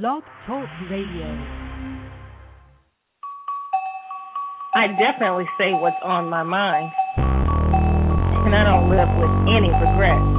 Blog 0.00 0.24
Talk 0.48 0.64
Radio. 0.88 1.28
I 4.72 4.88
definitely 4.96 5.44
say 5.60 5.76
what's 5.76 6.00
on 6.00 6.32
my 6.32 6.42
mind. 6.42 6.88
And 8.48 8.56
I 8.56 8.64
don't 8.64 8.88
live 8.88 9.12
with 9.20 9.28
any 9.52 9.68
regrets. 9.68 10.32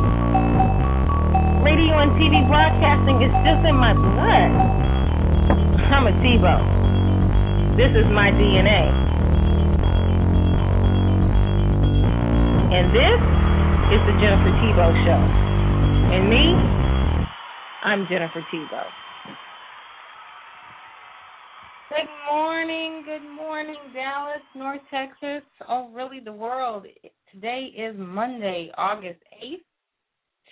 Radio 1.61 2.01
and 2.01 2.17
TV 2.17 2.41
broadcasting 2.49 3.21
is 3.21 3.29
just 3.45 3.61
in 3.69 3.77
my 3.77 3.93
blood. 3.93 4.51
I'm 5.85 6.09
a 6.09 6.13
TiVo. 6.17 7.77
This 7.77 7.93
is 7.93 8.09
my 8.09 8.33
DNA. 8.33 8.89
And 12.73 12.89
this 12.89 13.21
is 13.93 14.01
the 14.01 14.17
Jennifer 14.17 14.49
Thibeaux 14.65 14.97
Show. 15.05 15.21
And 16.09 16.25
me, 16.25 16.57
I'm 17.85 18.07
Jennifer 18.09 18.41
Thibeaux. 18.49 19.02
Good 21.95 22.09
morning, 22.27 23.03
good 23.05 23.35
morning, 23.35 23.77
Dallas, 23.93 24.41
North 24.55 24.81
Texas, 24.89 25.47
oh, 25.69 25.91
really 25.93 26.19
the 26.19 26.33
world. 26.33 26.87
Today 27.31 27.69
is 27.77 27.95
Monday, 27.99 28.71
August 28.79 29.19
8th, 29.45 29.61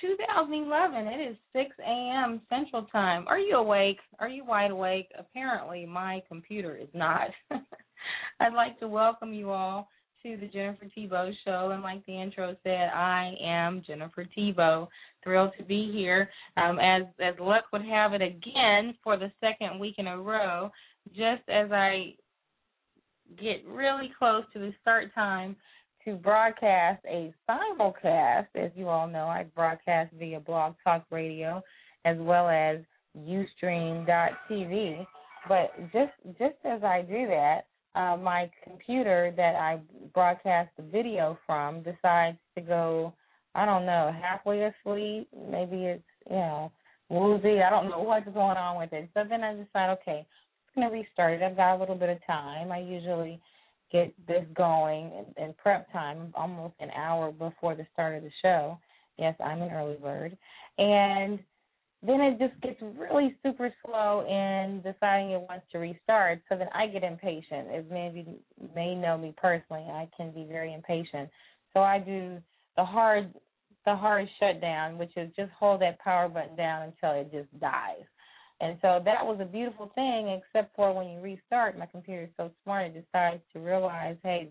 2011. 0.01 1.07
It 1.07 1.31
is 1.31 1.37
6 1.53 1.65
a.m. 1.79 2.41
Central 2.47 2.83
Time. 2.91 3.25
Are 3.27 3.39
you 3.39 3.55
awake? 3.55 3.97
Are 4.19 4.29
you 4.29 4.45
wide 4.45 4.69
awake? 4.69 5.07
Apparently, 5.17 5.83
my 5.87 6.21
computer 6.27 6.75
is 6.75 6.89
not. 6.93 7.29
I'd 8.39 8.53
like 8.53 8.79
to 8.79 8.87
welcome 8.87 9.33
you 9.33 9.49
all 9.49 9.87
to 10.23 10.37
the 10.37 10.47
Jennifer 10.47 10.85
Thibeaux 10.95 11.31
Show. 11.43 11.71
And 11.71 11.81
like 11.81 12.05
the 12.05 12.21
intro 12.21 12.55
said, 12.63 12.89
I 12.93 13.33
am 13.43 13.83
Jennifer 13.87 14.27
Thibeaux. 14.37 14.87
Thrilled 15.23 15.51
to 15.57 15.63
be 15.63 15.91
here. 15.91 16.29
Um, 16.57 16.79
as 16.79 17.03
as 17.19 17.35
luck 17.39 17.65
would 17.71 17.85
have 17.85 18.13
it 18.13 18.21
again 18.21 18.95
for 19.03 19.17
the 19.17 19.31
second 19.39 19.79
week 19.79 19.95
in 19.97 20.07
a 20.07 20.19
row, 20.19 20.71
just 21.09 21.43
as 21.49 21.71
I 21.71 22.15
get 23.39 23.65
really 23.67 24.11
close 24.17 24.43
to 24.53 24.59
the 24.59 24.73
start 24.81 25.13
time 25.13 25.55
to 26.05 26.15
broadcast 26.15 27.03
a 27.05 27.33
simulcast. 27.49 28.47
As 28.55 28.71
you 28.75 28.87
all 28.87 29.07
know, 29.07 29.25
I 29.27 29.45
broadcast 29.55 30.13
via 30.17 30.39
Blog 30.39 30.75
Talk 30.83 31.05
Radio 31.11 31.61
as 32.05 32.17
well 32.19 32.49
as 32.49 32.79
Ustream.tv. 33.17 35.05
But 35.47 35.73
just 35.91 36.13
just 36.37 36.55
as 36.65 36.83
I 36.83 37.01
do 37.01 37.27
that, 37.27 37.61
uh, 37.95 38.17
my 38.17 38.49
computer 38.63 39.33
that 39.35 39.55
I 39.55 39.79
broadcast 40.13 40.69
the 40.77 40.83
video 40.83 41.37
from 41.45 41.81
decides 41.83 42.37
to 42.55 42.61
go, 42.61 43.13
I 43.55 43.65
don't 43.65 43.85
know, 43.85 44.13
halfway 44.21 44.63
asleep. 44.63 45.27
Maybe 45.49 45.85
it's, 45.85 46.03
you 46.29 46.35
know, 46.35 46.71
woozy. 47.09 47.61
I 47.61 47.69
don't 47.69 47.89
know 47.89 47.99
what's 48.03 48.25
going 48.25 48.57
on 48.57 48.77
with 48.77 48.93
it. 48.93 49.09
So 49.13 49.23
then 49.27 49.43
I 49.43 49.53
decide, 49.55 49.97
okay, 50.01 50.25
going 50.75 50.89
to 50.89 50.93
restart 50.93 51.33
it. 51.33 51.43
I've 51.43 51.55
got 51.55 51.75
a 51.75 51.79
little 51.79 51.95
bit 51.95 52.09
of 52.09 52.17
time. 52.25 52.71
I 52.71 52.79
usually 52.79 53.39
get 53.91 54.13
this 54.27 54.45
going 54.55 55.11
in, 55.37 55.53
prep 55.57 55.91
time 55.91 56.33
almost 56.35 56.75
an 56.79 56.91
hour 56.91 57.31
before 57.31 57.75
the 57.75 57.85
start 57.93 58.15
of 58.15 58.23
the 58.23 58.31
show. 58.41 58.79
Yes, 59.17 59.35
I'm 59.43 59.61
an 59.61 59.71
early 59.71 59.97
bird. 60.01 60.37
And 60.77 61.39
then 62.03 62.19
it 62.21 62.39
just 62.39 62.59
gets 62.61 62.81
really 62.81 63.35
super 63.43 63.71
slow 63.85 64.25
in 64.27 64.81
deciding 64.81 65.31
it 65.31 65.41
wants 65.41 65.65
to 65.71 65.77
restart. 65.77 66.41
So 66.49 66.57
then 66.57 66.67
I 66.73 66.87
get 66.87 67.03
impatient. 67.03 67.67
As 67.73 67.83
many 67.91 68.07
of 68.07 68.15
you 68.15 68.25
may 68.75 68.95
know 68.95 69.17
me 69.17 69.33
personally, 69.37 69.83
I 69.83 70.09
can 70.15 70.31
be 70.31 70.45
very 70.49 70.73
impatient. 70.73 71.29
So 71.73 71.81
I 71.81 71.99
do 71.99 72.37
the 72.75 72.85
hard 72.85 73.33
the 73.85 73.95
hard 73.95 74.27
shutdown, 74.39 74.97
which 74.97 75.11
is 75.17 75.31
just 75.35 75.51
hold 75.57 75.81
that 75.81 75.99
power 75.99 76.29
button 76.29 76.55
down 76.55 76.83
until 76.83 77.19
it 77.19 77.31
just 77.31 77.59
dies. 77.59 78.03
And 78.61 78.77
so 78.81 79.01
that 79.03 79.25
was 79.25 79.39
a 79.41 79.45
beautiful 79.45 79.91
thing, 79.95 80.39
except 80.39 80.75
for 80.75 80.93
when 80.93 81.09
you 81.09 81.19
restart, 81.19 81.79
my 81.79 81.87
computer 81.87 82.23
is 82.23 82.29
so 82.37 82.51
smart 82.63 82.87
it 82.87 83.05
decides 83.05 83.41
to 83.53 83.59
realize, 83.59 84.17
hey, 84.23 84.49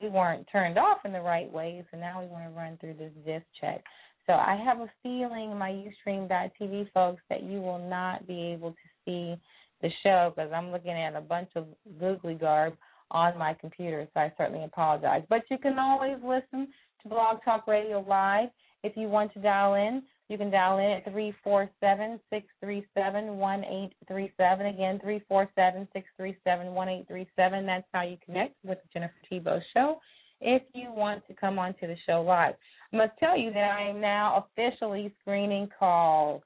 we 0.00 0.10
weren't 0.10 0.46
turned 0.52 0.78
off 0.78 0.98
in 1.06 1.12
the 1.12 1.20
right 1.20 1.50
way, 1.50 1.82
so 1.90 1.98
now 1.98 2.20
we 2.20 2.28
want 2.28 2.44
to 2.44 2.50
run 2.50 2.76
through 2.78 2.94
this 2.94 3.12
disk 3.24 3.46
check. 3.58 3.82
So 4.26 4.34
I 4.34 4.60
have 4.62 4.80
a 4.80 4.90
feeling, 5.02 5.56
my 5.56 5.70
Ustream.tv 5.70 6.92
folks, 6.92 7.22
that 7.30 7.44
you 7.44 7.60
will 7.60 7.78
not 7.78 8.26
be 8.26 8.52
able 8.52 8.72
to 8.72 8.76
see 9.06 9.40
the 9.80 9.88
show 10.02 10.34
because 10.34 10.52
I'm 10.54 10.70
looking 10.70 10.90
at 10.90 11.14
a 11.14 11.20
bunch 11.22 11.48
of 11.56 11.66
googly 11.98 12.34
garb 12.34 12.74
on 13.10 13.38
my 13.38 13.54
computer, 13.54 14.06
so 14.12 14.20
I 14.20 14.32
certainly 14.36 14.64
apologize. 14.64 15.22
But 15.30 15.42
you 15.50 15.56
can 15.56 15.78
always 15.78 16.16
listen 16.22 16.68
to 17.02 17.08
Blog 17.08 17.38
Talk 17.44 17.66
Radio 17.66 18.04
live. 18.06 18.48
If 18.82 18.96
you 18.96 19.08
want 19.08 19.32
to 19.34 19.40
dial 19.40 19.74
in, 19.74 20.02
you 20.28 20.36
can 20.36 20.50
dial 20.50 20.78
in 20.78 20.84
at 20.90 21.10
three 21.10 21.32
four 21.44 21.70
seven 21.80 22.18
six 22.30 22.46
three 22.60 22.84
seven 22.94 23.38
one 23.38 23.64
eight 23.64 23.92
three 24.08 24.32
seven. 24.36 24.66
Again, 24.66 24.98
three 25.02 25.22
four 25.28 25.48
seven 25.54 25.86
six 25.92 26.08
three 26.16 26.36
seven 26.44 26.74
one 26.74 26.88
eight 26.88 27.06
three 27.08 27.28
seven. 27.36 27.66
That's 27.66 27.86
how 27.92 28.02
you 28.02 28.16
connect 28.24 28.56
with 28.64 28.78
the 28.82 28.88
Jennifer 28.92 29.14
Thibeaux 29.30 29.60
Show 29.72 30.00
if 30.40 30.62
you 30.74 30.92
want 30.92 31.26
to 31.28 31.34
come 31.34 31.58
onto 31.58 31.86
the 31.86 31.96
show 32.06 32.22
live. 32.22 32.54
I 32.92 32.96
must 32.96 33.12
tell 33.18 33.36
you 33.36 33.52
that 33.52 33.70
I 33.78 33.88
am 33.88 34.00
now 34.00 34.46
officially 34.56 35.14
screening 35.20 35.68
calls. 35.78 36.42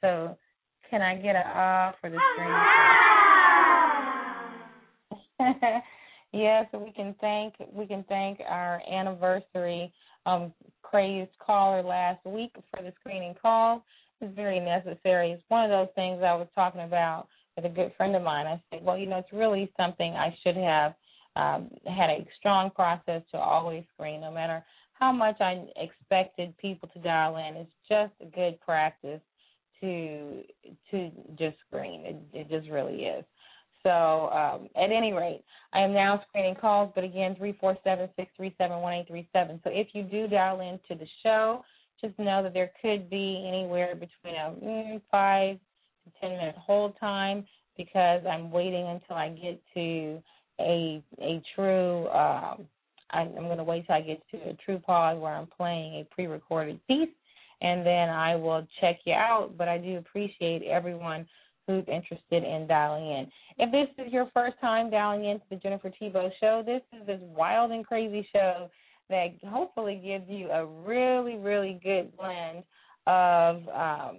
So 0.00 0.36
can 0.90 1.02
I 1.02 1.16
get 1.16 1.36
a 1.36 1.42
ah 1.44 1.94
for 2.00 2.10
the 2.10 2.18
screening 2.34 2.54
call? 5.38 5.82
yeah, 6.32 6.64
so 6.70 6.78
we 6.78 6.92
can 6.92 7.14
thank 7.20 7.54
we 7.72 7.86
can 7.86 8.04
thank 8.08 8.40
our 8.48 8.82
anniversary 8.90 9.92
um 10.26 10.52
crazed 10.82 11.36
caller 11.38 11.82
last 11.82 12.24
week 12.24 12.54
for 12.70 12.82
the 12.82 12.92
screening 13.00 13.34
call. 13.40 13.84
It's 14.20 14.34
very 14.34 14.60
necessary. 14.60 15.32
It's 15.32 15.42
one 15.48 15.64
of 15.64 15.70
those 15.70 15.94
things 15.94 16.22
I 16.22 16.34
was 16.34 16.48
talking 16.54 16.82
about 16.82 17.28
with 17.56 17.64
a 17.64 17.68
good 17.68 17.92
friend 17.96 18.14
of 18.14 18.22
mine. 18.22 18.46
I 18.46 18.62
said, 18.70 18.84
Well, 18.84 18.98
you 18.98 19.06
know, 19.06 19.18
it's 19.18 19.32
really 19.32 19.72
something 19.76 20.12
I 20.12 20.36
should 20.42 20.56
have 20.56 20.94
um, 21.36 21.70
had 21.86 22.10
a 22.10 22.26
strong 22.38 22.70
process 22.70 23.22
to 23.32 23.38
always 23.38 23.84
screen, 23.94 24.20
no 24.20 24.30
matter 24.30 24.64
how 24.94 25.12
much 25.12 25.40
I 25.40 25.64
expected 25.76 26.56
people 26.58 26.88
to 26.92 26.98
dial 27.00 27.36
in. 27.36 27.56
It's 27.56 27.70
just 27.88 28.12
a 28.20 28.26
good 28.26 28.60
practice 28.60 29.20
to 29.80 30.42
to 30.90 31.10
just 31.38 31.56
screen. 31.66 32.02
It, 32.04 32.16
it 32.32 32.50
just 32.50 32.70
really 32.70 33.04
is. 33.04 33.24
So 33.82 34.28
um, 34.30 34.68
at 34.76 34.90
any 34.90 35.12
rate, 35.12 35.42
I 35.72 35.80
am 35.80 35.92
now 35.92 36.22
screening 36.28 36.54
calls, 36.54 36.92
but 36.94 37.04
again, 37.04 37.34
three 37.36 37.56
four 37.60 37.76
seven 37.84 38.08
six 38.16 38.30
three 38.36 38.54
seven 38.58 38.80
one 38.80 38.92
eight 38.94 39.08
three 39.08 39.28
seven. 39.32 39.60
So 39.64 39.70
if 39.72 39.88
you 39.92 40.02
do 40.02 40.26
dial 40.28 40.60
into 40.60 41.00
the 41.02 41.08
show, 41.22 41.64
just 42.00 42.18
know 42.18 42.42
that 42.42 42.54
there 42.54 42.70
could 42.82 43.08
be 43.08 43.44
anywhere 43.46 43.94
between 43.94 44.34
a 44.34 44.54
mm, 44.62 45.00
five 45.10 45.58
to 46.04 46.20
ten 46.20 46.30
minute 46.30 46.56
hold 46.56 46.94
time 46.98 47.46
because 47.76 48.22
I'm 48.30 48.50
waiting 48.50 48.86
until 48.86 49.16
I 49.16 49.30
get 49.30 49.60
to 49.74 50.22
a 50.60 51.02
a 51.20 51.42
true 51.54 52.08
um, 52.08 52.66
I'm 53.12 53.32
going 53.34 53.58
to 53.58 53.64
wait 53.64 53.86
till 53.86 53.96
I 53.96 54.00
get 54.02 54.22
to 54.30 54.50
a 54.50 54.54
true 54.64 54.78
pause 54.78 55.18
where 55.18 55.32
I'm 55.32 55.48
playing 55.48 56.00
a 56.00 56.14
pre-recorded 56.14 56.80
piece, 56.86 57.08
and 57.60 57.84
then 57.84 58.08
I 58.08 58.36
will 58.36 58.66
check 58.80 58.98
you 59.04 59.14
out. 59.14 59.54
But 59.56 59.68
I 59.68 59.78
do 59.78 59.96
appreciate 59.96 60.62
everyone 60.62 61.26
who's 61.66 61.84
interested 61.88 62.44
in 62.44 62.66
dialing 62.66 63.06
in. 63.06 63.26
If 63.58 63.70
this 63.70 64.06
is 64.06 64.12
your 64.12 64.28
first 64.34 64.56
time 64.60 64.90
dialing 64.90 65.24
into 65.24 65.44
the 65.50 65.56
Jennifer 65.56 65.90
Thibeaux 65.90 66.30
Show, 66.40 66.62
this 66.64 66.82
is 66.98 67.06
this 67.06 67.20
wild 67.22 67.70
and 67.70 67.86
crazy 67.86 68.26
show 68.32 68.70
that 69.08 69.28
hopefully 69.48 70.00
gives 70.02 70.28
you 70.28 70.50
a 70.50 70.64
really, 70.64 71.36
really 71.36 71.80
good 71.82 72.16
blend 72.16 72.64
of 73.06 73.68
um, 73.68 74.18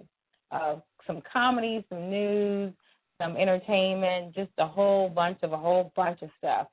of 0.50 0.82
some 1.06 1.22
comedy, 1.32 1.84
some 1.88 2.10
news, 2.10 2.72
some 3.20 3.36
entertainment, 3.36 4.34
just 4.34 4.50
a 4.58 4.66
whole 4.66 5.08
bunch 5.08 5.38
of 5.42 5.52
a 5.52 5.56
whole 5.56 5.92
bunch 5.96 6.22
of 6.22 6.30
stuff. 6.38 6.66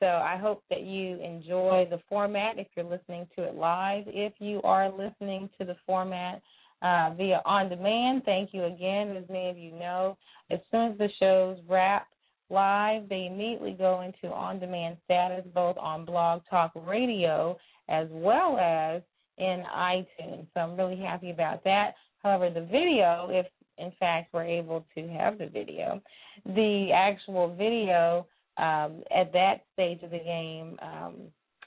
So 0.00 0.06
I 0.06 0.36
hope 0.36 0.62
that 0.70 0.82
you 0.82 1.20
enjoy 1.20 1.86
the 1.90 2.00
format 2.08 2.58
if 2.58 2.66
you're 2.76 2.84
listening 2.84 3.26
to 3.36 3.44
it 3.44 3.54
live. 3.54 4.04
If 4.06 4.34
you 4.38 4.60
are 4.62 4.90
listening 4.90 5.48
to 5.58 5.64
the 5.64 5.76
format 5.86 6.42
uh, 6.82 7.14
via 7.16 7.40
on 7.44 7.68
demand, 7.68 8.22
thank 8.24 8.50
you 8.52 8.64
again. 8.64 9.16
As 9.16 9.24
many 9.28 9.48
of 9.50 9.56
you 9.56 9.72
know, 9.72 10.16
as 10.50 10.58
soon 10.70 10.92
as 10.92 10.98
the 10.98 11.08
shows 11.18 11.58
wrap 11.68 12.06
live, 12.50 13.08
they 13.08 13.26
immediately 13.30 13.72
go 13.72 14.02
into 14.02 14.34
on 14.34 14.60
demand 14.60 14.96
status 15.04 15.44
both 15.54 15.76
on 15.78 16.04
Blog 16.04 16.42
Talk 16.50 16.72
Radio 16.86 17.56
as 17.88 18.08
well 18.10 18.58
as 18.58 19.02
in 19.38 19.64
iTunes. 19.74 20.46
So 20.54 20.60
I'm 20.60 20.76
really 20.76 21.00
happy 21.00 21.30
about 21.30 21.64
that. 21.64 21.94
However, 22.22 22.50
the 22.50 22.66
video, 22.66 23.28
if 23.30 23.46
in 23.78 23.92
fact 23.98 24.32
we're 24.32 24.44
able 24.44 24.84
to 24.94 25.08
have 25.08 25.38
the 25.38 25.46
video, 25.46 26.00
the 26.46 26.90
actual 26.94 27.54
video 27.54 28.26
um, 28.56 29.02
at 29.14 29.32
that 29.32 29.64
stage 29.72 30.02
of 30.02 30.10
the 30.10 30.18
game 30.18 30.78
um, 30.80 31.14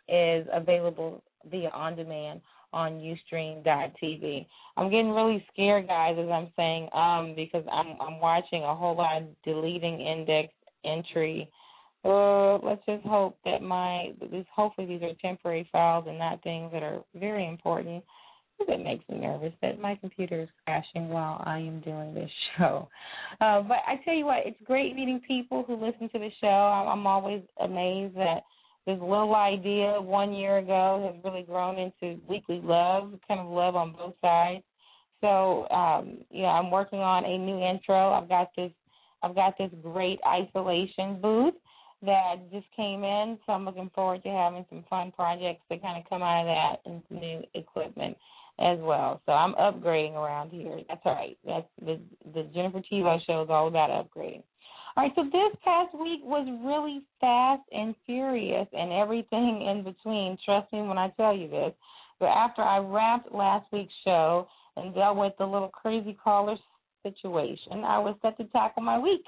is 0.07 0.47
available 0.53 1.21
via 1.49 1.69
on 1.69 1.95
demand 1.95 2.41
on 2.73 2.93
Ustream.tv. 2.93 4.45
I'm 4.75 4.89
getting 4.89 5.11
really 5.11 5.45
scared, 5.51 5.87
guys, 5.87 6.15
as 6.19 6.29
I'm 6.29 6.51
saying 6.55 6.89
um 6.93 7.33
because 7.35 7.65
I'm 7.71 7.95
I'm 8.01 8.19
watching 8.19 8.63
a 8.63 8.75
whole 8.75 8.95
lot 8.95 9.21
of 9.21 9.27
deleting 9.43 10.01
index 10.01 10.53
entry. 10.85 11.49
Uh, 12.05 12.57
let's 12.59 12.85
just 12.85 13.05
hope 13.05 13.37
that 13.43 13.61
my 13.61 14.13
these 14.31 14.45
hopefully 14.55 14.87
these 14.87 15.01
are 15.01 15.13
temporary 15.21 15.67
files 15.71 16.05
and 16.07 16.17
not 16.17 16.41
things 16.43 16.71
that 16.71 16.83
are 16.83 17.03
very 17.15 17.47
important. 17.47 18.03
It 18.59 18.83
makes 18.83 19.07
me 19.07 19.19
nervous 19.19 19.53
that 19.61 19.79
my 19.79 19.95
computer 19.95 20.41
is 20.41 20.49
crashing 20.65 21.09
while 21.09 21.43
I 21.45 21.59
am 21.59 21.79
doing 21.81 22.13
this 22.13 22.31
show. 22.57 22.87
Uh, 23.39 23.61
but 23.61 23.77
I 23.85 23.99
tell 24.03 24.15
you 24.15 24.25
what, 24.25 24.45
it's 24.45 24.57
great 24.65 24.95
meeting 24.95 25.21
people 25.27 25.63
who 25.67 25.75
listen 25.75 26.09
to 26.09 26.19
the 26.19 26.29
show. 26.41 26.47
I'm 26.47 27.05
always 27.05 27.43
amazed 27.61 28.15
that 28.15 28.41
this 28.87 28.97
little 29.01 29.35
idea 29.35 30.01
one 30.01 30.33
year 30.33 30.59
ago 30.59 31.11
has 31.13 31.21
really 31.23 31.43
grown 31.43 31.77
into 31.77 32.19
weekly 32.27 32.61
love, 32.63 33.11
kind 33.27 33.41
of 33.41 33.47
love 33.47 33.75
on 33.75 33.91
both 33.91 34.13
sides. 34.21 34.63
So, 35.19 35.67
um, 35.69 36.19
yeah, 36.31 36.47
I'm 36.47 36.71
working 36.71 36.99
on 36.99 37.25
a 37.25 37.37
new 37.37 37.59
intro. 37.59 38.13
I've 38.13 38.29
got 38.29 38.49
this, 38.55 38.71
I've 39.21 39.35
got 39.35 39.57
this 39.57 39.71
great 39.83 40.19
isolation 40.25 41.19
booth 41.21 41.55
that 42.01 42.35
just 42.49 42.67
came 42.77 43.03
in, 43.03 43.37
so 43.45 43.51
I'm 43.51 43.65
looking 43.65 43.91
forward 43.93 44.23
to 44.23 44.29
having 44.29 44.65
some 44.69 44.85
fun 44.89 45.11
projects 45.11 45.63
that 45.69 45.81
kind 45.81 46.01
of 46.01 46.09
come 46.09 46.21
out 46.21 46.41
of 46.41 46.47
that 46.47 46.89
and 46.89 47.01
some 47.09 47.19
new 47.19 47.41
equipment 47.55 48.15
as 48.59 48.77
well. 48.79 49.21
So 49.25 49.33
I'm 49.33 49.53
upgrading 49.55 50.13
around 50.13 50.51
here. 50.51 50.79
That's 50.87 51.01
all 51.03 51.15
right. 51.15 51.37
That's 51.45 51.67
the 51.83 51.99
the 52.33 52.43
Jennifer 52.53 52.81
Thibeaux 52.89 53.19
show 53.25 53.43
is 53.43 53.49
all 53.49 53.67
about 53.67 53.89
upgrading. 53.89 54.43
All 54.97 55.03
right, 55.03 55.11
so 55.13 55.25
this 55.25 55.55
past 55.63 55.93
week 55.93 56.21
was 56.23 56.47
really 56.65 57.03
fast 57.21 57.61
and 57.71 57.93
furious 58.07 58.67
and 58.73 58.91
everything 58.91 59.61
in 59.69 59.83
between. 59.83 60.39
Trust 60.43 60.73
me 60.73 60.81
when 60.81 60.97
I 60.97 61.09
tell 61.09 61.37
you 61.37 61.47
this. 61.47 61.71
But 62.19 62.29
after 62.29 62.63
I 62.63 62.79
wrapped 62.79 63.31
last 63.31 63.67
week's 63.71 63.93
show 64.03 64.47
and 64.75 64.95
dealt 64.95 65.17
with 65.17 65.33
the 65.37 65.45
little 65.45 65.69
crazy 65.69 66.17
caller 66.23 66.55
situation, 67.03 67.83
I 67.85 67.99
was 67.99 68.15
set 68.23 68.37
to 68.37 68.45
tackle 68.45 68.81
my 68.81 68.97
week. 68.97 69.23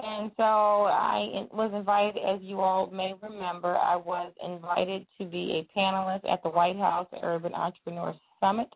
And 0.00 0.32
so 0.36 0.42
I 0.42 1.46
was 1.52 1.70
invited, 1.72 2.16
as 2.18 2.40
you 2.42 2.60
all 2.60 2.90
may 2.90 3.14
remember, 3.22 3.76
I 3.76 3.94
was 3.94 4.32
invited 4.44 5.06
to 5.18 5.26
be 5.26 5.62
a 5.62 5.78
panelist 5.78 6.28
at 6.28 6.42
the 6.42 6.48
White 6.48 6.76
House 6.76 7.06
Urban 7.22 7.54
Entrepreneur 7.54 8.16
Summit 8.40 8.66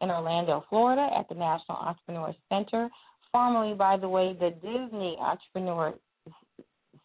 in 0.00 0.10
Orlando, 0.10 0.64
Florida, 0.70 1.06
at 1.18 1.28
the 1.28 1.34
National 1.34 1.76
Entrepreneur 1.76 2.34
Center, 2.48 2.88
formerly, 3.32 3.74
by 3.74 3.96
the 3.96 4.08
way, 4.08 4.36
the 4.38 4.50
Disney 4.50 5.16
Entrepreneur 5.18 5.94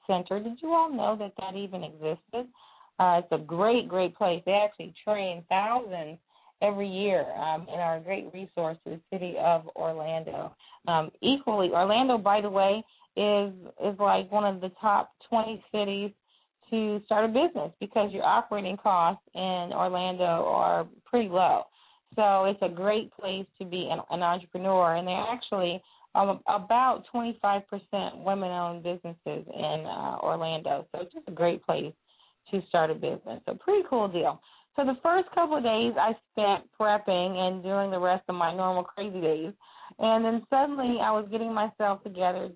Center. 0.06 0.40
Did 0.40 0.60
you 0.62 0.70
all 0.70 0.92
know 0.92 1.18
that 1.18 1.34
that 1.40 1.58
even 1.58 1.84
existed? 1.84 2.48
Uh, 3.00 3.22
it's 3.24 3.32
a 3.32 3.38
great, 3.38 3.88
great 3.88 4.16
place. 4.16 4.42
They 4.46 4.54
actually 4.54 4.94
train 5.04 5.44
thousands 5.50 6.18
every 6.62 6.90
year 6.90 7.26
um, 7.38 7.68
in 7.72 7.80
our 7.80 8.00
great 8.00 8.32
resource 8.34 8.78
the 8.86 9.00
city 9.12 9.36
of 9.40 9.68
Orlando. 9.76 10.56
Um, 10.88 11.12
equally, 11.22 11.70
Orlando, 11.70 12.18
by 12.18 12.42
the 12.42 12.50
way, 12.50 12.84
is 13.16 13.54
is 13.84 14.00
like 14.00 14.32
one 14.32 14.46
of 14.46 14.62
the 14.62 14.72
top 14.80 15.12
20 15.30 15.64
cities 15.72 16.12
to 16.70 17.02
start 17.06 17.26
a 17.26 17.28
business 17.28 17.72
because 17.80 18.12
your 18.12 18.24
operating 18.24 18.78
costs 18.78 19.24
in 19.34 19.72
Orlando 19.74 20.26
are 20.26 20.88
pretty 21.06 21.30
low. 21.30 21.64
So 22.16 22.46
it's 22.46 22.60
a 22.62 22.70
great 22.70 23.12
place 23.14 23.46
to 23.60 23.66
be 23.66 23.90
an, 23.92 24.00
an 24.10 24.24
entrepreneur, 24.24 24.96
and 24.96 25.08
they're 25.08 25.26
actually 25.32 25.82
um, 26.18 26.40
about 26.48 27.04
25% 27.14 27.62
women-owned 28.24 28.84
businesses 28.84 29.18
in 29.26 29.86
uh, 29.86 30.18
Orlando. 30.22 30.88
So 30.92 31.02
it's 31.02 31.14
just 31.14 31.28
a 31.28 31.32
great 31.32 31.64
place 31.64 31.94
to 32.52 32.62
start 32.70 32.90
a 32.90 32.96
business. 32.96 33.42
So 33.46 33.54
pretty 33.60 33.84
cool 33.90 34.08
deal. 34.08 34.42
So 34.76 34.84
the 34.84 34.98
first 35.04 35.28
couple 35.34 35.58
of 35.58 35.64
days 35.64 35.94
I 36.00 36.16
spent 36.32 36.70
prepping 36.80 37.38
and 37.38 37.64
doing 37.64 37.92
the 37.92 38.00
rest 38.00 38.24
of 38.30 38.36
my 38.36 38.54
normal 38.56 38.84
crazy 38.84 39.22
days. 39.22 39.54
And 40.00 40.26
then 40.26 40.46
suddenly 40.50 40.98
I 41.02 41.12
was 41.12 41.28
getting 41.32 41.54
myself 41.54 42.04
together 42.04 42.50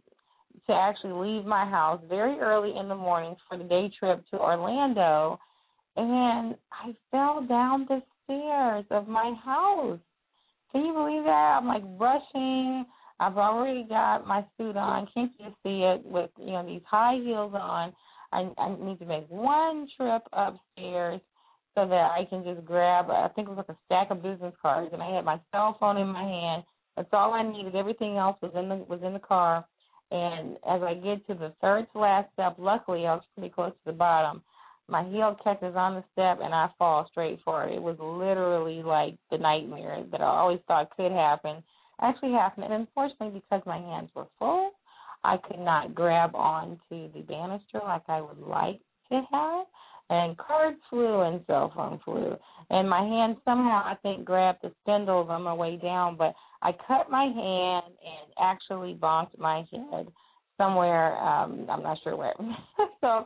to 0.68 0.74
actually 0.74 1.14
leave 1.14 1.46
my 1.46 1.66
house 1.66 2.02
very 2.10 2.40
early 2.40 2.76
in 2.78 2.88
the 2.88 2.96
morning 2.96 3.36
for 3.48 3.58
the 3.58 3.64
day 3.64 3.92
trip 4.00 4.24
to 4.32 4.40
Orlando. 4.40 5.40
And 5.98 6.56
I 6.72 6.96
fell 7.12 7.46
down 7.48 7.86
the 7.88 8.02
stairs 8.24 8.86
of 8.90 9.08
my 9.08 9.34
house. 9.44 10.00
Can 10.72 10.86
you 10.86 10.94
believe 10.94 11.24
that? 11.26 11.60
I'm 11.60 11.68
like 11.68 11.84
brushing. 11.98 12.86
I've 13.22 13.38
already 13.38 13.86
got 13.88 14.26
my 14.26 14.44
suit 14.58 14.76
on. 14.76 15.08
Can't 15.14 15.32
you 15.38 15.54
see 15.64 15.84
it 15.84 16.04
with, 16.04 16.32
you 16.40 16.54
know, 16.54 16.66
these 16.66 16.82
high 16.90 17.20
heels 17.24 17.54
on? 17.54 17.94
I, 18.34 18.50
I 18.58 18.76
need 18.84 18.98
to 18.98 19.06
make 19.06 19.30
one 19.30 19.88
trip 19.96 20.24
upstairs 20.34 21.22
so 21.76 21.88
that 21.88 22.12
I 22.18 22.26
can 22.30 22.44
just 22.44 22.66
grab, 22.66 23.12
I 23.12 23.30
think 23.36 23.48
it 23.48 23.52
was 23.52 23.64
like 23.66 23.78
a 23.78 23.80
stack 23.86 24.10
of 24.10 24.24
business 24.24 24.56
cards, 24.60 24.90
and 24.92 25.04
I 25.04 25.16
had 25.16 25.24
my 25.24 25.40
cell 25.52 25.78
phone 25.80 25.98
in 25.98 26.08
my 26.08 26.24
hand. 26.24 26.64
That's 26.98 27.10
all 27.14 27.34
I 27.34 27.44
needed. 27.44 27.76
Everything 27.76 28.18
else 28.18 28.38
was 28.42 28.52
in 28.56 28.70
the 28.70 28.76
was 28.76 29.00
in 29.04 29.14
the 29.14 29.20
car. 29.20 29.66
And 30.10 30.58
as 30.70 30.82
I 30.82 30.96
get 30.96 31.26
to 31.28 31.36
the 31.36 31.54
third 31.62 31.88
to 31.94 32.00
last 32.00 32.34
step, 32.34 32.56
luckily 32.58 33.06
I 33.06 33.14
was 33.14 33.24
pretty 33.38 33.54
close 33.54 33.72
to 33.72 33.92
the 33.92 33.98
bottom. 33.98 34.42
My 34.90 35.08
heel 35.08 35.38
catches 35.42 35.76
on 35.76 35.96
the 35.96 36.04
step 36.12 36.40
and 36.44 36.54
I 36.54 36.70
fall 36.78 37.08
straight 37.10 37.40
for 37.46 37.66
it. 37.66 37.76
It 37.76 37.82
was 37.82 37.96
literally 38.00 38.84
like 38.84 39.16
the 39.30 39.38
nightmare 39.38 40.04
that 40.12 40.20
I 40.20 40.26
always 40.26 40.60
thought 40.68 40.96
could 40.98 41.14
happen. 41.14 41.64
Actually 42.02 42.32
happened. 42.32 42.66
And 42.66 42.74
unfortunately, 42.74 43.42
because 43.42 43.62
my 43.66 43.78
hands 43.78 44.10
were 44.16 44.28
full, 44.40 44.72
I 45.24 45.38
could 45.38 45.60
not 45.60 45.94
grab 45.94 46.36
onto 46.36 47.12
the 47.14 47.24
banister 47.28 47.80
like 47.84 48.04
I 48.08 48.22
would 48.22 48.40
like 48.40 48.80
to 49.10 49.22
have 49.32 49.66
and 50.12 50.38
cards 50.38 50.78
flew 50.90 51.22
and 51.22 51.42
cell 51.48 51.72
phone 51.74 52.00
flew. 52.04 52.36
And 52.70 52.90
my 52.90 53.02
hand 53.02 53.38
somehow 53.46 53.82
I 53.86 53.96
think 54.04 54.26
grabbed 54.26 54.60
the 54.62 54.72
spindles 54.82 55.28
on 55.30 55.42
my 55.42 55.54
way 55.54 55.78
down, 55.78 56.18
but 56.18 56.34
I 56.62 56.74
cut 56.86 57.10
my 57.10 57.24
hand 57.24 57.86
and 57.86 58.34
actually 58.38 58.94
bonked 58.94 59.40
my 59.40 59.64
head 59.72 60.08
somewhere, 60.58 61.18
um, 61.18 61.66
I'm 61.70 61.82
not 61.82 61.98
sure 62.04 62.18
where. 62.18 62.34
so 63.02 63.26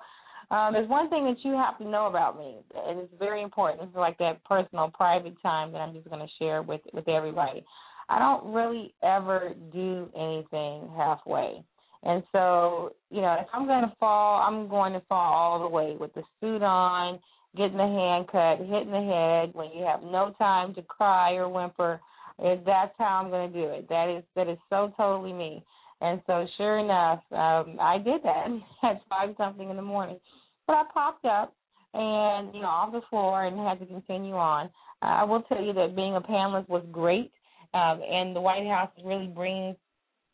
um, 0.56 0.74
there's 0.74 0.88
one 0.88 1.10
thing 1.10 1.25
that 1.25 1.44
you 1.44 1.54
have 1.54 1.78
to 1.80 1.88
know 1.88 2.06
about 2.06 2.38
me, 2.38 2.57
and 2.88 3.00
it's 3.00 3.13
very 3.18 3.42
important. 3.42 3.81
It's 3.81 3.95
like 3.95 4.19
that 4.19 4.44
personal, 4.45 4.92
private 4.94 5.36
time 5.42 5.71
that 5.71 5.80
I'm 5.80 5.94
just 5.94 6.07
going 6.07 6.21
to 6.21 6.31
share 6.38 6.62
with 6.62 6.81
with 6.94 7.10
everybody. 7.10 7.66
I 8.10 8.19
don't 8.19 8.54
really 8.54 8.94
ever 9.04 9.54
do 9.72 10.10
anything 10.16 10.90
halfway. 10.96 11.63
And 12.04 12.24
so, 12.31 12.94
you 13.10 13.22
know, 13.22 13.36
if 13.40 13.48
I'm 13.52 13.66
going 13.66 13.81
to 13.81 13.94
fall, 14.00 14.42
I'm 14.42 14.68
going 14.68 14.94
to 14.94 15.02
fall 15.10 15.34
all 15.34 15.60
the 15.60 15.68
way 15.68 15.96
with 16.00 16.13
the 16.13 16.22
suit 16.40 16.62
on, 16.62 17.19
getting 17.57 17.78
the 17.78 17.84
hand 17.84 18.28
cut, 18.31 18.60
hitting 18.60 18.92
the 18.92 19.02
head 19.02 19.56
when 19.56 19.72
you 19.75 19.86
have 19.86 20.04
no 20.04 20.34
time 20.38 20.75
to 20.75 20.84
cry 20.84 21.34
or 21.34 21.50
whimper. 21.50 22.00
That's 22.38 22.94
how 22.98 23.22
I'm 23.24 23.30
going 23.31 23.52
to 23.52 23.60
do 23.60 23.69
it. 23.69 23.90
That 23.90 24.16
is 24.16 24.24
that 24.36 24.48
is 24.48 24.57
so 24.69 24.94
totally 24.98 25.34
me. 25.34 25.63
And 26.02 26.22
so, 26.28 26.46
sure 26.57 26.78
enough, 26.80 27.19
um, 27.31 27.78
I 27.80 27.98
did 27.98 28.22
that 28.24 28.48
at 28.84 29.02
five 29.10 29.34
something 29.38 29.69
in 29.69 29.78
the 29.78 29.81
morning. 29.81 30.19
But 30.68 30.74
I 30.74 30.84
popped 30.94 31.25
up 31.25 31.56
and 31.94 32.54
you 32.54 32.62
know 32.62 32.68
off 32.68 32.92
the 32.92 33.02
floor 33.10 33.46
and 33.46 33.57
had 33.57 33.80
to 33.80 33.86
continue 33.86 34.36
on. 34.36 34.69
I 35.02 35.24
will 35.24 35.42
tell 35.44 35.62
you 35.62 35.74
that 35.74 35.96
being 35.96 36.16
a 36.16 36.22
panelist 36.22 36.68
was 36.68 36.84
great, 36.92 37.31
um, 37.75 38.01
and 38.01 38.33
the 38.33 38.39
White 38.39 38.66
House 38.66 38.89
really 39.04 39.27
brings 39.27 39.75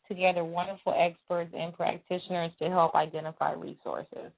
together 0.08 0.44
wonderful 0.44 0.94
experts 0.96 1.52
and 1.58 1.74
practitioners 1.74 2.52
to 2.60 2.70
help 2.70 2.94
identify 2.94 3.54
resources. 3.54 4.32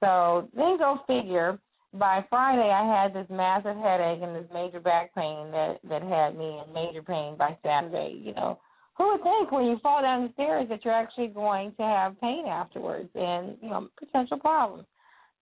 So 0.00 0.48
then 0.54 0.78
go 0.78 0.98
figure. 1.06 1.58
By 1.92 2.24
Friday, 2.30 2.70
I 2.70 3.02
had 3.02 3.12
this 3.12 3.26
massive 3.30 3.76
headache 3.76 4.22
and 4.22 4.34
this 4.34 4.50
major 4.52 4.80
back 4.80 5.14
pain 5.14 5.50
that 5.50 5.78
that 5.88 6.02
had 6.02 6.36
me 6.36 6.60
in 6.64 6.72
major 6.72 7.02
pain 7.02 7.36
by 7.36 7.56
Saturday. 7.64 8.20
You 8.22 8.32
know, 8.34 8.60
who 8.96 9.10
would 9.10 9.22
think 9.22 9.50
when 9.50 9.66
you 9.66 9.78
fall 9.82 10.00
down 10.00 10.22
the 10.22 10.32
stairs 10.34 10.68
that 10.68 10.84
you're 10.84 10.94
actually 10.94 11.28
going 11.28 11.72
to 11.78 11.82
have 11.82 12.20
pain 12.20 12.46
afterwards 12.46 13.08
and 13.14 13.56
you 13.60 13.70
know 13.70 13.88
potential 13.98 14.38
problems. 14.38 14.86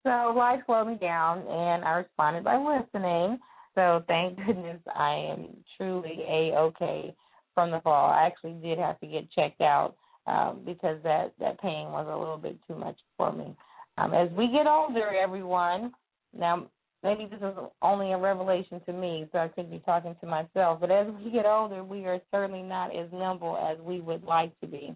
So 0.03 0.33
life 0.35 0.61
slowed 0.65 0.87
me 0.87 0.95
down, 0.95 1.39
and 1.39 1.83
I 1.83 1.97
responded 1.97 2.43
by 2.43 2.57
listening. 2.57 3.39
So 3.79 4.03
thank 4.09 4.35
goodness 4.45 4.81
I 4.93 5.13
am 5.31 5.55
truly 5.77 6.19
a 6.27 6.53
okay 6.57 7.15
from 7.55 7.71
the 7.71 7.79
fall. 7.79 8.09
I 8.11 8.25
actually 8.25 8.55
did 8.61 8.77
have 8.77 8.99
to 8.99 9.07
get 9.07 9.31
checked 9.31 9.61
out 9.61 9.95
um, 10.27 10.63
because 10.65 10.97
that 11.03 11.31
that 11.39 11.61
pain 11.61 11.87
was 11.93 12.05
a 12.11 12.17
little 12.17 12.37
bit 12.37 12.57
too 12.67 12.75
much 12.75 12.97
for 13.15 13.31
me. 13.31 13.55
Um, 13.97 14.13
as 14.13 14.29
we 14.31 14.51
get 14.51 14.67
older, 14.67 15.09
everyone, 15.15 15.93
now 16.37 16.65
maybe 17.03 17.25
this 17.31 17.39
is 17.39 17.55
only 17.81 18.11
a 18.11 18.17
revelation 18.17 18.81
to 18.85 18.91
me, 18.91 19.29
so 19.31 19.39
I 19.39 19.47
could 19.47 19.71
be 19.71 19.81
talking 19.85 20.13
to 20.19 20.27
myself. 20.27 20.81
But 20.81 20.91
as 20.91 21.07
we 21.23 21.31
get 21.31 21.45
older, 21.45 21.81
we 21.81 22.05
are 22.05 22.19
certainly 22.31 22.63
not 22.63 22.93
as 22.93 23.07
nimble 23.13 23.57
as 23.57 23.79
we 23.79 24.01
would 24.01 24.25
like 24.25 24.59
to 24.59 24.67
be. 24.67 24.93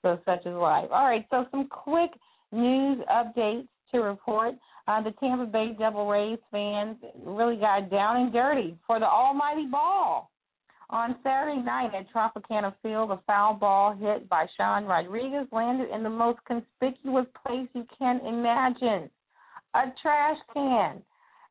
So 0.00 0.18
such 0.24 0.46
is 0.46 0.54
life. 0.54 0.88
All 0.90 1.04
right, 1.04 1.26
so 1.30 1.44
some 1.50 1.68
quick 1.68 2.12
news 2.52 3.00
updates 3.12 3.68
to 3.92 4.00
report. 4.00 4.54
Uh, 4.86 5.02
the 5.02 5.12
Tampa 5.12 5.46
Bay 5.46 5.74
Devil 5.78 6.06
Rays 6.06 6.38
fans 6.50 6.96
really 7.24 7.56
got 7.56 7.90
down 7.90 8.18
and 8.18 8.32
dirty 8.32 8.76
for 8.86 8.98
the 8.98 9.06
almighty 9.06 9.66
ball. 9.66 10.30
On 10.90 11.16
Saturday 11.22 11.62
night 11.62 11.94
at 11.94 12.06
Tropicana 12.12 12.74
Field, 12.82 13.10
a 13.10 13.20
foul 13.26 13.54
ball 13.54 13.96
hit 13.96 14.28
by 14.28 14.46
Sean 14.56 14.84
Rodriguez 14.84 15.46
landed 15.50 15.88
in 15.90 16.02
the 16.02 16.10
most 16.10 16.38
conspicuous 16.46 17.26
place 17.44 17.66
you 17.74 17.86
can 17.98 18.20
imagine 18.26 19.08
a 19.74 19.92
trash 20.02 20.36
can. 20.52 21.02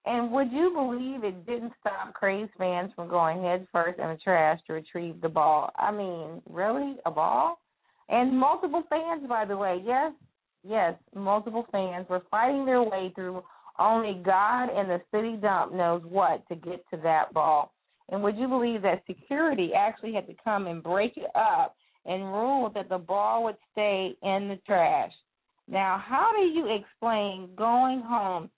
And 0.06 0.32
would 0.32 0.52
you 0.52 0.72
believe 0.74 1.24
it 1.24 1.46
didn't 1.46 1.74
stop 1.80 2.14
Craze 2.14 2.50
fans 2.58 2.92
from 2.96 3.08
going 3.08 3.42
head 3.42 3.68
first 3.72 4.00
in 4.00 4.08
the 4.08 4.18
trash 4.24 4.60
to 4.68 4.74
retrieve 4.74 5.22
the 5.22 5.30
ball? 5.30 5.72
I 5.78 5.92
mean, 5.92 6.42
really? 6.50 6.98
A 7.06 7.12
ball? 7.12 7.60
And 8.10 8.38
multiple 8.38 8.84
fans, 8.90 9.28
by 9.28 9.46
the 9.46 9.58
way. 9.58 9.82
Yes, 9.84 10.12
yes, 10.68 10.96
multiple 11.16 11.66
fans 11.72 12.08
were 12.10 12.24
fighting 12.32 12.66
their 12.66 12.84
way 12.84 13.12
through 13.16 13.44
only 13.80 14.22
God 14.24 14.70
and 14.70 14.90
the 14.90 15.02
city 15.12 15.36
dump 15.36 15.74
knows 15.74 16.02
what 16.08 16.48
to 16.48 16.56
get 16.56 16.86
to 16.92 16.98
that 17.04 17.34
ball. 17.34 17.74
And 18.10 18.22
would 18.24 18.38
you 18.38 18.48
believe 18.48 18.82
that 18.84 19.04
security 19.08 19.72
actually 19.74 20.14
had 20.14 20.28
to 20.28 20.36
come 20.44 20.68
and 20.68 20.84
break 20.84 21.18
it 21.18 21.32
up 21.36 21.76
and 22.06 22.24
rule 22.24 22.70
that 22.76 22.90
the 22.90 22.98
ball 22.98 23.44
would 23.46 23.58
stay 23.72 24.16
in 24.22 24.50
the 24.50 24.60
trash? 24.66 25.12
Now, 25.68 26.04
how 26.06 26.32
do 26.36 26.44
you 26.44 26.76
explain 26.76 27.50
going 27.56 28.02
home 28.02 28.50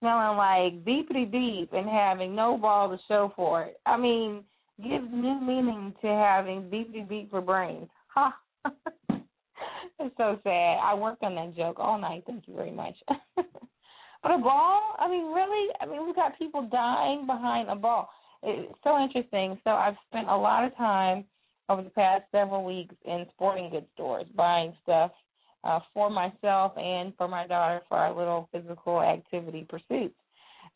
smelling 0.00 0.36
like 0.36 0.84
beepity 0.84 1.30
beep 1.30 1.72
and 1.72 1.88
having 1.88 2.34
no 2.34 2.56
ball 2.56 2.88
to 2.88 2.98
show 3.08 3.32
for 3.34 3.62
it? 3.64 3.80
I 3.84 3.96
mean, 3.96 4.44
gives 4.82 5.12
new 5.12 5.40
meaning 5.40 5.92
to 6.00 6.06
having 6.06 6.62
beepity 6.62 7.08
beep 7.08 7.30
for 7.30 7.40
brains. 7.40 7.88
Ha! 8.14 8.34
it's 10.02 10.16
so 10.16 10.38
sad. 10.42 10.78
I 10.82 10.94
worked 10.94 11.22
on 11.22 11.34
that 11.36 11.56
joke 11.56 11.76
all 11.78 11.98
night. 11.98 12.24
Thank 12.26 12.44
you 12.46 12.54
very 12.54 12.72
much. 12.72 12.94
but 13.36 13.44
a 14.24 14.38
ball? 14.38 14.96
I 14.98 15.08
mean, 15.08 15.32
really? 15.32 15.72
I 15.80 15.86
mean, 15.86 16.06
we've 16.06 16.16
got 16.16 16.38
people 16.38 16.68
dying 16.70 17.26
behind 17.26 17.68
a 17.68 17.76
ball. 17.76 18.08
It's 18.42 18.72
so 18.82 18.98
interesting. 18.98 19.58
So 19.64 19.70
I've 19.70 19.96
spent 20.08 20.28
a 20.28 20.36
lot 20.36 20.64
of 20.64 20.76
time 20.76 21.24
over 21.68 21.82
the 21.82 21.90
past 21.90 22.24
several 22.32 22.64
weeks 22.64 22.94
in 23.04 23.26
sporting 23.34 23.70
goods 23.70 23.86
stores 23.94 24.26
buying 24.34 24.74
stuff 24.82 25.12
uh, 25.64 25.80
for 25.94 26.10
myself 26.10 26.72
and 26.76 27.12
for 27.16 27.28
my 27.28 27.46
daughter 27.46 27.80
for 27.88 27.96
our 27.96 28.14
little 28.14 28.48
physical 28.52 29.00
activity 29.00 29.66
pursuits. 29.68 30.14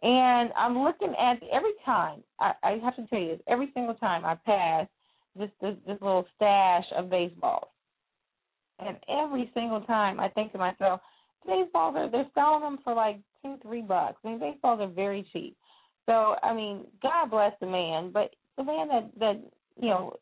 And 0.02 0.50
I'm 0.56 0.78
looking 0.78 1.14
at 1.18 1.42
every 1.52 1.72
time 1.84 2.22
I, 2.40 2.52
I 2.62 2.78
have 2.82 2.96
to 2.96 3.06
tell 3.06 3.18
you 3.18 3.28
this, 3.28 3.40
every 3.48 3.70
single 3.74 3.94
time 3.94 4.24
I 4.24 4.34
pass 4.34 4.86
this 5.36 5.50
this, 5.60 5.74
this 5.86 5.98
little 6.00 6.26
stash 6.36 6.84
of 6.96 7.10
baseballs. 7.10 7.68
And 8.78 8.96
every 9.08 9.50
single 9.54 9.80
time 9.82 10.20
I 10.20 10.28
think 10.28 10.52
to 10.52 10.58
myself, 10.58 11.00
baseballs 11.46 11.94
are 11.96 12.10
they're 12.10 12.26
selling 12.34 12.60
them 12.60 12.78
for 12.84 12.94
like 12.94 13.18
two, 13.42 13.56
three 13.62 13.82
bucks. 13.82 14.18
I 14.24 14.28
mean 14.28 14.38
baseballs 14.38 14.80
are 14.80 14.88
very 14.88 15.26
cheap. 15.32 15.56
So 16.06 16.36
I 16.42 16.54
mean, 16.54 16.84
God 17.02 17.30
bless 17.30 17.52
the 17.60 17.66
man, 17.66 18.10
but 18.12 18.34
the 18.56 18.64
man 18.64 18.88
that 18.88 19.10
that, 19.18 19.40
you 19.80 19.88
know, 19.88 20.14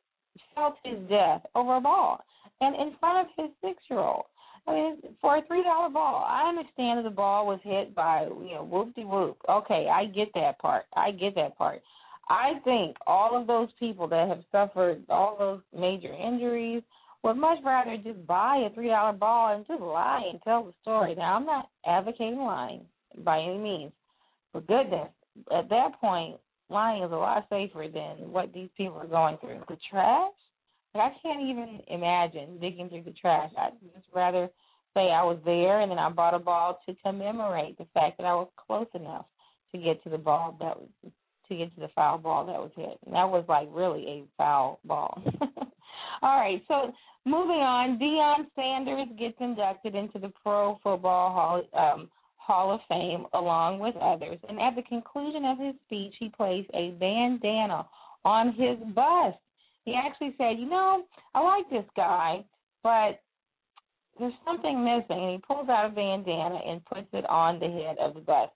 felt 0.55 0.77
his 0.85 0.99
death 1.09 1.43
over 1.55 1.77
a 1.77 1.81
ball. 1.81 2.25
And 2.61 2.75
in 2.77 2.97
front 3.01 3.27
of 3.27 3.45
his 3.45 3.51
six 3.63 3.83
year 3.91 4.01
old. 4.01 4.25
I 4.67 4.73
mean, 4.73 4.97
for 5.21 5.37
a 5.37 5.43
three 5.47 5.63
dollar 5.63 5.91
ball, 5.91 6.25
I 6.27 6.49
understand 6.49 6.99
that 6.99 7.03
the 7.03 7.15
ball 7.15 7.47
was 7.47 7.61
hit 7.63 7.95
by 7.95 8.23
you 8.23 8.55
know 8.55 8.65
whoop 8.65 8.95
de 8.95 9.03
whoop. 9.03 9.37
Okay, 9.47 9.89
I 9.93 10.07
get 10.07 10.29
that 10.35 10.59
part. 10.59 10.85
I 10.97 11.11
get 11.11 11.35
that 11.35 11.59
part. 11.59 11.83
I 12.31 12.55
think 12.65 12.97
all 13.07 13.39
of 13.39 13.47
those 13.47 13.69
people 13.79 14.09
that 14.09 14.29
have 14.29 14.43
suffered 14.51 15.03
all 15.11 15.37
those 15.39 15.61
major 15.79 16.13
injuries 16.15 16.83
would 17.25 17.37
much 17.37 17.59
rather 17.65 17.97
just 17.97 18.25
buy 18.27 18.59
a 18.71 18.75
three 18.75 18.89
dollar 18.89 19.13
ball 19.13 19.55
and 19.55 19.67
just 19.67 19.81
lie 19.81 20.23
and 20.31 20.41
tell 20.43 20.65
the 20.65 20.73
story. 20.83 21.15
Now, 21.15 21.35
I'm 21.35 21.47
not 21.47 21.71
advocating 21.87 22.39
lying 22.39 22.83
by 23.25 23.41
any 23.41 23.59
means. 23.59 23.93
For 24.53 24.61
goodness, 24.61 25.09
at 25.53 25.69
that 25.71 26.01
point, 26.01 26.37
lying 26.69 27.03
is 27.03 27.11
a 27.11 27.17
lot 27.17 27.47
safer 27.51 27.87
than 27.93 28.31
what 28.31 28.53
these 28.53 28.69
people 28.77 28.99
are 28.99 29.07
going 29.07 29.39
through. 29.39 29.61
The 29.69 29.79
trash 29.91 30.33
like 30.95 31.13
I 31.13 31.17
can't 31.23 31.43
even 31.43 31.81
imagine 31.89 32.59
digging 32.61 32.89
through 32.89 33.03
the 33.03 33.13
trash. 33.13 33.51
I'd 33.59 33.73
just 33.95 34.07
rather 34.15 34.49
say 34.95 35.11
I 35.11 35.25
was 35.25 35.39
there 35.45 35.81
and 35.81 35.91
then 35.91 35.99
I 35.99 36.09
bought 36.09 36.35
a 36.35 36.39
ball 36.39 36.79
to 36.87 36.95
commemorate 37.05 37.79
the 37.79 37.87
fact 37.95 38.19
that 38.19 38.27
I 38.27 38.35
was 38.35 38.49
close 38.57 38.87
enough 38.95 39.27
to 39.73 39.79
get 39.79 40.03
to 40.05 40.11
the 40.11 40.19
ball 40.19 40.57
that 40.61 40.79
was 40.79 40.89
to 41.49 41.57
get 41.57 41.75
to 41.75 41.81
the 41.81 41.91
foul 41.95 42.17
ball 42.17 42.47
that 42.47 42.55
was 42.55 42.71
hit. 42.77 42.99
And 43.05 43.15
that 43.15 43.29
was 43.29 43.45
like 43.49 43.69
really 43.71 44.07
a 44.07 44.25
foul 44.39 44.79
ball. 44.85 45.23
All 46.25 46.41
right, 46.41 46.63
so 46.69 46.93
moving 47.25 47.61
on, 47.61 47.99
Deion 47.99 48.47
Sanders 48.57 49.09
gets 49.19 49.37
inducted 49.41 49.95
into 49.95 50.19
the 50.19 50.33
Pro 50.43 50.79
Football 50.83 51.33
Hall, 51.33 51.63
um, 51.75 52.09
Hall 52.37 52.73
of 52.73 52.81
Fame 52.89 53.27
along 53.35 53.79
with 53.79 53.95
others. 53.97 54.39
And 54.49 54.59
at 54.59 54.75
the 54.75 54.83
conclusion 54.83 55.45
of 55.45 55.59
his 55.59 55.75
speech, 55.87 56.15
he 56.19 56.31
placed 56.31 56.71
a 56.75 56.91
bandana 56.99 57.87
on 58.25 58.55
his 58.55 58.79
bust 58.95 59.37
he 59.85 59.95
actually 59.95 60.35
said, 60.39 60.59
you 60.59 60.69
know, 60.69 61.05
I 61.35 61.41
like 61.43 61.69
this 61.71 61.85
guy, 61.95 62.45
but 62.83 63.21
there's 64.19 64.33
something 64.45 64.83
missing. 64.83 65.23
And 65.23 65.33
he 65.33 65.39
pulls 65.47 65.69
out 65.69 65.87
a 65.87 65.95
bandana 65.95 66.59
and 66.67 66.85
puts 66.87 67.09
it 67.13 67.29
on 67.29 67.61
the 67.61 67.69
head 67.69 67.97
of 68.01 68.15
the 68.15 68.21
bus. 68.21 68.49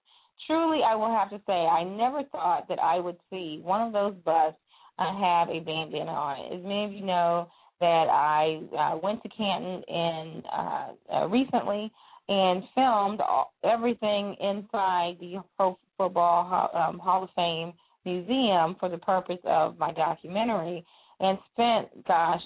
Truly, 0.46 0.80
I 0.82 0.94
will 0.94 1.10
have 1.10 1.30
to 1.30 1.40
say, 1.46 1.52
I 1.52 1.84
never 1.84 2.22
thought 2.24 2.68
that 2.68 2.78
I 2.78 2.98
would 2.98 3.16
see 3.28 3.60
one 3.62 3.86
of 3.86 3.92
those 3.92 4.14
busts 4.24 4.60
uh, 4.98 5.16
have 5.16 5.48
a 5.48 5.60
bandana 5.60 6.10
on 6.10 6.40
it. 6.40 6.58
As 6.58 6.62
many 6.62 6.84
of 6.84 6.92
you 6.92 7.04
know, 7.04 7.48
that 7.80 8.06
I 8.10 8.60
uh, 8.76 8.98
went 9.02 9.22
to 9.22 9.28
Canton 9.28 9.82
in 9.88 10.42
uh, 10.52 10.88
uh, 11.14 11.26
recently 11.28 11.92
and 12.28 12.62
filmed 12.74 13.20
all, 13.20 13.52
everything 13.64 14.36
inside 14.40 15.16
the 15.20 15.36
Pro 15.56 15.78
Football 15.96 16.70
um, 16.74 16.98
Hall 16.98 17.22
of 17.24 17.30
Fame 17.36 17.72
Museum 18.04 18.76
for 18.80 18.88
the 18.88 18.98
purpose 18.98 19.38
of 19.44 19.78
my 19.78 19.92
documentary 19.92 20.84
and 21.20 21.38
spent, 21.52 22.06
gosh, 22.06 22.40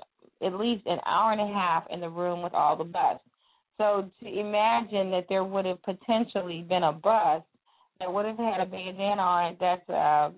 at 0.44 0.54
least 0.54 0.87
an 0.87 0.99
hour 1.06 1.32
and 1.32 1.40
a 1.40 1.52
half 1.52 1.85
in 1.90 2.00
the 2.00 2.09
room 2.09 2.42
with 2.42 2.52
all 2.54 2.76
the 2.76 2.85
busts. 2.85 3.25
So 3.78 4.11
to 4.23 4.28
imagine 4.28 5.11
that 5.11 5.26
there 5.28 5.44
would 5.44 5.64
have 5.64 5.82
potentially 5.82 6.64
been 6.68 6.82
a 6.82 6.92
bust 6.92 7.44
that 8.00 8.12
would 8.12 8.26
have 8.26 8.38
had 8.38 8.61
a 8.61 8.66
bandana 8.66 9.23
on 9.23 9.52
it, 9.52 9.56
that's 9.61 9.88
uh, 9.88 10.30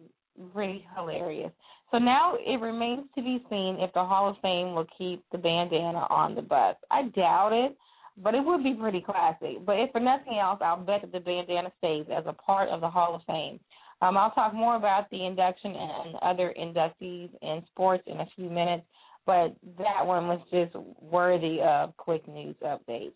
pretty 0.52 0.87
hilarious. 0.97 1.52
So 1.95 1.99
now 1.99 2.35
it 2.41 2.61
remains 2.61 3.05
to 3.15 3.23
be 3.23 3.39
seen 3.49 3.77
if 3.79 3.93
the 3.93 4.05
Hall 4.05 4.29
of 4.29 4.35
Fame 4.43 4.75
will 4.75 4.89
keep 4.99 5.25
the 5.31 5.39
bandana 5.39 6.09
on 6.11 6.35
the 6.35 6.43
bus. 6.43 6.75
I 6.91 7.05
doubt 7.15 7.53
it, 7.53 7.79
but 8.17 8.35
it 8.35 8.45
would 8.45 8.65
be 8.65 8.75
pretty 8.75 9.01
classic. 9.01 9.65
But 9.65 9.79
if 9.79 9.93
for 9.93 10.01
nothing 10.01 10.37
else, 10.37 10.59
I'll 10.61 10.85
bet 10.85 11.03
that 11.03 11.13
the 11.13 11.21
bandana 11.21 11.71
stays 11.79 12.07
as 12.13 12.25
a 12.27 12.33
part 12.33 12.69
of 12.69 12.81
the 12.81 12.91
Hall 12.91 13.15
of 13.15 13.21
Fame. 13.29 13.61
Um, 14.03 14.17
I'll 14.17 14.33
talk 14.33 14.53
more 14.55 14.75
about 14.75 15.09
the 15.11 15.25
induction 15.25 15.77
and 15.77 16.17
other 16.21 16.53
inductees 16.61 17.31
in 17.43 17.63
sports 17.71 18.03
in 18.09 18.19
a 18.19 18.27
few 18.35 18.51
minutes, 18.51 18.83
but 19.25 19.55
that 19.79 20.05
one 20.05 20.27
was 20.27 20.41
just 20.51 20.75
worthy 21.01 21.61
of 21.61 21.97
quick 21.97 22.27
news 22.27 22.57
updates. 22.65 23.13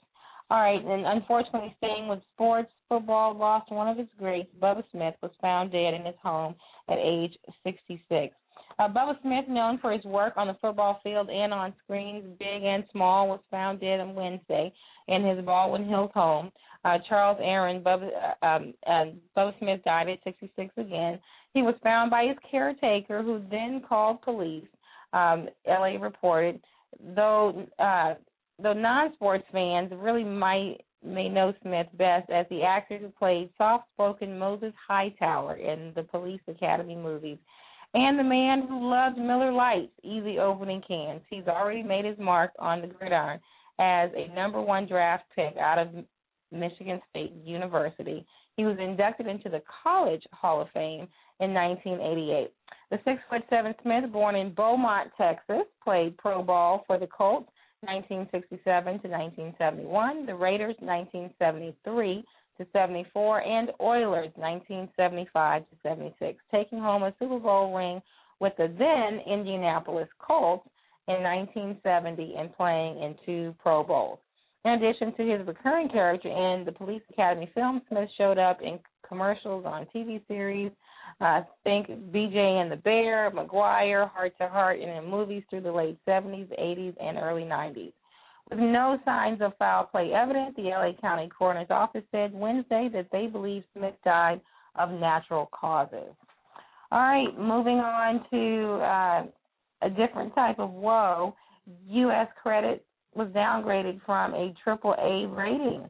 All 0.51 0.61
right, 0.61 0.83
and 0.83 1.05
unfortunately, 1.05 1.75
staying 1.79 2.07
with 2.07 2.21
sports, 2.33 2.73
football 2.89 3.37
lost 3.37 3.73
one 3.73 3.89
of 3.89 3.99
its 3.99 4.13
greats. 4.19 4.49
Bubba 4.63 4.85
Smith 4.93 5.15
was 5.21 5.33
found 5.43 5.73
dead 5.73 5.95
in 5.95 6.07
his 6.07 6.15
home 6.23 6.55
at 6.89 6.97
age 6.97 7.37
66. 7.65 8.35
Uh, 8.79 8.89
Bubba 8.89 9.21
Smith, 9.23 9.49
known 9.49 9.79
for 9.79 9.91
his 9.91 10.05
work 10.05 10.35
on 10.37 10.47
the 10.47 10.57
football 10.61 11.01
field 11.03 11.29
and 11.31 11.53
on 11.53 11.75
screens, 11.85 12.25
big 12.39 12.63
and 12.63 12.85
small, 12.93 13.29
was 13.29 13.41
found 13.51 13.81
dead 13.81 13.99
on 13.99 14.15
Wednesday 14.15 14.73
in 15.09 15.25
his 15.25 15.45
Baldwin 15.45 15.89
Hills 15.89 16.11
home. 16.15 16.53
Uh, 16.85 16.99
Charles 17.09 17.39
Aaron, 17.43 17.83
Bubba, 17.83 18.09
uh, 18.41 18.47
um, 18.47 18.75
uh, 18.87 19.07
Bubba 19.37 19.59
Smith 19.59 19.81
died 19.85 20.09
at 20.09 20.23
66 20.23 20.71
again. 20.77 21.19
He 21.55 21.63
was 21.63 21.75
found 21.83 22.11
by 22.11 22.27
his 22.27 22.37
caretaker, 22.49 23.23
who 23.23 23.43
then 23.51 23.83
called 23.87 24.23
police. 24.23 24.67
Um, 25.13 25.49
LA 25.67 25.97
reported, 26.01 26.61
though 27.17 27.67
uh, 27.79 28.15
though 28.63 28.75
non-sports 28.75 29.45
fans 29.51 29.91
really 29.97 30.23
might 30.23 30.79
may 31.03 31.29
know 31.29 31.55
Smith 31.63 31.87
best 31.95 32.29
as 32.31 32.45
the 32.51 32.63
actor 32.63 32.99
who 32.99 33.09
played 33.09 33.51
soft-spoken 33.57 34.39
Moses 34.39 34.75
Hightower 34.87 35.57
in 35.57 35.93
the 35.97 36.03
Police 36.03 36.41
Academy 36.47 36.97
movies, 36.97 37.39
and 37.95 38.19
the 38.19 38.25
man 38.25 38.67
who 38.69 38.91
loved 38.91 39.19
Miller 39.19 39.53
Lite's 39.53 39.93
easy 40.03 40.39
opening 40.39 40.83
cans. 40.87 41.23
He's 41.31 41.47
already 41.47 41.83
made 41.83 42.05
his 42.05 42.19
mark 42.19 42.53
on 42.59 42.81
the 42.81 42.87
gridiron 42.87 43.41
as 43.79 44.11
a 44.15 44.33
number 44.35 44.61
one 44.61 44.87
draft 44.87 45.25
pick 45.35 45.57
out 45.57 45.79
of 45.79 45.89
Michigan 46.53 47.01
State 47.11 47.33
University. 47.45 48.27
He 48.57 48.65
was 48.65 48.77
inducted 48.81 49.27
into 49.27 49.49
the 49.49 49.63
College 49.83 50.23
Hall 50.33 50.61
of 50.61 50.69
Fame 50.75 51.09
in 51.41 51.55
1988. 51.55 52.53
The 52.91 52.99
six 53.05 53.21
foot 53.31 53.43
seven 53.49 53.75
Smith, 53.83 54.11
born 54.13 54.35
in 54.35 54.53
Beaumont, 54.53 55.11
Texas, 55.17 55.65
played 55.85 56.17
pro 56.19 56.43
ball 56.43 56.85
for 56.87 56.99
the 56.99 57.07
Colts 57.07 57.51
1967 57.83 58.85
to 59.03 59.09
1971, 59.09 60.27
the 60.27 60.35
Raiders 60.35 60.75
1973 60.81 62.25
to 62.59 62.67
74, 62.73 63.43
and 63.43 63.71
Oilers 63.81 64.31
1975 64.37 65.63
to 65.63 65.77
76, 65.83 66.39
taking 66.53 66.79
home 66.79 67.03
a 67.03 67.15
Super 67.19 67.39
Bowl 67.39 67.75
ring 67.75 68.03
with 68.41 68.53
the 68.57 68.73
then 68.79 69.21
Indianapolis 69.33 70.09
Colts 70.19 70.69
in 71.09 71.23
1970 71.23 72.35
and 72.39 72.55
playing 72.55 73.03
in 73.03 73.15
two 73.25 73.55
Pro 73.61 73.83
Bowls. 73.83 74.19
In 74.65 74.73
addition 74.73 75.15
to 75.17 75.23
his 75.23 75.47
recurring 75.47 75.89
character 75.89 76.29
in 76.29 76.65
the 76.65 76.73
Police 76.73 77.03
Academy 77.11 77.51
film, 77.55 77.81
Smith 77.89 78.09
showed 78.19 78.39
up 78.39 78.61
in 78.61 78.79
commercials 79.09 79.65
on 79.65 79.87
TV 79.95 80.21
series. 80.29 80.71
Uh, 81.21 81.43
think 81.65 81.89
BJ 81.89 82.37
and 82.37 82.71
the 82.71 82.77
Bear, 82.77 83.31
MacGyver, 83.31 84.11
Hart 84.11 84.35
to 84.39 84.49
Hart, 84.49 84.79
and 84.79 84.91
in 84.91 85.11
movies 85.11 85.43
through 85.49 85.63
the 85.63 85.73
late 85.73 85.99
70s, 86.07 86.49
80s, 86.61 86.95
and 87.01 87.19
early 87.19 87.43
90s. 87.43 87.93
With 88.51 88.59
no 88.59 88.99
signs 89.05 89.41
of 89.43 89.53
foul 89.59 89.85
play 89.85 90.13
evident, 90.13 90.57
the 90.57 90.63
LA 90.63 90.93
County 91.01 91.29
Coroner's 91.29 91.71
Office 91.71 92.05
said 92.11 92.33
Wednesday 92.33 92.89
that 92.93 93.09
they 93.13 93.27
believe 93.27 93.63
Smith 93.77 93.95
died 94.05 94.41
of 94.77 94.91
natural 94.91 95.51
causes. 95.53 96.15
All 96.91 97.01
right, 97.01 97.39
moving 97.39 97.79
on 97.79 98.25
to 98.31 98.73
uh, 98.83 99.87
a 99.87 99.91
different 99.91 100.35
type 100.35 100.59
of 100.59 100.71
woe. 100.71 101.35
U.S. 101.89 102.29
credit 102.43 102.87
was 103.15 103.29
downgraded 103.29 104.01
from 104.07 104.33
a 104.35 104.55
triple 104.65 104.95
A 104.99 105.27
rating, 105.27 105.89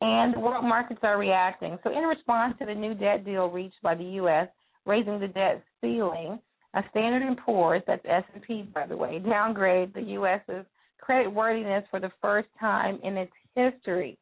and 0.00 0.34
the 0.34 0.40
world 0.40 0.64
markets 0.64 1.00
are 1.04 1.18
reacting. 1.18 1.78
So, 1.84 1.90
in 1.90 2.02
response 2.04 2.56
to 2.58 2.66
the 2.66 2.74
new 2.74 2.94
debt 2.94 3.24
deal 3.24 3.48
reached 3.48 3.80
by 3.82 3.94
the 3.94 4.04
U.S., 4.04 4.48
raising 4.86 5.20
the 5.20 5.28
debt 5.28 5.62
ceiling 5.80 6.40
A 6.74 6.82
Standard 6.90 7.38
& 7.42 7.44
Poor's, 7.46 7.82
that's 7.86 8.04
S&P 8.04 8.68
by 8.74 8.86
the 8.86 8.96
way, 8.96 9.20
downgrade 9.20 9.94
the 9.94 10.02
U.S.'s 10.02 10.66
credit 11.00 11.32
worthiness 11.32 11.84
for 11.90 12.00
the 12.00 12.10
first 12.20 12.48
time 12.58 12.98
in 13.02 13.16
its 13.16 13.32
history. 13.54 14.18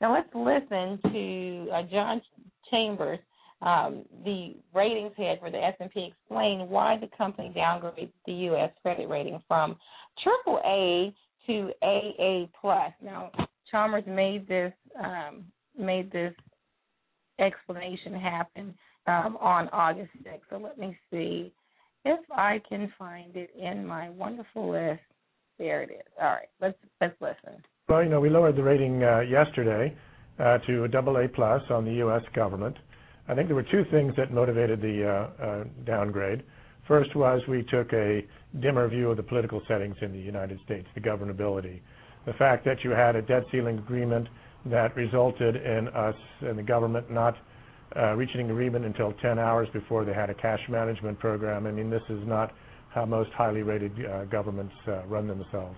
Now 0.00 0.14
let's 0.14 0.28
listen 0.34 0.98
to 1.12 1.68
uh, 1.72 1.82
John 1.90 2.22
Chambers, 2.70 3.18
um, 3.62 4.04
the 4.24 4.56
ratings 4.74 5.12
head 5.16 5.38
for 5.40 5.50
the 5.50 5.58
S&P, 5.58 6.12
explain 6.12 6.68
why 6.68 6.96
the 6.98 7.08
company 7.16 7.52
downgraded 7.54 8.10
the 8.26 8.32
U.S. 8.32 8.70
credit 8.82 9.08
rating 9.08 9.42
from 9.46 9.76
AAA 10.24 11.14
to 11.46 11.70
AA 11.82 12.46
plus. 12.60 12.92
Now 13.02 13.30
Chambers 13.70 14.04
made 14.06 14.48
this 14.48 14.72
um, 15.02 15.44
made 15.78 16.10
this 16.10 16.34
explanation 17.38 18.14
happen 18.14 18.74
um, 19.06 19.36
on 19.40 19.68
August 19.68 20.10
6th. 20.22 20.40
So 20.50 20.58
let 20.58 20.78
me 20.78 20.96
see 21.10 21.52
if 22.04 22.20
I 22.30 22.60
can 22.68 22.92
find 22.98 23.36
it 23.36 23.50
in 23.58 23.86
my 23.86 24.10
wonderful 24.10 24.70
list. 24.70 25.00
There 25.60 25.82
it 25.82 25.90
is. 25.90 26.06
All 26.18 26.28
right, 26.28 26.48
let's 26.62 26.78
let's 27.02 27.14
listen. 27.20 27.62
Well, 27.86 28.02
you 28.02 28.08
know, 28.08 28.18
we 28.18 28.30
lowered 28.30 28.56
the 28.56 28.62
rating 28.62 29.04
uh, 29.04 29.20
yesterday 29.20 29.94
uh, 30.38 30.56
to 30.66 30.84
a 30.84 30.88
double 30.88 31.18
A 31.18 31.28
plus 31.28 31.60
on 31.68 31.84
the 31.84 31.92
U.S. 31.96 32.22
government. 32.34 32.76
I 33.28 33.34
think 33.34 33.48
there 33.48 33.54
were 33.54 33.66
two 33.70 33.84
things 33.90 34.14
that 34.16 34.32
motivated 34.32 34.80
the 34.80 35.06
uh, 35.06 35.44
uh, 35.44 35.64
downgrade. 35.84 36.44
First 36.88 37.14
was 37.14 37.42
we 37.46 37.62
took 37.64 37.92
a 37.92 38.26
dimmer 38.60 38.88
view 38.88 39.10
of 39.10 39.18
the 39.18 39.22
political 39.22 39.60
settings 39.68 39.96
in 40.00 40.12
the 40.12 40.18
United 40.18 40.58
States, 40.64 40.88
the 40.94 41.00
governability. 41.00 41.82
The 42.24 42.32
fact 42.32 42.64
that 42.64 42.82
you 42.82 42.90
had 42.90 43.14
a 43.14 43.20
debt 43.20 43.42
ceiling 43.52 43.76
agreement 43.78 44.28
that 44.64 44.96
resulted 44.96 45.56
in 45.56 45.88
us 45.88 46.16
and 46.40 46.58
the 46.58 46.62
government 46.62 47.10
not 47.10 47.36
uh, 47.96 48.14
reaching 48.14 48.40
an 48.40 48.50
agreement 48.50 48.86
until 48.86 49.12
10 49.20 49.38
hours 49.38 49.68
before 49.74 50.06
they 50.06 50.14
had 50.14 50.30
a 50.30 50.34
cash 50.34 50.60
management 50.70 51.18
program. 51.18 51.66
I 51.66 51.70
mean, 51.70 51.90
this 51.90 52.02
is 52.08 52.26
not 52.26 52.50
how 52.94 53.04
most 53.04 53.30
highly 53.32 53.62
rated 53.62 53.92
uh, 54.04 54.24
governments 54.24 54.74
uh, 54.88 55.04
run 55.06 55.26
themselves. 55.26 55.76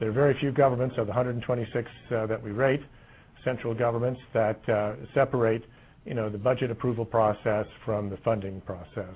There 0.00 0.08
are 0.08 0.12
very 0.12 0.36
few 0.38 0.52
governments 0.52 0.94
of 0.98 1.06
the 1.06 1.12
126 1.12 1.90
uh, 2.10 2.26
that 2.26 2.42
we 2.42 2.50
rate, 2.52 2.80
central 3.44 3.74
governments 3.74 4.20
that 4.32 4.60
separate, 5.14 5.62
you 6.04 6.14
know, 6.14 6.28
the 6.30 6.38
budget 6.38 6.70
approval 6.70 7.04
process 7.04 7.66
from 7.84 8.08
the 8.10 8.16
funding 8.18 8.60
process. 8.62 9.14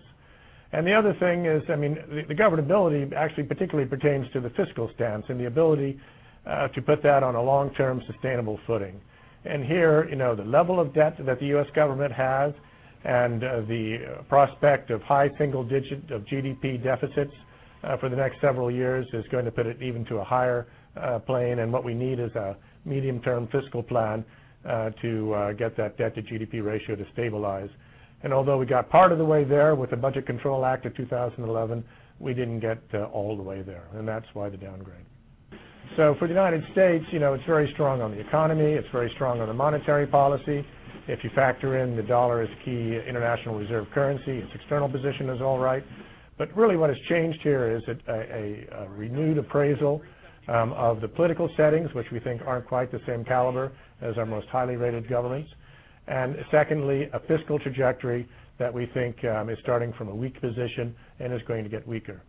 And 0.72 0.86
the 0.86 0.92
other 0.94 1.14
thing 1.20 1.46
is, 1.46 1.62
I 1.68 1.76
mean, 1.76 1.94
the, 2.28 2.34
governability 2.34 3.12
actually 3.12 3.44
particularly 3.44 3.88
pertains 3.88 4.26
to 4.32 4.40
the 4.40 4.50
fiscal 4.50 4.90
stance 4.94 5.24
and 5.28 5.38
the 5.38 5.46
ability 5.46 6.00
to 6.46 6.82
put 6.82 7.02
that 7.02 7.22
on 7.22 7.34
a 7.34 7.42
long-term 7.42 8.02
sustainable 8.10 8.58
footing. 8.66 9.00
And 9.44 9.64
here, 9.64 10.08
you 10.08 10.16
know, 10.16 10.34
the 10.34 10.44
level 10.44 10.80
of 10.80 10.94
debt 10.94 11.16
that 11.26 11.40
the 11.40 11.46
U.S. 11.46 11.66
government 11.74 12.12
has 12.12 12.52
and 13.04 13.42
uh, 13.42 13.60
the 13.62 14.22
prospect 14.28 14.90
of 14.90 15.02
high 15.02 15.28
single 15.38 15.64
digit 15.64 16.10
of 16.10 16.22
GDP 16.22 16.82
deficits 16.82 17.32
uh, 17.82 17.96
for 17.98 18.08
the 18.08 18.16
next 18.16 18.40
several 18.40 18.70
years 18.70 19.06
is 19.12 19.24
going 19.30 19.44
to 19.44 19.50
put 19.50 19.66
it 19.66 19.82
even 19.82 20.04
to 20.06 20.16
a 20.16 20.24
higher 20.24 20.68
uh, 20.96 21.18
plane. 21.20 21.58
And 21.58 21.72
what 21.72 21.84
we 21.84 21.94
need 21.94 22.20
is 22.20 22.30
a 22.36 22.56
medium-term 22.84 23.48
fiscal 23.50 23.82
plan 23.82 24.24
to 25.02 25.54
get 25.58 25.76
that 25.76 25.98
debt 25.98 26.14
to 26.14 26.22
GDP 26.22 26.64
ratio 26.64 26.94
to 26.94 27.04
stabilize. 27.12 27.68
And 28.22 28.32
although 28.32 28.58
we 28.58 28.66
got 28.66 28.88
part 28.88 29.10
of 29.10 29.18
the 29.18 29.24
way 29.24 29.42
there 29.42 29.74
with 29.74 29.90
the 29.90 29.96
Budget 29.96 30.24
Control 30.24 30.64
Act 30.64 30.86
of 30.86 30.96
2011, 30.96 31.82
we 32.20 32.32
didn't 32.32 32.60
get 32.60 32.78
all 33.12 33.36
the 33.36 33.42
way 33.42 33.62
there, 33.62 33.88
and 33.94 34.06
that's 34.06 34.26
why 34.34 34.48
the 34.48 34.56
downgrade. 34.56 35.04
So 35.96 36.14
for 36.18 36.26
the 36.26 36.32
United 36.34 36.62
States, 36.72 37.04
you 37.10 37.18
know, 37.18 37.34
it's 37.34 37.44
very 37.44 37.70
strong 37.74 38.00
on 38.00 38.12
the 38.12 38.20
economy. 38.20 38.72
It's 38.72 38.88
very 38.92 39.10
strong 39.14 39.40
on 39.40 39.48
the 39.48 39.54
monetary 39.54 40.06
policy. 40.06 40.64
If 41.08 41.24
you 41.24 41.30
factor 41.34 41.78
in 41.82 41.96
the 41.96 42.02
dollar 42.02 42.42
as 42.42 42.48
key 42.64 42.98
international 43.08 43.58
reserve 43.58 43.86
currency, 43.92 44.38
its 44.38 44.50
external 44.54 44.88
position 44.88 45.28
is 45.30 45.40
all 45.40 45.58
right. 45.58 45.82
But 46.38 46.56
really 46.56 46.76
what 46.76 46.90
has 46.90 46.98
changed 47.08 47.40
here 47.42 47.76
is 47.76 47.82
a, 47.88 48.12
a, 48.12 48.84
a 48.84 48.88
renewed 48.90 49.38
appraisal 49.38 50.00
um, 50.48 50.72
of 50.72 51.00
the 51.00 51.08
political 51.08 51.48
settings, 51.56 51.92
which 51.94 52.06
we 52.12 52.20
think 52.20 52.42
aren't 52.46 52.66
quite 52.66 52.92
the 52.92 53.00
same 53.06 53.24
caliber 53.24 53.72
as 54.00 54.16
our 54.16 54.26
most 54.26 54.46
highly 54.48 54.76
rated 54.76 55.08
governments. 55.08 55.50
And 56.06 56.36
secondly, 56.50 57.08
a 57.12 57.20
fiscal 57.20 57.58
trajectory 57.58 58.28
that 58.58 58.72
we 58.72 58.86
think 58.94 59.16
um, 59.24 59.50
is 59.50 59.58
starting 59.62 59.92
from 59.98 60.08
a 60.08 60.14
weak 60.14 60.40
position 60.40 60.94
and 61.18 61.32
is 61.32 61.40
going 61.46 61.64
to 61.64 61.70
get 61.70 61.86
weaker. 61.86 62.22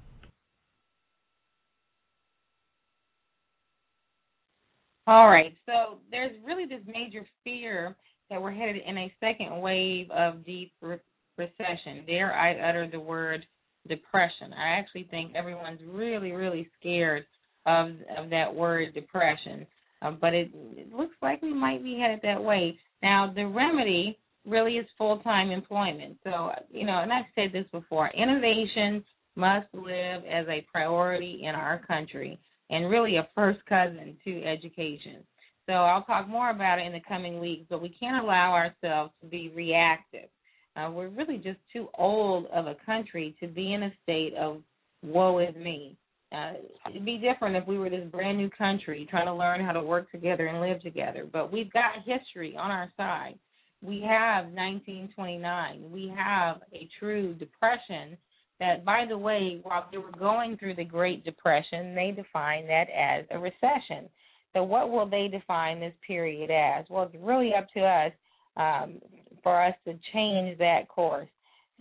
All 5.05 5.29
right. 5.29 5.53
So 5.65 5.99
there's 6.11 6.31
really 6.45 6.65
this 6.65 6.81
major 6.87 7.25
fear 7.43 7.95
that 8.29 8.41
we're 8.41 8.51
headed 8.51 8.81
in 8.85 8.97
a 8.97 9.13
second 9.19 9.61
wave 9.61 10.09
of 10.11 10.45
deep 10.45 10.73
re- 10.81 10.97
recession. 11.37 12.05
Dare 12.05 12.33
I 12.33 12.69
utter 12.69 12.87
the 12.91 12.99
word 12.99 13.45
depression? 13.87 14.53
I 14.53 14.79
actually 14.79 15.07
think 15.09 15.35
everyone's 15.35 15.81
really, 15.87 16.31
really 16.31 16.69
scared 16.79 17.25
of 17.65 17.91
of 18.17 18.29
that 18.29 18.53
word 18.53 18.93
depression. 18.93 19.65
Uh, 20.01 20.11
but 20.11 20.33
it, 20.33 20.51
it 20.53 20.93
looks 20.93 21.15
like 21.21 21.41
we 21.41 21.53
might 21.53 21.81
be 21.81 21.97
headed 21.97 22.19
that 22.23 22.43
way. 22.43 22.77
Now, 23.01 23.31
the 23.33 23.47
remedy 23.47 24.17
really 24.45 24.73
is 24.73 24.85
full 24.97 25.19
time 25.19 25.49
employment. 25.49 26.17
So, 26.23 26.49
you 26.71 26.85
know, 26.85 26.99
and 26.99 27.11
I've 27.11 27.25
said 27.35 27.51
this 27.53 27.65
before 27.71 28.09
innovation 28.09 29.03
must 29.35 29.67
live 29.73 30.23
as 30.29 30.45
a 30.47 30.65
priority 30.71 31.41
in 31.43 31.55
our 31.55 31.79
country 31.85 32.39
and 32.69 32.89
really 32.89 33.17
a 33.17 33.27
first 33.33 33.59
cousin 33.65 34.17
to 34.25 34.43
education. 34.43 35.23
So 35.65 35.73
I'll 35.73 36.03
talk 36.03 36.27
more 36.27 36.49
about 36.49 36.79
it 36.79 36.85
in 36.85 36.93
the 36.93 37.01
coming 37.07 37.39
weeks, 37.39 37.65
but 37.69 37.81
we 37.81 37.89
can't 37.89 38.23
allow 38.23 38.53
ourselves 38.53 39.13
to 39.21 39.27
be 39.27 39.51
reactive. 39.55 40.29
Uh, 40.75 40.89
we're 40.91 41.09
really 41.09 41.37
just 41.37 41.59
too 41.71 41.87
old 41.97 42.47
of 42.47 42.67
a 42.67 42.75
country 42.85 43.35
to 43.39 43.47
be 43.47 43.73
in 43.73 43.83
a 43.83 43.93
state 44.03 44.33
of 44.35 44.61
woe 45.03 45.39
is 45.39 45.55
me. 45.55 45.95
Uh, 46.33 46.53
it'd 46.89 47.05
be 47.05 47.17
different 47.17 47.55
if 47.55 47.67
we 47.67 47.77
were 47.77 47.89
this 47.89 48.09
brand 48.11 48.37
new 48.37 48.49
country 48.49 49.07
trying 49.09 49.27
to 49.27 49.33
learn 49.33 49.63
how 49.63 49.71
to 49.71 49.83
work 49.83 50.11
together 50.11 50.47
and 50.47 50.61
live 50.61 50.81
together. 50.81 51.27
But 51.31 51.53
we've 51.53 51.71
got 51.71 52.03
history 52.05 52.57
on 52.57 52.71
our 52.71 52.91
side. 52.97 53.37
We 53.83 54.01
have 54.01 54.45
1929. 54.45 55.91
We 55.91 56.11
have 56.17 56.61
a 56.73 56.89
true 56.99 57.33
depression 57.35 58.17
that, 58.59 58.83
by 58.83 59.05
the 59.07 59.17
way, 59.17 59.59
while 59.61 59.87
they 59.91 59.97
were 59.97 60.11
going 60.17 60.57
through 60.57 60.75
the 60.75 60.85
Great 60.85 61.23
Depression, 61.23 61.93
they 61.93 62.11
defined 62.15 62.67
that 62.69 62.87
as 62.89 63.25
a 63.29 63.37
recession. 63.37 64.09
So, 64.53 64.63
what 64.63 64.89
will 64.89 65.07
they 65.07 65.27
define 65.27 65.79
this 65.79 65.93
period 66.05 66.51
as? 66.51 66.85
Well, 66.89 67.03
it's 67.03 67.15
really 67.19 67.53
up 67.53 67.67
to 67.73 67.81
us 67.81 68.11
um, 68.57 68.99
for 69.41 69.61
us 69.61 69.75
to 69.85 69.97
change 70.13 70.57
that 70.59 70.87
course. 70.87 71.29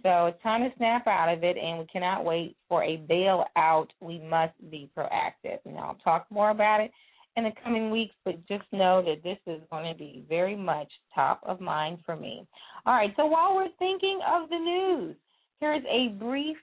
So, 0.03 0.27
it's 0.27 0.43
time 0.43 0.63
to 0.63 0.77
snap 0.77 1.07
out 1.07 1.33
of 1.33 1.45
it, 1.45 1.57
and 1.57 1.79
we 1.79 1.87
cannot 1.87 2.25
wait 2.25 2.57
for 2.69 2.83
a 2.83 2.99
bailout. 2.99 3.89
We 4.01 4.19
must 4.21 4.55
be 4.71 4.91
proactive. 4.97 5.59
And 5.65 5.79
I'll 5.79 5.99
talk 6.03 6.27
more 6.31 6.51
about 6.51 6.81
it 6.81 6.91
in 7.37 7.45
the 7.45 7.53
coming 7.65 7.91
weeks, 7.91 8.15
but 8.25 8.47
just 8.47 8.65
know 8.73 9.03
that 9.03 9.23
this 9.23 9.39
is 9.47 9.63
going 9.71 9.91
to 9.91 9.99
be 9.99 10.25
very 10.29 10.57
much 10.57 10.89
top 11.15 11.41
of 11.45 11.61
mind 11.61 11.99
for 12.05 12.17
me. 12.17 12.47
All 12.85 12.95
right, 12.95 13.13
so 13.17 13.27
while 13.27 13.55
we're 13.55 13.69
thinking 13.79 14.19
of 14.27 14.49
the 14.51 14.59
news, 14.59 15.17
here 15.61 15.75
is 15.75 15.83
a 15.91 16.09
brief 16.09 16.57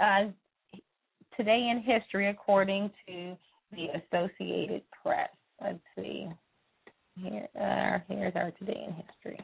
uh, 0.00 0.28
today 1.36 1.70
in 1.70 1.82
history 1.82 2.28
according 2.28 2.90
to 3.06 3.36
the 3.72 3.86
Associated 4.02 4.82
Press. 4.90 5.30
Let's 5.62 5.78
see. 5.96 6.28
Here, 7.16 7.48
uh, 7.54 7.98
here's 8.08 8.34
our 8.34 8.50
today 8.52 8.86
in 8.86 8.94
history. 8.94 9.38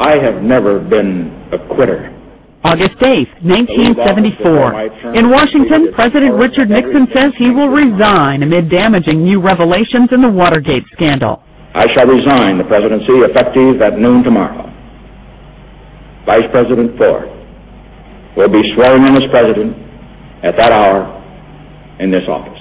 I 0.00 0.14
have 0.22 0.42
never 0.42 0.80
been 0.80 1.50
a 1.52 1.58
quitter. 1.74 2.14
August 2.64 2.98
8th, 2.98 3.30
1974. 3.46 5.14
In 5.14 5.30
Washington, 5.30 5.92
President 5.94 6.34
Richard 6.34 6.70
Nixon 6.70 7.06
says 7.14 7.30
he 7.38 7.50
will 7.50 7.68
resign 7.68 8.42
amid 8.42 8.70
damaging 8.70 9.22
new 9.22 9.40
revelations 9.40 10.10
in 10.10 10.22
the 10.22 10.28
Watergate 10.28 10.82
scandal. 10.94 11.42
I 11.74 11.86
shall 11.94 12.06
resign 12.06 12.58
the 12.58 12.64
presidency 12.64 13.14
effective 13.30 13.80
at 13.82 13.98
noon 13.98 14.24
tomorrow. 14.24 14.66
Vice 16.26 16.48
President 16.50 16.98
Ford 16.98 17.37
will 18.36 18.48
be 18.50 18.62
swearing 18.74 19.06
in 19.06 19.16
as 19.16 19.28
president 19.30 19.76
at 20.44 20.56
that 20.56 20.72
hour 20.72 21.06
in 22.00 22.10
this 22.10 22.26
office. 22.28 22.58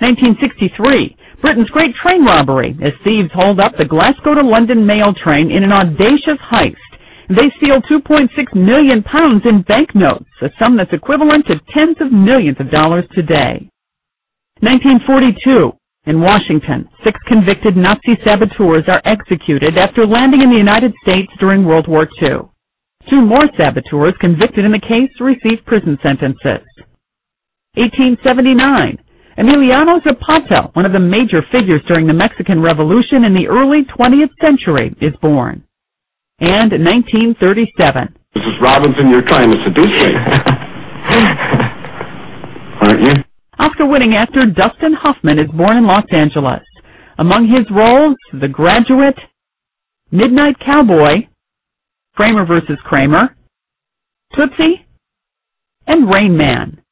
1963. 0.00 1.16
Britain's 1.40 1.70
great 1.70 1.94
train 2.02 2.24
robbery 2.24 2.76
as 2.82 2.92
thieves 3.04 3.30
hold 3.34 3.60
up 3.60 3.72
the 3.76 3.84
Glasgow 3.84 4.34
to 4.34 4.42
London 4.42 4.86
mail 4.86 5.12
train 5.12 5.50
in 5.50 5.62
an 5.62 5.72
audacious 5.72 6.40
heist. 6.50 6.90
They 7.28 7.52
steal 7.58 7.80
2.6 7.86 8.28
million 8.56 9.02
pounds 9.02 9.42
in 9.44 9.62
banknotes, 9.62 10.26
a 10.42 10.48
sum 10.58 10.76
that's 10.76 10.92
equivalent 10.92 11.46
to 11.46 11.60
tens 11.72 11.96
of 12.00 12.12
millions 12.12 12.56
of 12.58 12.70
dollars 12.70 13.04
today. 13.14 13.70
1942. 14.60 15.72
In 16.06 16.20
Washington, 16.20 16.88
six 17.04 17.20
convicted 17.28 17.76
Nazi 17.76 18.16
saboteurs 18.24 18.84
are 18.88 19.02
executed 19.04 19.76
after 19.78 20.06
landing 20.06 20.40
in 20.40 20.50
the 20.50 20.56
United 20.56 20.92
States 21.02 21.30
during 21.38 21.64
World 21.64 21.86
War 21.88 22.08
II. 22.22 22.48
Two 23.08 23.22
more 23.22 23.48
saboteurs 23.56 24.14
convicted 24.20 24.64
in 24.64 24.72
the 24.72 24.80
case 24.80 25.10
received 25.20 25.64
prison 25.64 25.96
sentences. 26.02 26.66
1879. 27.74 28.98
Emiliano 29.38 30.02
Zapata, 30.02 30.68
one 30.74 30.84
of 30.84 30.92
the 30.92 30.98
major 31.00 31.40
figures 31.50 31.80
during 31.88 32.06
the 32.06 32.12
Mexican 32.12 32.60
Revolution 32.60 33.24
in 33.24 33.32
the 33.32 33.46
early 33.48 33.84
20th 33.96 34.30
century, 34.40 34.94
is 35.00 35.14
born. 35.22 35.62
and 36.40 36.72
1937. 36.72 38.14
Mrs. 38.36 38.60
Robinson, 38.60 39.08
you're 39.10 39.26
trying 39.26 39.50
to 39.50 39.56
seduce 39.64 40.02
me. 40.02 40.12
Aren't 42.80 43.00
you? 43.02 43.12
Oscar 43.58 43.86
winning 43.86 44.14
actor 44.14 44.46
Dustin 44.46 44.94
Hoffman 44.94 45.38
is 45.38 45.48
born 45.56 45.76
in 45.76 45.86
Los 45.86 46.04
Angeles. 46.12 46.62
Among 47.18 47.46
his 47.46 47.66
roles, 47.70 48.16
The 48.40 48.48
Graduate, 48.48 49.18
Midnight 50.10 50.56
Cowboy, 50.64 51.26
Kramer 52.20 52.44
vs. 52.44 52.76
Kramer, 52.84 53.34
Tootsie, 54.36 54.84
and 55.86 56.12
Rain 56.12 56.36
Man. 56.36 56.82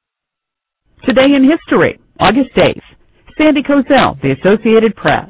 Today 1.04 1.26
in 1.36 1.46
History, 1.46 2.00
August 2.18 2.56
8th, 2.56 2.80
Sandy 3.36 3.62
Kozel, 3.62 4.18
The 4.22 4.34
Associated 4.40 4.96
Press. 4.96 5.28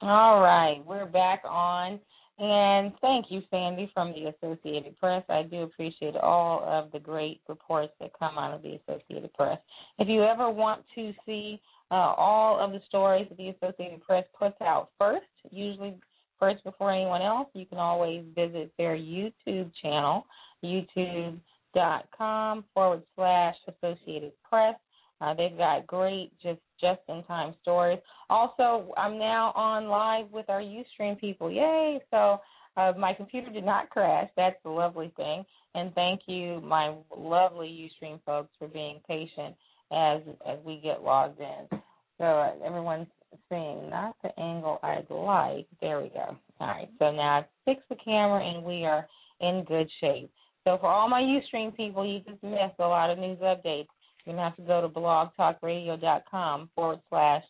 All 0.00 0.40
right, 0.40 0.82
we're 0.86 1.04
back 1.04 1.42
on. 1.44 2.00
And 2.38 2.94
thank 3.02 3.26
you, 3.28 3.42
Sandy, 3.50 3.90
from 3.92 4.14
the 4.14 4.30
Associated 4.30 4.96
Press. 4.96 5.22
I 5.28 5.42
do 5.42 5.64
appreciate 5.64 6.16
all 6.16 6.64
of 6.66 6.90
the 6.92 7.00
great 7.00 7.42
reports 7.50 7.92
that 8.00 8.18
come 8.18 8.38
out 8.38 8.54
of 8.54 8.62
the 8.62 8.78
Associated 8.88 9.30
Press. 9.34 9.58
If 9.98 10.08
you 10.08 10.24
ever 10.24 10.48
want 10.48 10.86
to 10.94 11.12
see 11.26 11.60
uh, 11.90 12.14
all 12.16 12.58
of 12.58 12.72
the 12.72 12.80
stories 12.88 13.26
that 13.28 13.36
the 13.36 13.50
Associated 13.50 14.00
Press 14.00 14.24
puts 14.38 14.56
out 14.62 14.88
first, 14.98 15.26
usually 15.50 16.00
first 16.40 16.64
before 16.64 16.92
anyone 16.92 17.22
else, 17.22 17.48
you 17.54 17.66
can 17.66 17.78
always 17.78 18.24
visit 18.34 18.72
their 18.78 18.96
YouTube 18.96 19.70
channel, 19.80 20.26
youtube.com 20.64 22.64
forward 22.74 23.02
slash 23.14 23.54
Associated 23.68 24.32
Press. 24.48 24.74
Uh, 25.20 25.34
they've 25.34 25.56
got 25.56 25.86
great, 25.86 26.32
just 26.42 26.58
just 26.80 27.00
in 27.08 27.22
time 27.24 27.54
stories. 27.60 27.98
Also, 28.30 28.92
I'm 28.96 29.18
now 29.18 29.52
on 29.54 29.86
live 29.86 30.30
with 30.32 30.48
our 30.48 30.62
Ustream 30.62 31.20
people. 31.20 31.50
Yay! 31.50 32.00
So 32.10 32.40
uh, 32.76 32.92
my 32.98 33.12
computer 33.12 33.50
did 33.50 33.66
not 33.66 33.90
crash. 33.90 34.30
That's 34.36 34.56
the 34.64 34.70
lovely 34.70 35.12
thing. 35.16 35.44
And 35.74 35.94
thank 35.94 36.22
you, 36.26 36.60
my 36.62 36.94
lovely 37.14 37.90
Ustream 38.02 38.18
folks, 38.24 38.48
for 38.58 38.66
being 38.66 39.00
patient 39.06 39.54
as 39.92 40.22
as 40.48 40.58
we 40.64 40.80
get 40.82 41.02
logged 41.02 41.40
in. 41.40 41.78
So 42.18 42.24
uh, 42.24 42.52
everyone's 42.64 43.08
seeing 43.48 43.90
not 43.90 44.16
the 44.22 44.38
angle 44.40 44.78
I'd 44.82 45.10
like. 45.10 45.66
There 45.80 46.00
we 46.00 46.08
go. 46.08 46.36
All 46.60 46.66
right. 46.66 46.88
So 46.98 47.10
now 47.10 47.38
I've 47.38 47.44
fixed 47.64 47.88
the 47.88 47.96
camera 47.96 48.44
and 48.44 48.64
we 48.64 48.84
are 48.84 49.06
in 49.40 49.64
good 49.64 49.90
shape. 50.00 50.30
So 50.64 50.76
for 50.78 50.88
all 50.88 51.08
my 51.08 51.22
Ustream 51.22 51.74
people, 51.76 52.06
you 52.06 52.20
just 52.20 52.42
missed 52.42 52.78
a 52.78 52.86
lot 52.86 53.10
of 53.10 53.18
news 53.18 53.38
updates. 53.38 53.88
You're 54.24 54.36
going 54.36 54.36
to 54.36 54.42
have 54.42 54.56
to 54.56 54.62
go 54.62 54.80
to 54.82 54.88
blogtalkradio.com 54.88 56.70
forward 56.74 57.00
slash 57.08 57.42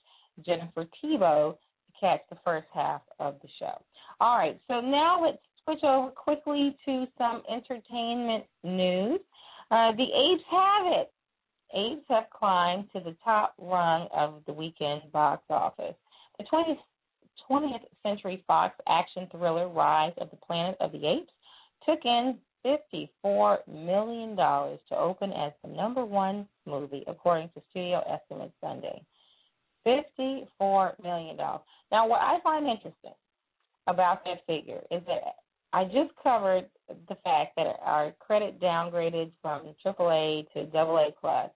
Jennifer 0.47 0.87
Thibeaux 1.03 1.57
to 1.59 2.01
catch 2.01 2.21
the 2.31 2.37
first 2.45 2.69
half 2.73 3.03
of 3.19 3.37
the 3.43 3.49
show. 3.59 3.83
All 4.21 4.39
right, 4.39 4.61
so 4.69 4.81
now 4.81 5.23
let's 5.23 5.39
switch 5.65 5.83
over 5.83 6.11
quickly 6.11 6.77
to 6.87 7.07
some 7.19 7.43
entertainment 7.51 8.45
news. 8.63 9.21
Uh, 9.71 9.93
the 9.93 10.05
Apes 10.05 10.45
have 10.51 10.87
it. 10.87 11.13
Apes 11.75 12.05
have 12.09 12.31
climbed 12.31 12.91
to 12.93 13.01
the 13.01 13.17
top 13.25 13.55
rung 13.59 14.09
of 14.13 14.43
the 14.47 14.53
weekend 14.53 15.03
box 15.13 15.43
office. 15.51 15.95
The 16.39 16.45
20th, 16.45 16.79
20th 17.49 17.85
Century 18.03 18.43
Fox 18.47 18.75
action 18.89 19.29
thriller 19.31 19.69
Rise 19.69 20.13
of 20.19 20.31
the 20.31 20.37
Planet 20.37 20.77
of 20.81 20.93
the 20.93 21.07
Apes 21.07 21.33
took 21.87 22.01
in 22.05 22.37
$54 22.65 23.59
million 23.69 24.37
to 24.37 24.97
open 24.97 25.33
as 25.33 25.53
the 25.63 25.71
number 25.71 26.05
one 26.05 26.47
movie, 26.67 27.05
according 27.07 27.49
to 27.55 27.63
studio 27.71 28.03
estimates 28.09 28.55
Sunday. 28.61 29.03
$54 29.87 31.03
million. 31.03 31.37
Now, 31.37 32.07
what 32.07 32.21
I 32.21 32.39
find 32.43 32.67
interesting 32.67 33.15
about 33.87 34.25
that 34.25 34.47
figure 34.47 34.81
is 34.91 35.03
that 35.07 35.37
I 35.73 35.85
just 35.85 36.11
covered 36.23 36.67
the 37.09 37.17
fact 37.25 37.57
that 37.57 37.77
our 37.83 38.13
credit 38.19 38.61
downgraded 38.61 39.31
from 39.41 39.75
AAA 39.85 40.47
to 40.53 40.79
AA 40.79 41.11
plus. 41.21 41.51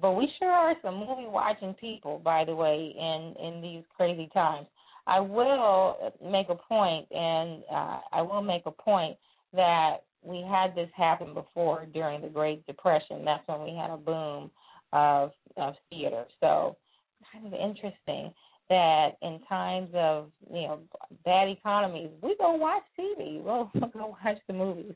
But 0.00 0.12
we 0.12 0.28
sure 0.38 0.50
are 0.50 0.74
some 0.82 0.96
movie 0.96 1.26
watching 1.26 1.74
people, 1.74 2.20
by 2.22 2.44
the 2.44 2.54
way, 2.54 2.94
in 2.96 3.34
in 3.44 3.60
these 3.60 3.84
crazy 3.96 4.28
times. 4.32 4.66
I 5.06 5.20
will 5.20 6.12
make 6.22 6.48
a 6.50 6.54
point, 6.54 7.06
and 7.10 7.62
uh, 7.72 8.00
I 8.12 8.22
will 8.22 8.42
make 8.42 8.62
a 8.66 8.70
point 8.70 9.16
that 9.54 9.98
we 10.22 10.44
had 10.48 10.74
this 10.74 10.90
happen 10.94 11.32
before 11.32 11.86
during 11.92 12.20
the 12.20 12.28
Great 12.28 12.66
Depression. 12.66 13.24
That's 13.24 13.46
when 13.48 13.62
we 13.62 13.74
had 13.74 13.90
a 13.90 13.96
boom 13.96 14.50
of 14.92 15.32
of 15.56 15.74
theater. 15.90 16.24
So 16.40 16.76
kind 17.32 17.46
of 17.46 17.52
interesting 17.52 18.32
that 18.68 19.12
in 19.22 19.40
times 19.48 19.88
of 19.94 20.30
you 20.52 20.62
know 20.62 20.80
bad 21.24 21.48
economies, 21.48 22.10
we 22.22 22.36
go 22.38 22.54
watch 22.54 22.82
TV. 22.98 23.42
We'll 23.48 23.70
go 23.74 24.16
watch 24.24 24.38
the 24.46 24.52
movies. 24.52 24.94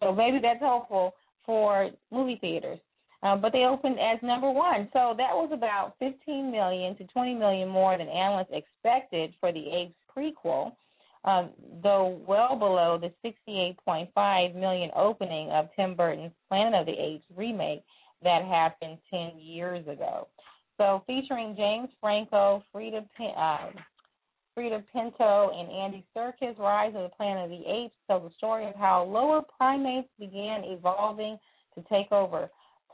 So 0.00 0.12
maybe 0.12 0.38
that's 0.40 0.60
helpful 0.60 1.14
for 1.44 1.90
movie 2.12 2.38
theaters. 2.40 2.78
Uh, 3.22 3.36
but 3.36 3.52
they 3.52 3.64
opened 3.64 3.98
as 3.98 4.18
number 4.22 4.50
one, 4.50 4.88
so 4.92 5.12
that 5.16 5.34
was 5.34 5.50
about 5.52 5.94
15 5.98 6.52
million 6.52 6.96
to 6.96 7.04
20 7.04 7.34
million 7.34 7.68
more 7.68 7.98
than 7.98 8.08
analysts 8.08 8.52
expected 8.52 9.34
for 9.40 9.52
the 9.52 9.66
Apes 9.70 9.94
prequel 10.16 10.72
um, 11.24 11.50
though 11.82 12.20
well 12.26 12.56
below 12.56 12.98
the 12.98 13.12
68.5 13.24 14.54
million 14.54 14.90
opening 14.94 15.50
of 15.50 15.68
Tim 15.76 15.94
Burton's 15.94 16.32
Planet 16.48 16.80
of 16.80 16.86
the 16.86 16.92
Apes 16.92 17.24
remake 17.36 17.82
that 18.22 18.44
happened 18.44 18.98
10 19.10 19.32
years 19.38 19.86
ago. 19.86 20.28
So, 20.76 21.02
featuring 21.06 21.56
James 21.56 21.88
Franco, 22.00 22.62
Frida, 22.72 23.04
uh, 23.36 23.70
Freida 24.56 24.84
Pinto, 24.92 25.50
and 25.52 25.68
Andy 25.70 26.04
Serkis, 26.16 26.58
Rise 26.58 26.94
of 26.94 27.02
the 27.02 27.16
Planet 27.16 27.44
of 27.44 27.50
the 27.50 27.68
Apes 27.68 27.94
tells 28.06 28.22
the 28.22 28.34
story 28.36 28.66
of 28.66 28.76
how 28.76 29.02
lower 29.02 29.42
primates 29.56 30.08
began 30.20 30.62
evolving 30.64 31.36
to 31.74 31.84
take 31.88 32.10
over 32.12 32.48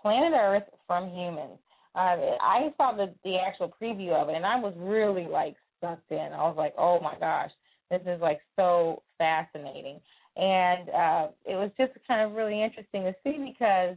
planet 0.04 0.32
Earth 0.38 0.64
from 0.86 1.08
humans. 1.08 1.58
Uh, 1.94 2.36
I 2.42 2.72
saw 2.76 2.92
the 2.96 3.12
the 3.24 3.36
actual 3.36 3.72
preview 3.80 4.10
of 4.10 4.28
it, 4.28 4.34
and 4.34 4.44
I 4.44 4.58
was 4.60 4.74
really 4.76 5.26
like 5.26 5.56
sucked 5.80 6.10
in. 6.10 6.18
I 6.32 6.42
was 6.42 6.56
like, 6.56 6.74
oh 6.76 7.00
my 7.00 7.14
gosh 7.18 7.50
this 7.90 8.00
is 8.06 8.20
like 8.20 8.40
so 8.56 9.02
fascinating. 9.18 10.00
And 10.36 10.88
uh, 10.90 11.26
it 11.44 11.54
was 11.54 11.70
just 11.78 11.92
kind 12.06 12.22
of 12.22 12.36
really 12.36 12.62
interesting 12.62 13.04
to 13.04 13.14
see 13.22 13.52
because 13.52 13.96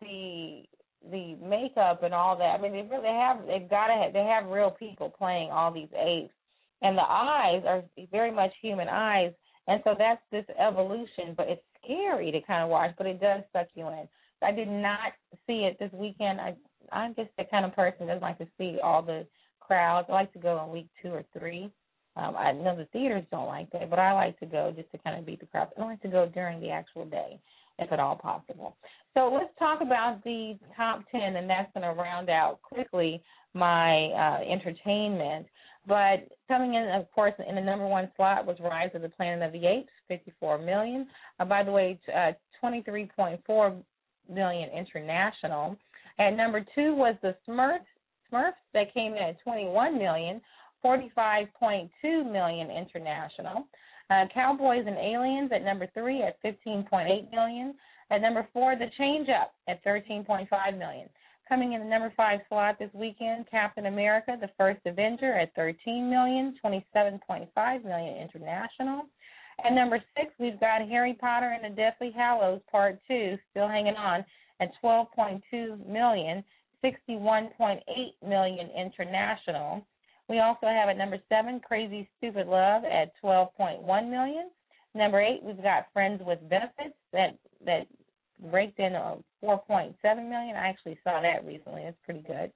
the 0.00 0.62
the 1.10 1.36
makeup 1.36 2.02
and 2.02 2.12
all 2.12 2.36
that. 2.36 2.58
I 2.58 2.60
mean, 2.60 2.72
they 2.72 2.82
really 2.82 3.08
have 3.08 3.46
they've 3.46 3.70
got 3.70 3.86
to 3.86 3.94
have, 3.94 4.12
they 4.12 4.24
have 4.24 4.50
real 4.50 4.70
people 4.70 5.08
playing 5.08 5.50
all 5.50 5.72
these 5.72 5.88
apes, 5.96 6.34
and 6.82 6.98
the 6.98 7.08
eyes 7.08 7.62
are 7.66 7.84
very 8.10 8.32
much 8.32 8.52
human 8.60 8.88
eyes, 8.88 9.32
and 9.68 9.80
so 9.84 9.94
that's 9.96 10.22
this 10.32 10.44
evolution. 10.58 11.34
But 11.36 11.48
it's 11.48 11.62
scary 11.84 12.32
to 12.32 12.40
kind 12.42 12.64
of 12.64 12.70
watch, 12.70 12.92
but 12.98 13.06
it 13.06 13.20
does 13.20 13.42
suck 13.52 13.68
you 13.74 13.86
in. 13.88 14.08
I 14.42 14.52
did 14.52 14.68
not 14.68 15.12
see 15.46 15.64
it 15.64 15.78
this 15.78 15.92
weekend. 15.92 16.40
I 16.40 16.54
I'm 16.92 17.14
just 17.14 17.30
the 17.36 17.44
kind 17.44 17.64
of 17.64 17.74
person 17.74 18.06
that 18.06 18.22
like 18.22 18.38
to 18.38 18.46
see 18.58 18.78
all 18.82 19.02
the 19.02 19.26
crowds. 19.60 20.06
I 20.08 20.12
like 20.12 20.32
to 20.34 20.38
go 20.38 20.56
on 20.56 20.70
week 20.70 20.88
two 21.02 21.10
or 21.10 21.24
three 21.36 21.70
um, 22.16 22.34
I 22.36 22.52
know 22.52 22.74
the 22.74 22.86
theaters 22.86 23.24
don't 23.30 23.46
like 23.46 23.70
that, 23.72 23.90
but 23.90 23.98
I 23.98 24.12
like 24.12 24.38
to 24.40 24.46
go 24.46 24.72
just 24.74 24.90
to 24.92 24.98
kind 24.98 25.18
of 25.18 25.26
beat 25.26 25.40
the 25.40 25.46
crowd. 25.46 25.68
I 25.78 25.82
like 25.82 26.00
to 26.02 26.08
go 26.08 26.26
during 26.26 26.60
the 26.60 26.70
actual 26.70 27.04
day, 27.04 27.38
if 27.78 27.92
at 27.92 28.00
all 28.00 28.16
possible. 28.16 28.76
So 29.12 29.30
let's 29.32 29.52
talk 29.58 29.82
about 29.82 30.24
the 30.24 30.58
top 30.74 31.04
10, 31.12 31.36
and 31.36 31.48
that's 31.48 31.70
going 31.74 31.82
to 31.82 32.00
round 32.00 32.30
out 32.30 32.60
quickly 32.62 33.22
my 33.52 34.06
uh, 34.08 34.50
entertainment. 34.50 35.46
But 35.86 36.28
coming 36.48 36.74
in, 36.74 36.88
of 36.88 37.10
course, 37.12 37.34
in 37.46 37.54
the 37.54 37.60
number 37.60 37.86
one 37.86 38.10
slot 38.16 38.46
was 38.46 38.56
Rise 38.60 38.90
of 38.94 39.02
the 39.02 39.10
Planet 39.10 39.46
of 39.46 39.52
the 39.52 39.66
Apes, 39.66 39.92
54 40.08 40.58
million. 40.58 41.06
Uh, 41.38 41.44
by 41.44 41.62
the 41.62 41.70
way, 41.70 42.00
uh, 42.14 42.32
23.4 42.64 43.82
million 44.28 44.70
international. 44.70 45.76
At 46.18 46.30
number 46.30 46.64
two 46.74 46.94
was 46.94 47.14
the 47.22 47.36
Smurfs, 47.48 47.80
Smurfs 48.32 48.52
that 48.74 48.92
came 48.94 49.12
in 49.12 49.22
at 49.22 49.40
21 49.42 49.98
million. 49.98 50.40
45.2 50.84 51.90
million 52.30 52.70
international. 52.70 53.66
Uh, 54.08 54.24
Cowboys 54.32 54.84
and 54.86 54.96
Aliens 54.96 55.50
at 55.52 55.64
number 55.64 55.88
three 55.94 56.22
at 56.22 56.40
15.8 56.42 57.30
million. 57.32 57.74
At 58.10 58.20
number 58.20 58.46
four, 58.52 58.76
The 58.76 58.86
Change 58.96 59.28
Up 59.28 59.52
at 59.66 59.84
13.5 59.84 60.46
million. 60.78 61.08
Coming 61.48 61.72
in 61.72 61.80
the 61.80 61.86
number 61.86 62.12
five 62.16 62.40
slot 62.48 62.78
this 62.78 62.90
weekend, 62.92 63.46
Captain 63.50 63.86
America: 63.86 64.36
The 64.40 64.50
First 64.56 64.80
Avenger 64.84 65.32
at 65.32 65.54
13 65.54 66.08
million, 66.08 66.56
27.5 66.64 67.84
million 67.84 68.16
international. 68.16 69.06
At 69.64 69.72
number 69.72 70.02
six, 70.16 70.32
we've 70.38 70.60
got 70.60 70.86
Harry 70.88 71.14
Potter 71.14 71.56
and 71.60 71.64
the 71.64 71.76
Deathly 71.76 72.12
Hallows 72.14 72.60
Part 72.70 73.00
Two, 73.08 73.38
still 73.50 73.68
hanging 73.68 73.96
on 73.96 74.24
at 74.60 74.70
12.2 74.82 75.86
million, 75.86 76.44
61.8 76.84 77.80
million 78.26 78.70
international. 78.76 79.86
We 80.28 80.40
also 80.40 80.66
have 80.66 80.88
at 80.88 80.98
number 80.98 81.18
seven, 81.28 81.60
Crazy 81.60 82.08
Stupid 82.18 82.46
Love 82.46 82.84
at 82.84 83.12
12.1 83.22 84.10
million. 84.10 84.50
Number 84.94 85.20
eight, 85.20 85.42
we've 85.42 85.62
got 85.62 85.92
Friends 85.92 86.22
with 86.24 86.38
Benefits 86.48 86.96
that 87.12 87.38
that 87.64 87.86
raked 88.42 88.78
in 88.78 88.94
uh, 88.94 89.16
4.7 89.42 89.94
million. 90.02 90.56
I 90.56 90.68
actually 90.68 90.98
saw 91.04 91.20
that 91.20 91.44
recently. 91.44 91.82
It's 91.82 91.98
pretty 92.04 92.22
good. 92.26 92.52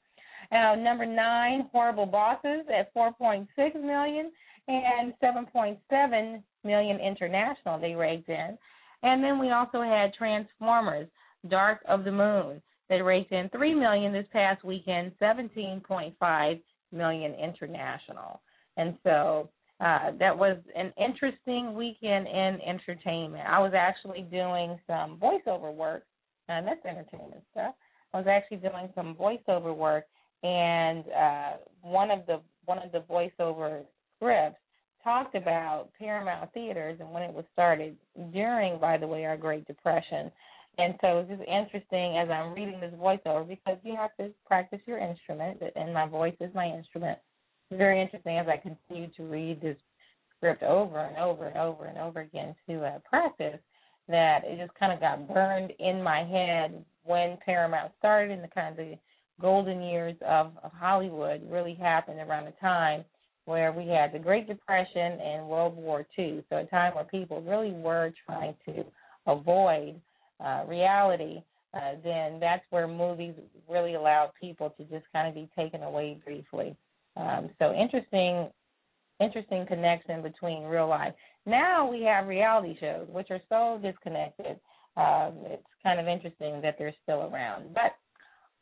Uh, 0.53 0.75
number 0.75 1.07
nine, 1.07 1.69
Horrible 1.73 2.07
Bosses 2.07 2.67
at 2.75 2.93
4.6 2.95 3.47
million, 3.75 4.33
and 4.71 5.15
7.7 5.23 6.43
million 6.65 7.01
international 7.01 7.79
they 7.81 7.95
raked 7.95 8.29
in. 8.29 8.57
And 9.03 9.25
then 9.25 9.39
we 9.39 9.51
also 9.51 9.83
had 9.83 10.15
Transformers, 10.15 11.09
Dark 11.49 11.81
of 11.89 12.05
the 12.05 12.13
Moon. 12.13 12.63
that 12.89 13.05
raked 13.05 13.33
in 13.33 13.49
3 13.51 13.75
million 13.75 14.13
this 14.13 14.27
past 14.33 14.65
weekend, 14.65 15.13
17.5 15.21 16.61
million 16.93 17.35
international. 17.35 18.41
And 18.77 18.97
so 19.05 19.49
uh, 19.81 20.11
that 20.19 20.37
was 20.37 20.59
an 20.77 20.93
interesting 20.99 21.75
weekend 21.75 22.27
in 22.27 22.59
entertainment. 22.67 23.45
I 23.49 23.61
was 23.61 23.73
actually 23.75 24.23
doing 24.23 24.79
some 24.87 25.19
voiceover 25.19 25.73
work, 25.73 26.05
and 26.49 26.67
that's 26.67 26.85
entertainment 26.85 27.43
stuff. 27.53 27.75
I 28.13 28.19
was 28.19 28.27
actually 28.27 28.59
doing 28.59 28.91
some 28.95 29.15
voiceover 29.15 29.75
work, 29.75 30.05
and 30.43 31.05
uh, 31.09 31.51
one 31.83 32.11
of 32.11 32.27
the 32.27 32.41
one 32.67 32.79
of 32.79 32.93
the 32.93 33.05
voiceover 33.11 33.85
scripts 34.21 34.59
talked 35.03 35.35
about 35.35 35.89
Paramount 35.99 36.53
Theaters 36.53 36.99
and 37.01 37.11
when 37.11 37.23
it 37.23 37.33
was 37.33 37.45
started 37.53 37.97
during, 38.33 38.79
by 38.79 38.99
the 38.99 39.07
way, 39.07 39.25
our 39.25 39.37
Great 39.37 39.67
Depression. 39.67 40.31
And 40.79 40.95
so 41.01 41.19
it's 41.19 41.31
just 41.31 41.49
interesting 41.49 42.19
as 42.19 42.29
I'm 42.31 42.53
reading 42.55 42.81
this 42.81 42.93
voiceover 42.95 43.49
because 43.49 43.79
you 43.83 43.97
have 43.97 44.15
to 44.19 44.31
practice 44.47 44.81
your 44.87 44.99
instrument, 44.99 45.61
and 45.75 45.93
my 45.93 46.07
voice 46.07 46.37
is 46.41 46.55
my 46.55 46.67
instrument. 46.67 47.19
It's 47.71 47.79
very 47.79 48.01
interesting 48.01 48.39
as 48.39 48.47
I 48.47 48.57
continue 48.57 49.11
to 49.17 49.23
read 49.25 49.61
this 49.61 49.77
script 50.37 50.63
over 50.63 51.01
and 51.01 51.17
over 51.17 51.47
and 51.47 51.57
over 51.57 51.87
and 51.87 51.99
over 51.99 52.21
again 52.21 52.55
to 52.69 52.85
uh, 52.85 52.99
practice 53.09 53.59
that 54.09 54.43
it 54.45 54.59
just 54.59 54.77
kind 54.79 54.93
of 54.93 55.01
got 55.01 55.33
burned 55.33 55.73
in 55.79 56.03
my 56.03 56.25
head 56.25 56.85
when 57.05 57.39
Paramount 57.45 57.93
started 57.99 58.33
and 58.33 58.43
the 58.43 58.49
kind 58.49 58.79
of 58.79 58.99
golden 59.41 59.83
years 59.83 60.17
of, 60.27 60.53
of 60.63 60.73
Hollywood 60.73 61.43
really 61.49 61.75
happened 61.75 62.19
around 62.21 62.47
the 62.47 62.55
time 62.61 63.05
where 63.45 63.73
we 63.73 63.87
had 63.87 64.13
the 64.13 64.19
Great 64.19 64.47
Depression 64.47 65.19
and 65.21 65.49
World 65.49 65.77
War 65.77 66.07
II. 66.19 66.45
So 66.49 66.57
a 66.59 66.65
time 66.65 66.95
where 66.95 67.05
people 67.05 67.43
really 67.43 67.73
were 67.73 68.13
trying 68.27 68.55
to 68.67 68.85
avoid 69.27 70.01
uh, 70.45 70.65
reality. 70.67 71.43
Uh, 71.73 71.93
then 72.03 72.41
that's 72.41 72.65
where 72.71 72.89
movies 72.89 73.35
really 73.69 73.95
allowed 73.95 74.31
people 74.41 74.71
to 74.71 74.85
just 74.85 75.05
kind 75.13 75.29
of 75.29 75.35
be 75.35 75.49
taken 75.57 75.83
away 75.83 76.21
briefly. 76.25 76.77
Um, 77.17 77.51
so 77.59 77.73
interesting, 77.73 78.49
interesting 79.21 79.67
connection 79.67 80.23
between 80.23 80.65
real 80.65 80.89
life. 80.89 81.15
Now 81.47 81.89
we 81.91 82.03
have 82.03 82.27
reality 82.27 82.77
shows, 82.81 83.07
which 83.11 83.29
are 83.31 83.41
so 83.49 83.81
disconnected. 83.83 84.59
Um, 84.97 85.35
it's 85.45 85.63
kind 85.83 86.01
of 86.01 86.09
interesting 86.09 86.61
that 86.63 86.77
they're 86.79 86.95
still 87.03 87.31
around, 87.33 87.73
but 87.75 87.95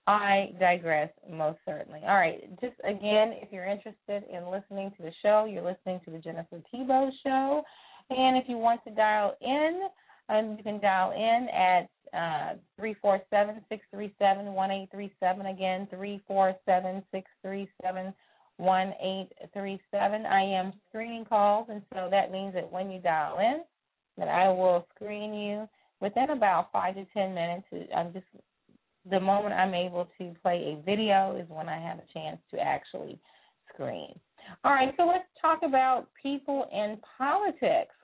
I 0.09 0.55
digress 0.59 1.11
most 1.31 1.59
certainly. 1.67 2.01
All 2.09 2.17
right, 2.17 2.41
just 2.63 2.77
again, 2.83 3.35
if 3.43 3.53
you're 3.53 3.67
interested 3.67 4.25
in 4.33 4.51
listening 4.51 4.91
to 4.97 5.03
the 5.03 5.13
show, 5.23 5.45
you're 5.45 5.63
listening 5.63 6.01
to 6.07 6.11
the 6.11 6.19
Jennifer 6.19 6.63
Thibeaux 6.73 7.11
Show, 7.23 7.63
and 8.09 8.39
if 8.39 8.45
you 8.49 8.57
want 8.57 8.83
to 8.85 8.91
dial 8.91 9.37
in, 9.43 9.83
um, 10.31 10.57
you 10.57 10.65
can 10.65 10.81
dial 10.81 11.13
in 11.13 11.49
at 11.55 11.91
uh, 12.19 12.57
three 12.79 12.95
four 13.03 13.21
seven 13.29 13.61
six 13.69 13.85
three 13.93 14.15
seven 14.19 14.55
one 14.55 14.71
eight 14.71 14.89
three 14.91 15.13
seven. 15.21 15.45
Again, 15.45 15.87
three 15.91 16.23
four 16.27 16.55
seven 16.65 17.03
six 17.13 17.31
three 17.43 17.69
seven 17.83 18.15
one 18.57 18.95
eight 19.03 19.29
three 19.53 19.79
seven. 19.91 20.25
I 20.25 20.41
am 20.41 20.73
screening 20.89 21.27
calls, 21.27 21.67
and 21.71 21.83
so 21.93 22.09
that 22.11 22.33
means 22.33 22.55
that 22.55 22.73
when 22.73 22.91
you 22.91 22.99
dial 22.99 23.41
in, 23.41 23.61
that 24.17 24.29
I 24.29 24.49
will 24.49 24.87
screen 24.95 25.35
you 25.35 25.69
within 26.01 26.31
about 26.31 26.73
five 26.73 26.95
to 26.95 27.05
ten 27.13 27.35
minutes. 27.35 27.67
I'm 27.95 28.15
just 28.15 28.25
the 29.09 29.21
moment 29.21 29.55
I'm 29.55 29.75
able 29.75 30.09
to 30.19 30.35
play 30.43 30.77
a 30.77 30.83
video 30.85 31.37
is 31.37 31.49
when 31.49 31.69
I 31.69 31.81
have 31.81 31.99
a 31.99 32.13
chance 32.13 32.39
to 32.53 32.61
actually 32.61 33.19
screen. 33.73 34.19
All 34.65 34.73
right, 34.73 34.93
so 34.97 35.05
let's 35.05 35.25
talk 35.41 35.61
about 35.63 36.09
people 36.21 36.69
in 36.73 36.99
politics. 37.17 37.95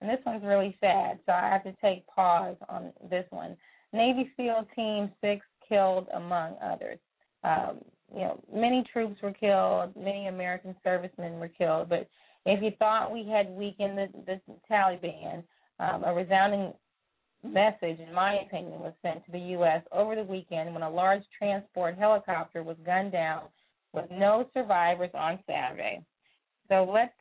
And 0.00 0.08
this 0.08 0.20
one's 0.24 0.44
really 0.44 0.76
sad, 0.80 1.18
so 1.26 1.32
I 1.32 1.48
have 1.48 1.64
to 1.64 1.74
take 1.82 2.06
pause 2.06 2.56
on 2.68 2.92
this 3.10 3.24
one. 3.30 3.56
Navy 3.92 4.30
SEAL 4.36 4.68
Team 4.76 5.10
6 5.20 5.44
killed, 5.68 6.06
among 6.14 6.56
others. 6.62 6.98
Um, 7.42 7.78
you 8.12 8.20
know, 8.20 8.42
many 8.52 8.84
troops 8.92 9.20
were 9.22 9.32
killed, 9.32 9.94
many 9.96 10.28
American 10.28 10.74
servicemen 10.84 11.40
were 11.40 11.48
killed, 11.48 11.88
but 11.88 12.08
if 12.46 12.62
you 12.62 12.70
thought 12.78 13.12
we 13.12 13.28
had 13.28 13.50
weakened 13.50 13.98
the, 13.98 14.08
the 14.26 14.40
Taliban, 14.70 15.42
um, 15.80 16.04
a 16.04 16.14
resounding 16.14 16.72
message, 17.44 17.98
in 18.00 18.12
my 18.14 18.38
opinion, 18.46 18.80
was 18.80 18.92
sent 19.02 19.24
to 19.26 19.32
the 19.32 19.38
U.S. 19.38 19.82
over 19.92 20.14
the 20.14 20.24
weekend 20.24 20.72
when 20.72 20.82
a 20.82 20.90
large 20.90 21.22
transport 21.36 21.96
helicopter 21.96 22.62
was 22.62 22.76
gunned 22.84 23.12
down 23.12 23.42
with 23.92 24.06
no 24.10 24.48
survivors 24.54 25.10
on 25.14 25.38
Saturday. 25.46 26.04
So 26.68 26.88
let's, 26.92 27.12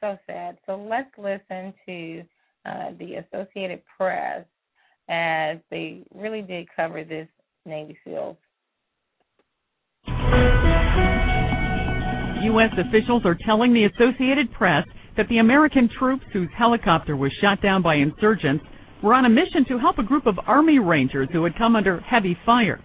so 0.00 0.18
sad. 0.26 0.58
So 0.66 0.76
let's 0.76 1.10
listen 1.16 1.72
to 1.86 2.22
uh, 2.66 2.90
the 2.98 3.16
Associated 3.16 3.82
Press 3.96 4.44
as 5.08 5.58
they 5.70 6.04
really 6.14 6.42
did 6.42 6.68
cover 6.74 7.04
this 7.04 7.28
Navy 7.66 7.96
SEALs. 8.04 8.36
U.S. 12.44 12.70
officials 12.76 13.22
are 13.24 13.36
telling 13.46 13.72
the 13.72 13.84
Associated 13.84 14.52
Press 14.52 14.84
that 15.16 15.28
the 15.28 15.38
American 15.38 15.88
troops 15.98 16.24
whose 16.32 16.48
helicopter 16.56 17.16
was 17.16 17.32
shot 17.40 17.62
down 17.62 17.82
by 17.82 17.94
insurgents 17.96 18.64
were 19.02 19.14
on 19.14 19.24
a 19.24 19.28
mission 19.28 19.64
to 19.68 19.78
help 19.78 19.98
a 19.98 20.02
group 20.02 20.26
of 20.26 20.38
Army 20.46 20.78
Rangers 20.78 21.28
who 21.32 21.44
had 21.44 21.56
come 21.58 21.76
under 21.76 22.00
heavy 22.00 22.36
fire. 22.46 22.80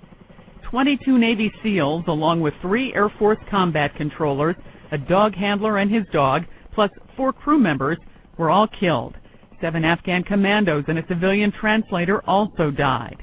22 0.69 1.17
Navy 1.17 1.51
SEALs, 1.63 2.03
along 2.07 2.41
with 2.41 2.53
three 2.61 2.93
Air 2.93 3.09
Force 3.19 3.37
combat 3.49 3.95
controllers, 3.95 4.55
a 4.91 4.97
dog 4.97 5.33
handler 5.35 5.77
and 5.77 5.93
his 5.93 6.03
dog, 6.11 6.43
plus 6.73 6.89
four 7.15 7.31
crew 7.31 7.59
members, 7.59 7.97
were 8.37 8.49
all 8.49 8.67
killed. 8.79 9.15
Seven 9.61 9.85
Afghan 9.85 10.23
commandos 10.23 10.83
and 10.87 10.99
a 10.99 11.07
civilian 11.07 11.51
translator 11.59 12.21
also 12.27 12.69
died. 12.69 13.17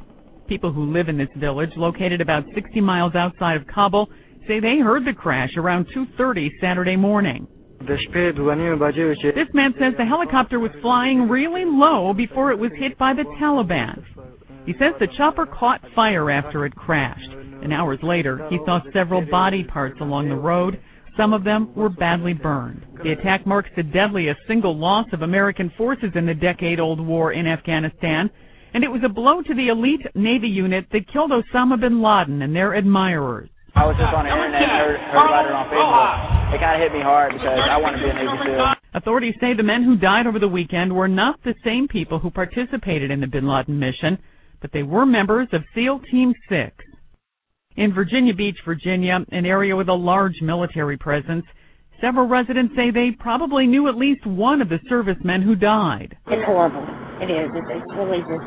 People 0.49 0.73
who 0.73 0.93
live 0.93 1.09
in 1.09 1.19
this 1.19 1.29
village, 1.37 1.71
located 1.77 2.21
about 2.21 2.45
60 2.55 2.81
miles 2.81 3.15
outside 3.15 3.57
of 3.57 3.67
Kabul, 3.67 4.09
say 4.47 4.61
they 4.61 4.79
heard 4.79 5.05
the 5.05 5.13
crash 5.13 5.51
around 5.57 5.87
2.30 5.97 6.49
Saturday 6.61 6.97
morning. 6.97 7.47
This 7.87 9.49
man 9.55 9.75
says 9.79 9.95
the 9.99 10.05
helicopter 10.05 10.59
was 10.59 10.71
flying 10.81 11.29
really 11.29 11.65
low 11.65 12.13
before 12.15 12.51
it 12.51 12.59
was 12.59 12.73
hit 12.79 12.97
by 12.99 13.13
the 13.15 13.25
Taliban. 13.41 14.03
He 14.67 14.73
says 14.79 14.95
the 14.99 15.09
chopper 15.19 15.47
caught 15.47 15.81
fire 15.95 16.31
after 16.31 16.65
it 16.65 16.75
crashed, 16.75 17.31
and 17.63 17.73
hours 17.73 17.99
later 18.03 18.47
he 18.49 18.59
saw 18.65 18.81
several 18.93 19.21
body 19.31 19.63
parts 19.65 20.01
along 20.01 20.29
the 20.29 20.37
road. 20.37 20.81
Some 21.17 21.33
of 21.33 21.45
them 21.45 21.73
were 21.75 21.91
badly 21.91 22.33
burned. 22.33 22.85
The 23.03 23.13
attack 23.13 23.47
marks 23.47 23.71
the 23.77 23.83
deadliest 23.83 24.41
single 24.49 24.77
loss 24.77 25.07
of 25.13 25.23
American 25.23 25.71
forces 25.77 26.11
in 26.15 26.27
the 26.27 26.35
decade-old 26.35 26.99
war 26.99 27.33
in 27.33 27.47
Afghanistan, 27.47 28.31
and 28.73 28.83
it 28.83 28.91
was 28.91 29.03
a 29.05 29.09
blow 29.09 29.43
to 29.43 29.55
the 29.55 29.69
elite 29.69 30.05
Navy 30.15 30.49
unit 30.49 30.87
that 30.91 31.13
killed 31.13 31.31
Osama 31.31 31.81
bin 31.81 32.03
Laden 32.03 32.43
and 32.43 32.57
their 32.57 32.75
admirers. 32.75 33.49
I 33.75 33.83
was 33.91 33.99
just 33.99 34.15
on 34.15 34.23
the 34.23 34.31
internet 34.31 34.63
and 34.63 34.71
heard, 34.71 34.99
heard 35.11 35.27
about 35.27 35.47
it 35.51 35.55
on 35.55 35.67
Facebook. 35.67 36.55
It 36.55 36.61
kind 36.63 36.79
of 36.79 36.81
hit 36.87 36.95
me 36.95 37.03
hard 37.03 37.35
because 37.35 37.59
I 37.59 37.75
want 37.83 37.99
to 37.99 38.01
be 38.03 38.07
a 38.07 38.15
Navy 38.15 38.39
SEAL. 38.47 38.75
Authorities 38.95 39.35
say 39.43 39.55
the 39.55 39.67
men 39.67 39.83
who 39.83 39.99
died 39.99 40.31
over 40.31 40.39
the 40.39 40.47
weekend 40.47 40.95
were 40.95 41.11
not 41.11 41.43
the 41.43 41.59
same 41.67 41.89
people 41.91 42.21
who 42.23 42.31
participated 42.31 43.11
in 43.11 43.19
the 43.19 43.27
bin 43.27 43.51
Laden 43.51 43.75
mission, 43.75 44.19
but 44.63 44.71
they 44.73 44.85
were 44.85 45.05
members 45.05 45.49
of 45.53 45.67
SEAL 45.75 46.01
Team 46.11 46.33
6. 46.49 46.71
In 47.77 47.93
Virginia 47.93 48.33
Beach, 48.33 48.55
Virginia, 48.65 49.19
an 49.33 49.45
area 49.45 49.75
with 49.75 49.89
a 49.89 49.99
large 49.99 50.39
military 50.41 50.97
presence, 50.97 51.45
several 52.01 52.29
residents 52.29 52.73
say 52.77 52.95
they 52.95 53.11
probably 53.19 53.67
knew 53.67 53.89
at 53.89 53.97
least 53.97 54.25
one 54.25 54.63
of 54.63 54.69
the 54.69 54.79
servicemen 54.89 55.43
who 55.43 55.57
died. 55.57 56.17
It's 56.29 56.47
horrible. 56.47 56.87
It 57.19 57.27
is. 57.27 57.51
It's, 57.51 57.83
it's 57.83 57.93
really 57.99 58.23
just. 58.23 58.47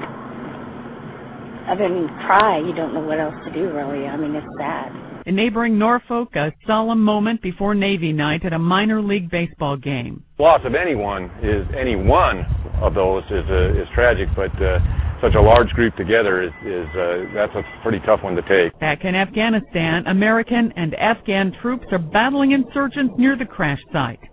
Other 1.68 1.92
than 1.92 2.08
cry, 2.24 2.64
you 2.64 2.72
don't 2.72 2.94
know 2.94 3.04
what 3.04 3.20
else 3.20 3.36
to 3.44 3.52
do, 3.52 3.68
really. 3.76 4.08
I 4.08 4.16
mean, 4.16 4.32
it's 4.34 4.48
sad. 4.58 4.88
In 5.28 5.36
neighboring 5.36 5.78
Norfolk, 5.78 6.34
a 6.38 6.54
solemn 6.66 7.04
moment 7.04 7.42
before 7.42 7.76
Navy 7.76 8.14
night 8.14 8.46
at 8.46 8.54
a 8.54 8.58
minor 8.58 9.02
league 9.02 9.30
baseball 9.30 9.76
game. 9.76 10.24
Loss 10.40 10.62
of 10.64 10.74
anyone 10.74 11.26
is 11.44 11.68
any 11.78 11.98
one 11.98 12.46
of 12.82 12.94
those 12.94 13.26
is 13.26 13.44
uh, 13.50 13.82
is 13.82 13.88
tragic, 13.94 14.30
but 14.38 14.56
uh, 14.64 14.80
such 15.20 15.36
a 15.36 15.42
large 15.42 15.68
group 15.72 15.94
together 15.98 16.44
is 16.44 16.52
is 16.66 16.88
uh, 16.96 17.28
that's 17.36 17.52
a 17.56 17.64
pretty 17.84 18.00
tough 18.06 18.24
one 18.24 18.36
to 18.36 18.42
take. 18.44 18.80
Back 18.80 19.00
in 19.04 19.16
Afghanistan, 19.16 20.08
American 20.08 20.72
and 20.78 20.96
Afghan 20.96 21.52
troops 21.62 21.88
are 21.92 22.00
battling 22.00 22.54
insurgents 22.54 23.14
near 23.18 23.36
the 23.36 23.44
crash 23.44 23.84
site. 23.92 24.24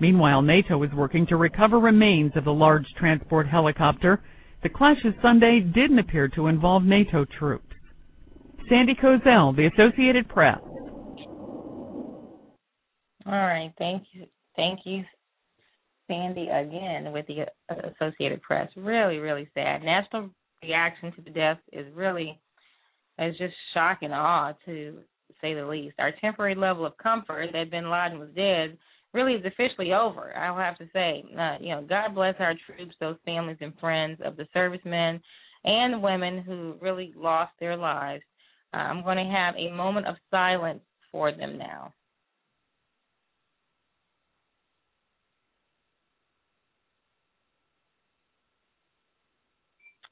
Meanwhile, 0.00 0.42
NATO 0.42 0.82
is 0.82 0.90
working 0.92 1.24
to 1.28 1.36
recover 1.36 1.78
remains 1.78 2.32
of 2.34 2.46
the 2.46 2.52
large 2.52 2.86
transport 2.98 3.46
helicopter. 3.46 4.20
The 4.64 4.70
clashes 4.70 5.14
Sunday 5.22 5.60
didn't 5.60 6.00
appear 6.00 6.26
to 6.34 6.48
involve 6.48 6.82
NATO 6.82 7.26
troops. 7.38 7.71
Sandy 8.68 8.94
Kozel, 8.94 9.54
The 9.56 9.70
Associated 9.74 10.28
Press. 10.28 10.58
All 13.24 13.32
right, 13.32 13.72
thank 13.78 14.04
you, 14.12 14.26
thank 14.56 14.80
you, 14.84 15.04
Sandy, 16.08 16.48
again 16.48 17.12
with 17.12 17.26
the 17.26 17.46
Associated 17.94 18.42
Press. 18.42 18.68
Really, 18.76 19.18
really 19.18 19.48
sad. 19.54 19.82
National 19.82 20.30
reaction 20.62 21.12
to 21.12 21.22
the 21.22 21.30
death 21.30 21.58
is 21.72 21.86
really 21.94 22.38
is 23.18 23.36
just 23.38 23.54
shock 23.74 23.98
and 24.02 24.12
awe 24.12 24.52
to 24.64 24.98
say 25.40 25.54
the 25.54 25.66
least. 25.66 25.96
Our 25.98 26.12
temporary 26.20 26.54
level 26.54 26.86
of 26.86 26.96
comfort 26.96 27.50
that 27.52 27.70
Bin 27.70 27.90
Laden 27.90 28.18
was 28.18 28.30
dead 28.34 28.76
really 29.12 29.34
is 29.34 29.44
officially 29.44 29.92
over. 29.92 30.34
I'll 30.36 30.56
have 30.56 30.78
to 30.78 30.88
say, 30.92 31.24
uh, 31.38 31.56
you 31.60 31.70
know, 31.70 31.84
God 31.86 32.14
bless 32.14 32.34
our 32.38 32.54
troops, 32.66 32.94
those 33.00 33.16
families 33.24 33.58
and 33.60 33.78
friends 33.78 34.18
of 34.24 34.36
the 34.36 34.46
servicemen 34.52 35.20
and 35.64 36.02
women 36.02 36.42
who 36.42 36.74
really 36.80 37.12
lost 37.16 37.52
their 37.60 37.76
lives. 37.76 38.22
I'm 38.72 39.02
going 39.02 39.18
to 39.18 39.32
have 39.32 39.54
a 39.56 39.70
moment 39.70 40.06
of 40.06 40.16
silence 40.30 40.80
for 41.10 41.32
them 41.32 41.58
now. 41.58 41.92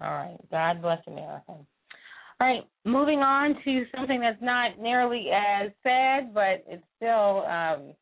All 0.00 0.10
right. 0.10 0.38
God 0.50 0.80
bless 0.80 1.00
America. 1.06 1.44
All 1.48 1.66
right. 2.40 2.62
Moving 2.84 3.20
on 3.20 3.54
to 3.64 3.84
something 3.94 4.20
that's 4.20 4.40
not 4.40 4.78
nearly 4.78 5.26
as 5.30 5.70
sad, 5.82 6.32
but 6.32 6.64
it's 6.66 6.84
still 6.96 7.44
um, 7.44 7.94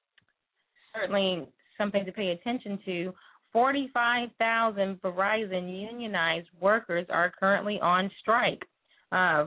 certainly 0.95 1.49
something 1.77 2.05
to 2.05 2.13
pay 2.13 2.29
attention 2.31 2.79
to. 2.85 3.13
45,000 3.53 5.01
Verizon 5.01 5.91
unionized 5.91 6.49
workers 6.61 7.07
are 7.09 7.33
currently 7.39 7.81
on 7.81 8.11
strike. 8.21 8.63
Uh, 9.11 9.47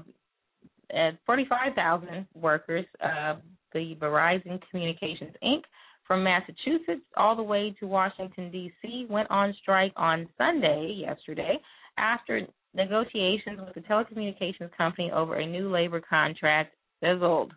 45,000 1.25 2.27
workers, 2.34 2.86
of 3.01 3.38
the 3.73 3.95
Verizon 3.99 4.60
Communications 4.69 5.34
Inc. 5.43 5.62
from 6.08 6.23
Massachusetts 6.23 7.06
all 7.15 7.36
the 7.36 7.43
way 7.43 7.75
to 7.80 7.88
Washington, 7.88 8.51
D.C., 8.51 9.08
went 9.10 9.30
on 9.32 9.54
strike 9.62 9.93
on 9.95 10.27
Sunday, 10.38 10.93
yesterday, 10.97 11.58
after 11.97 12.41
negotiations 12.73 13.60
with 13.60 13.73
the 13.75 13.82
telecommunications 13.82 14.71
company 14.77 15.12
over 15.12 15.36
a 15.36 15.45
new 15.45 15.69
labor 15.69 16.01
contract 16.01 16.75
fizzled. 17.01 17.54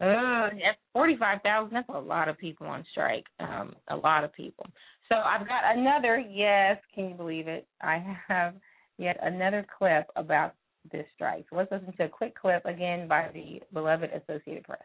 Uh, 0.00 0.48
that's 0.50 0.78
45,000. 0.94 1.74
That's 1.74 1.88
a 1.90 1.98
lot 1.98 2.28
of 2.28 2.38
people 2.38 2.66
on 2.66 2.84
strike. 2.90 3.26
Um, 3.38 3.74
a 3.88 3.96
lot 3.96 4.24
of 4.24 4.32
people. 4.32 4.66
So 5.08 5.16
I've 5.16 5.46
got 5.46 5.76
another, 5.76 6.18
yes, 6.18 6.78
can 6.94 7.10
you 7.10 7.14
believe 7.14 7.48
it? 7.48 7.66
I 7.82 8.16
have 8.28 8.54
yet 8.96 9.18
another 9.22 9.66
clip 9.78 10.06
about 10.16 10.54
this 10.92 11.06
strike. 11.14 11.46
Let's 11.52 11.70
listen 11.70 11.92
to 11.96 12.04
a 12.04 12.08
quick 12.08 12.34
clip 12.34 12.64
again 12.64 13.08
by 13.08 13.28
the 13.32 13.60
beloved 13.72 14.10
Associated 14.12 14.64
Press. 14.64 14.80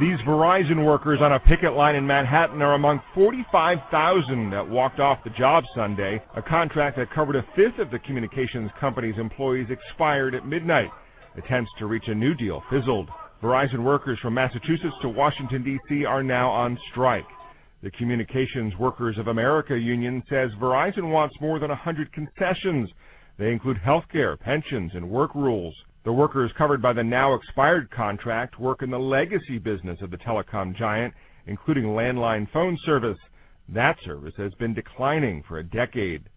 These 0.00 0.18
Verizon 0.26 0.84
workers 0.84 1.20
on 1.22 1.32
a 1.32 1.38
picket 1.40 1.74
line 1.74 1.94
in 1.94 2.06
Manhattan 2.06 2.60
are 2.62 2.74
among 2.74 3.00
45,000 3.14 4.50
that 4.50 4.68
walked 4.68 4.98
off 4.98 5.22
the 5.22 5.30
job 5.38 5.62
Sunday. 5.76 6.20
A 6.36 6.42
contract 6.42 6.96
that 6.96 7.14
covered 7.14 7.36
a 7.36 7.46
fifth 7.54 7.78
of 7.78 7.90
the 7.90 8.00
communications 8.00 8.70
company's 8.80 9.14
employees 9.18 9.68
expired 9.70 10.34
at 10.34 10.46
midnight. 10.46 10.90
Attempts 11.36 11.70
to 11.78 11.86
reach 11.86 12.04
a 12.08 12.14
new 12.14 12.34
deal 12.34 12.62
fizzled. 12.70 13.08
Verizon 13.42 13.84
workers 13.84 14.18
from 14.20 14.34
Massachusetts 14.34 14.94
to 15.02 15.08
Washington, 15.08 15.62
D.C. 15.62 16.04
are 16.04 16.22
now 16.22 16.50
on 16.50 16.78
strike. 16.90 17.26
The 17.82 17.90
Communications 17.92 18.72
Workers 18.80 19.18
of 19.18 19.28
America 19.28 19.76
union 19.76 20.22
says 20.30 20.50
Verizon 20.58 21.10
wants 21.10 21.36
more 21.40 21.58
than 21.58 21.68
100 21.68 22.10
concessions. 22.12 22.88
They 23.36 23.50
include 23.50 23.78
health 23.78 24.04
care, 24.12 24.36
pensions, 24.36 24.92
and 24.94 25.10
work 25.10 25.34
rules. 25.34 25.74
The 26.04 26.12
workers 26.12 26.52
covered 26.56 26.80
by 26.80 26.92
the 26.92 27.02
now 27.02 27.34
expired 27.34 27.90
contract 27.90 28.60
work 28.60 28.82
in 28.82 28.90
the 28.90 28.98
legacy 28.98 29.58
business 29.58 29.98
of 30.02 30.10
the 30.10 30.18
telecom 30.18 30.76
giant, 30.76 31.14
including 31.46 31.84
landline 31.84 32.50
phone 32.52 32.78
service. 32.84 33.18
That 33.68 33.96
service 34.04 34.34
has 34.36 34.52
been 34.54 34.74
declining 34.74 35.42
for 35.48 35.58
a 35.58 35.64
decade. 35.64 36.28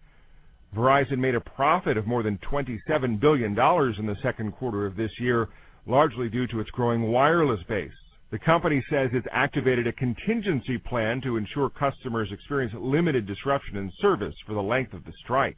Verizon 0.75 1.19
made 1.19 1.35
a 1.35 1.41
profit 1.41 1.97
of 1.97 2.07
more 2.07 2.23
than 2.23 2.39
$27 2.39 3.19
billion 3.19 3.51
in 3.51 4.05
the 4.05 4.17
second 4.23 4.53
quarter 4.53 4.85
of 4.85 4.95
this 4.95 5.11
year, 5.19 5.49
largely 5.85 6.29
due 6.29 6.47
to 6.47 6.59
its 6.59 6.69
growing 6.71 7.03
wireless 7.11 7.61
base. 7.69 7.91
The 8.31 8.39
company 8.39 8.83
says 8.89 9.09
it's 9.13 9.27
activated 9.31 9.87
a 9.87 9.93
contingency 9.93 10.77
plan 10.77 11.21
to 11.21 11.37
ensure 11.37 11.69
customers 11.69 12.29
experience 12.31 12.73
limited 12.77 13.25
disruption 13.25 13.77
in 13.77 13.91
service 14.01 14.35
for 14.45 14.53
the 14.53 14.61
length 14.61 14.93
of 14.93 15.05
the 15.05 15.13
strike. 15.23 15.57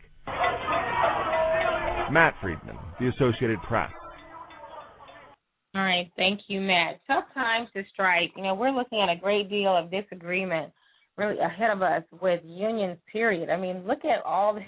Matt 2.12 2.36
Friedman, 2.42 2.78
The 3.00 3.08
Associated 3.10 3.62
Press. 3.68 3.92
All 5.76 5.84
right, 5.84 6.12
thank 6.16 6.42
you, 6.48 6.62
Matt. 6.62 7.00
Tough 7.06 7.26
times 7.34 7.70
to 7.76 7.84
strike. 7.94 8.32
You 8.36 8.44
know, 8.44 8.56
we're 8.56 8.72
looking 8.72 9.02
at 9.02 9.16
a 9.16 9.20
great 9.20 9.50
deal 9.50 9.76
of 9.76 9.92
disagreement 9.92 10.74
really 11.18 11.38
ahead 11.40 11.70
of 11.70 11.82
us 11.82 12.04
with 12.22 12.42
unions. 12.44 12.98
Period. 13.12 13.50
I 13.50 13.58
mean, 13.58 13.86
look 13.86 14.06
at 14.06 14.26
all 14.26 14.56
the 14.56 14.62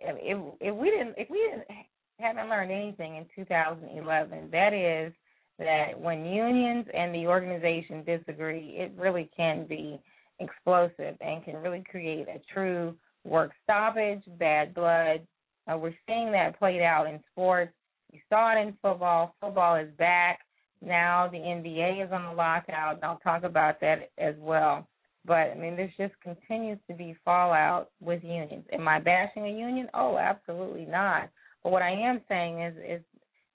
if 0.00 0.38
if 0.60 0.74
we 0.74 0.90
didn't 0.90 1.14
if 1.16 1.30
we 1.30 1.38
didn't 1.38 1.64
haven't 2.18 2.48
learned 2.48 2.70
anything 2.70 3.16
in 3.16 3.26
2011, 3.34 4.50
that 4.52 4.74
is 4.74 5.12
that 5.58 5.98
when 5.98 6.24
unions 6.24 6.86
and 6.92 7.14
the 7.14 7.26
organization 7.26 8.04
disagree, 8.04 8.76
it 8.78 8.92
really 8.96 9.30
can 9.36 9.66
be 9.66 10.00
explosive 10.38 11.16
and 11.20 11.44
can 11.44 11.56
really 11.56 11.84
create 11.90 12.26
a 12.28 12.40
true 12.52 12.94
work 13.24 13.52
stoppage, 13.62 14.22
bad 14.38 14.74
blood. 14.74 15.26
Uh, 15.68 15.76
we're 15.76 15.94
seeing 16.06 16.32
that 16.32 16.58
played 16.58 16.82
out 16.82 17.06
in 17.06 17.20
sports. 17.32 17.72
You 18.12 18.20
saw 18.28 18.56
it 18.56 18.60
in 18.60 18.76
football. 18.82 19.34
Football 19.40 19.76
is 19.76 19.88
back. 19.98 20.40
Now 20.82 21.28
the 21.30 21.38
NBA 21.38 22.04
is 22.04 22.12
on 22.12 22.24
the 22.24 22.32
lockout, 22.32 22.96
and 22.96 23.04
I'll 23.04 23.18
talk 23.18 23.44
about 23.44 23.80
that 23.80 24.10
as 24.18 24.34
well. 24.38 24.88
But 25.26 25.50
I 25.50 25.54
mean, 25.54 25.76
there's 25.76 25.92
just 25.98 26.14
continues 26.22 26.78
to 26.88 26.94
be 26.94 27.14
fallout 27.24 27.90
with 28.00 28.24
unions. 28.24 28.64
Am 28.72 28.88
I 28.88 29.00
bashing 29.00 29.44
a 29.44 29.50
union? 29.50 29.88
Oh, 29.92 30.16
absolutely 30.16 30.86
not. 30.86 31.28
But 31.62 31.72
what 31.72 31.82
I 31.82 31.90
am 31.90 32.22
saying 32.28 32.62
is 32.62 32.74
is 32.76 33.02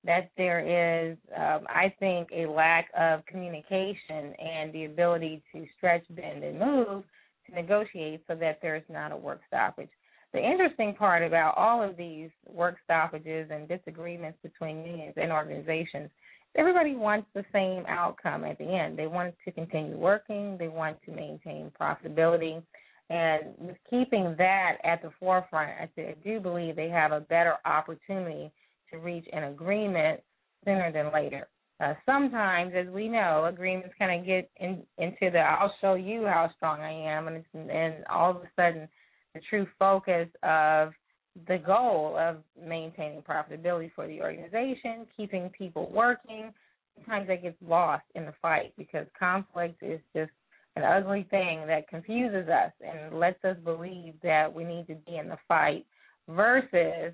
that 0.06 0.30
there 0.38 0.60
is, 0.60 1.18
um, 1.36 1.66
I 1.68 1.94
think, 2.00 2.30
a 2.32 2.46
lack 2.46 2.90
of 2.98 3.26
communication 3.26 4.34
and 4.38 4.72
the 4.72 4.86
ability 4.86 5.42
to 5.52 5.66
stretch, 5.76 6.04
bend, 6.12 6.44
and 6.44 6.60
move 6.60 7.04
to 7.48 7.56
negotiate 7.56 8.24
so 8.28 8.36
that 8.36 8.60
there's 8.62 8.84
not 8.88 9.12
a 9.12 9.18
work 9.18 9.42
stoppage. 9.48 9.90
The 10.36 10.46
interesting 10.46 10.94
part 10.94 11.24
about 11.24 11.58
all 11.58 11.82
of 11.82 11.98
these 11.98 12.30
work 12.46 12.76
stoppages 12.84 13.50
and 13.52 13.68
disagreements 13.68 14.38
between 14.44 14.86
unions 14.86 15.14
and 15.16 15.32
organizations 15.32 16.10
everybody 16.58 16.96
wants 16.96 17.28
the 17.34 17.46
same 17.52 17.86
outcome 17.88 18.44
at 18.44 18.58
the 18.58 18.66
end. 18.66 18.98
They 18.98 19.08
want 19.08 19.36
to 19.46 19.52
continue 19.52 19.98
working, 19.98 20.58
they 20.58 20.68
want 20.68 20.98
to 21.04 21.12
maintain 21.12 21.72
profitability. 21.80 22.62
And 23.10 23.54
with 23.60 23.78
keeping 23.90 24.36
that 24.38 24.78
at 24.84 25.02
the 25.02 25.12
forefront, 25.20 25.72
I 25.80 26.16
do 26.24 26.40
believe 26.40 26.76
they 26.76 26.90
have 26.90 27.12
a 27.12 27.20
better 27.20 27.56
opportunity 27.66 28.52
to 28.92 28.98
reach 28.98 29.28
an 29.32 29.44
agreement 29.44 30.22
sooner 30.64 30.92
than 30.92 31.14
later. 31.14 31.48
Uh, 31.80 31.94
sometimes, 32.06 32.74
as 32.76 32.88
we 32.88 33.10
know, 33.10 33.46
agreements 33.46 33.94
kind 34.00 34.20
of 34.20 34.26
get 34.26 34.50
in, 34.58 34.82
into 34.98 35.30
the 35.30 35.40
"I'll 35.40 35.74
show 35.82 35.96
you 35.96 36.26
how 36.26 36.50
strong 36.56 36.80
I 36.80 36.92
am," 36.92 37.28
and, 37.28 37.44
and 37.70 38.06
all 38.10 38.32
of 38.32 38.38
a 38.38 38.50
sudden, 38.56 38.88
the 39.36 39.42
true 39.50 39.68
focus 39.78 40.28
of 40.42 40.94
the 41.48 41.58
goal 41.58 42.18
of 42.18 42.38
maintaining 42.60 43.22
profitability 43.22 43.92
for 43.94 44.08
the 44.08 44.22
organization, 44.22 45.06
keeping 45.16 45.50
people 45.50 45.92
working. 45.92 46.52
Sometimes 46.96 47.28
that 47.28 47.44
gets 47.44 47.58
lost 47.68 48.06
in 48.16 48.26
the 48.26 48.34
fight 48.42 48.74
because 48.78 49.06
conflict 49.20 49.84
is 49.84 50.00
just 50.16 50.32
an 50.78 50.84
ugly 50.84 51.28
thing 51.30 51.68
that 51.68 51.88
confuses 51.90 52.48
us 52.48 52.72
and 52.82 53.20
lets 53.20 53.44
us 53.44 53.58
believe 53.64 54.14
that 54.24 54.54
we 54.54 54.64
need 54.64 54.88
to 54.88 54.96
be 54.96 55.18
in 55.18 55.28
the 55.28 55.38
fight 55.48 55.86
versus 56.30 57.14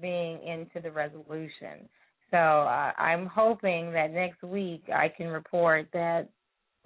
being 0.00 0.40
into 0.42 0.80
the 0.80 0.90
resolution. 0.90 1.88
So 2.30 2.36
uh, 2.36 2.92
I'm 2.98 3.26
hoping 3.26 3.92
that 3.92 4.12
next 4.12 4.42
week 4.42 4.84
I 4.94 5.08
can 5.08 5.28
report 5.28 5.88
that 5.92 6.28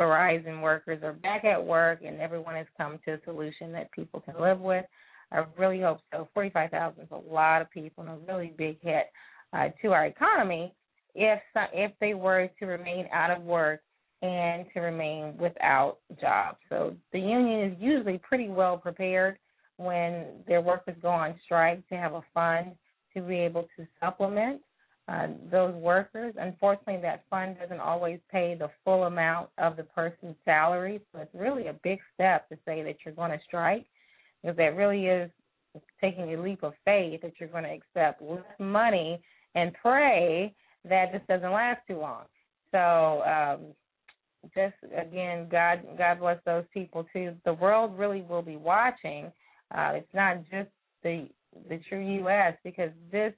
Verizon 0.00 0.62
workers 0.62 1.02
are 1.02 1.12
back 1.12 1.44
at 1.44 1.62
work 1.62 2.00
and 2.04 2.20
everyone 2.20 2.54
has 2.54 2.66
come 2.78 2.98
to 3.04 3.12
a 3.12 3.18
solution 3.24 3.70
that 3.72 3.92
people 3.92 4.20
can 4.20 4.40
live 4.40 4.60
with. 4.60 4.84
I 5.30 5.44
really 5.58 5.80
hope 5.80 5.98
so. 6.10 6.28
45,000 6.34 7.02
is 7.02 7.08
a 7.12 7.32
lot 7.32 7.60
of 7.60 7.70
people 7.70 8.04
and 8.04 8.12
a 8.12 8.32
really 8.32 8.54
big 8.56 8.78
hit 8.80 9.06
uh, 9.52 9.68
to 9.82 9.92
our 9.92 10.06
economy 10.06 10.72
if 11.14 11.40
if 11.72 11.92
they 12.00 12.14
were 12.14 12.48
to 12.58 12.66
remain 12.66 13.06
out 13.12 13.30
of 13.30 13.42
work 13.42 13.80
and 14.22 14.66
to 14.74 14.80
remain 14.80 15.36
without 15.38 15.98
jobs. 16.20 16.58
So 16.68 16.94
the 17.12 17.20
union 17.20 17.72
is 17.72 17.77
usually 17.81 18.18
pretty 18.18 18.48
well 18.48 18.77
prepared 18.77 19.38
when 19.77 20.27
their 20.46 20.60
workers 20.60 20.96
go 21.00 21.08
on 21.08 21.35
strike 21.44 21.87
to 21.88 21.96
have 21.96 22.12
a 22.12 22.22
fund 22.35 22.72
to 23.14 23.22
be 23.22 23.37
able 23.37 23.66
to 23.77 23.87
supplement 23.98 24.60
uh, 25.11 25.29
those 25.50 25.75
workers. 25.75 26.35
Unfortunately, 26.38 27.00
that 27.02 27.25
fund 27.29 27.56
doesn't 27.61 27.81
always 27.81 28.21
pay 28.31 28.54
the 28.54 28.71
full 28.85 29.04
amount 29.04 29.48
of 29.58 29.77
the 29.77 29.83
person's 29.83 30.37
salary, 30.44 31.00
so 31.13 31.21
it's 31.21 31.35
really 31.35 31.67
a 31.67 31.73
big 31.83 31.98
step 32.15 32.48
to 32.48 32.56
say 32.65 32.83
that 32.83 32.96
you're 33.04 33.15
going 33.15 33.33
to 33.33 33.40
strike 33.44 33.87
because 34.40 34.56
that 34.56 34.77
really 34.77 35.06
is 35.06 35.31
taking 36.00 36.35
a 36.35 36.40
leap 36.40 36.63
of 36.63 36.75
faith 36.85 37.23
that 37.23 37.33
you're 37.38 37.48
going 37.48 37.65
to 37.65 37.71
accept 37.71 38.23
less 38.23 38.44
money 38.58 39.21
and 39.54 39.73
pray 39.81 40.54
that 40.88 41.13
this 41.13 41.23
doesn't 41.29 41.52
last 41.52 41.81
too 41.88 41.98
long. 41.98 42.23
So 42.71 43.23
um, 43.23 43.75
just 44.54 44.75
again, 44.96 45.48
God 45.50 45.81
God 45.98 46.21
bless 46.21 46.38
those 46.46 46.65
people 46.73 47.06
too. 47.13 47.35
The 47.44 47.54
world 47.54 47.98
really 47.98 48.23
will 48.23 48.42
be 48.42 48.56
watching. 48.56 49.33
Uh, 49.75 49.92
it's 49.94 50.15
not 50.15 50.38
just 50.50 50.69
the 51.02 51.29
the 51.69 51.81
true 51.88 52.04
U.S. 52.23 52.54
because 52.63 52.90
this 53.11 53.33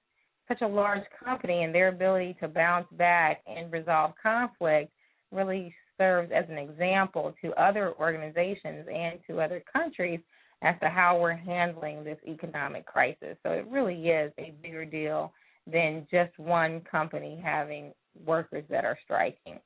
such 0.49 0.61
a 0.63 0.67
large 0.67 1.03
company 1.25 1.63
and 1.63 1.75
their 1.75 1.89
ability 1.89 2.37
to 2.41 2.49
bounce 2.49 2.87
back 2.93 3.43
and 3.47 3.73
resolve 3.73 4.13
conflict 4.23 4.91
really 5.31 5.75
serves 5.99 6.31
as 6.35 6.45
an 6.49 6.59
example 6.59 7.35
to 7.43 7.53
other 7.55 7.95
organizations 7.99 8.87
and 8.93 9.19
to 9.27 9.41
other 9.41 9.63
countries 9.73 10.21
as 10.63 10.75
to 10.81 10.89
how 10.89 11.19
we're 11.21 11.35
handling 11.35 12.05
this 12.05 12.19
economic 12.27 12.87
crisis. 12.87 13.37
So 13.43 13.51
it 13.51 13.67
really 13.69 14.09
is 14.09 14.33
a 14.39 14.55
bigger 14.63 14.85
deal 14.85 15.33
than 15.71 16.07
just 16.11 16.37
one 16.39 16.81
company 16.91 17.41
having 17.43 17.93
workers 18.25 18.65
that 18.71 18.85
are 18.85 18.99
striking. 19.05 19.59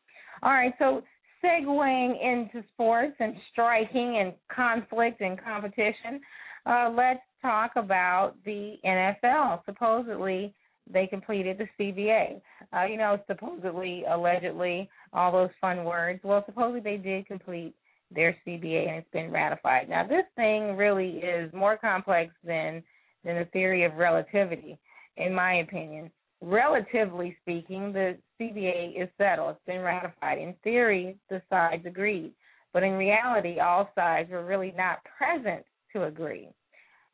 All 0.43 0.53
right, 0.53 0.75
so 0.79 1.03
segueing 1.45 2.23
into 2.23 2.67
sports 2.73 3.15
and 3.19 3.35
striking 3.53 4.19
and 4.19 4.33
conflict 4.55 5.21
and 5.21 5.43
competition, 5.43 6.21
uh, 6.67 6.91
let's 6.95 7.21
talk 7.43 7.73
about 7.77 8.35
the 8.45 8.77
NFL. 8.85 9.65
Supposedly, 9.65 10.55
they 10.91 11.07
completed 11.07 11.59
the 11.59 11.69
CBA. 11.79 12.41
Uh, 12.73 12.85
you 12.85 12.97
know, 12.97 13.19
supposedly, 13.27 14.05
allegedly, 14.09 14.89
all 15.13 15.33
those 15.33 15.51
fun 15.61 15.85
words. 15.85 16.21
Well, 16.23 16.45
supposedly 16.47 16.81
they 16.81 16.97
did 16.97 17.27
complete 17.27 17.75
their 18.15 18.37
CBA 18.47 18.89
and 18.89 18.97
it's 18.99 19.11
been 19.13 19.31
ratified. 19.31 19.89
Now, 19.89 20.07
this 20.07 20.25
thing 20.37 20.77
really 20.77 21.19
is 21.19 21.53
more 21.53 21.77
complex 21.77 22.33
than 22.45 22.83
than 23.25 23.37
the 23.37 23.45
theory 23.47 23.83
of 23.83 23.95
relativity, 23.95 24.79
in 25.17 25.35
my 25.35 25.55
opinion. 25.55 26.11
Relatively 26.41 27.37
speaking, 27.43 27.93
the 27.93 28.17
CBA 28.41 29.03
is 29.03 29.09
settled. 29.19 29.57
It's 29.57 29.67
been 29.67 29.81
ratified. 29.81 30.39
In 30.39 30.55
theory, 30.63 31.17
the 31.29 31.43
sides 31.51 31.85
agreed. 31.87 32.33
But 32.73 32.85
in 32.85 32.93
reality, 32.93 33.59
all 33.59 33.91
sides 33.97 34.31
were 34.31 34.45
really 34.45 34.73
not 34.77 34.99
present 35.19 35.65
to 35.93 36.05
agree. 36.05 36.51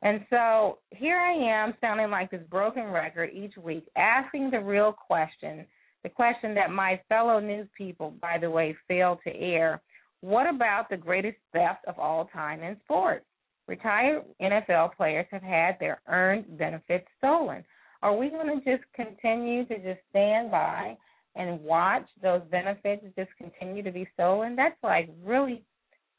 And 0.03 0.25
so 0.29 0.79
here 0.91 1.17
I 1.17 1.31
am 1.31 1.73
sounding 1.79 2.11
like 2.11 2.29
this 2.29 2.41
broken 2.49 2.87
record 2.87 3.29
each 3.33 3.55
week, 3.55 3.85
asking 3.95 4.51
the 4.51 4.59
real 4.59 4.91
question, 4.91 5.65
the 6.03 6.09
question 6.09 6.53
that 6.55 6.71
my 6.71 6.99
fellow 7.07 7.39
news 7.39 7.69
people, 7.77 8.13
by 8.21 8.37
the 8.37 8.49
way, 8.49 8.75
failed 8.85 9.19
to 9.23 9.33
air. 9.33 9.81
What 10.19 10.53
about 10.53 10.89
the 10.89 10.97
greatest 10.97 11.37
theft 11.53 11.85
of 11.87 11.97
all 11.97 12.25
time 12.25 12.63
in 12.63 12.75
sports? 12.83 13.25
Retired 13.65 14.23
NFL 14.41 14.97
players 14.97 15.25
have 15.31 15.41
had 15.41 15.77
their 15.79 16.01
earned 16.09 16.57
benefits 16.57 17.07
stolen. 17.17 17.63
Are 18.01 18.15
we 18.15 18.29
going 18.29 18.47
to 18.47 18.69
just 18.69 18.83
continue 18.93 19.65
to 19.67 19.75
just 19.75 20.01
stand 20.09 20.51
by 20.51 20.97
and 21.35 21.61
watch 21.61 22.05
those 22.21 22.41
benefits 22.51 23.05
just 23.17 23.31
continue 23.37 23.81
to 23.81 23.91
be 23.91 24.05
stolen? 24.13 24.57
That's 24.57 24.75
like 24.83 25.09
really 25.23 25.63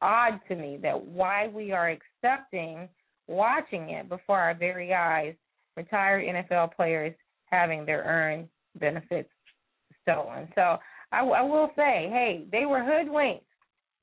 odd 0.00 0.40
to 0.48 0.54
me 0.54 0.78
that 0.82 0.98
why 1.04 1.48
we 1.48 1.72
are 1.72 1.90
accepting 1.90 2.88
watching 3.26 3.90
it 3.90 4.08
before 4.08 4.38
our 4.38 4.54
very 4.54 4.92
eyes, 4.94 5.34
retired 5.76 6.24
NFL 6.24 6.74
players 6.74 7.14
having 7.46 7.84
their 7.84 8.02
earned 8.02 8.48
benefits 8.78 9.30
stolen. 10.02 10.48
So 10.54 10.78
I, 11.12 11.20
I 11.20 11.42
will 11.42 11.70
say, 11.76 12.08
hey, 12.10 12.46
they 12.50 12.66
were 12.66 12.84
hoodwinked. 12.84 13.44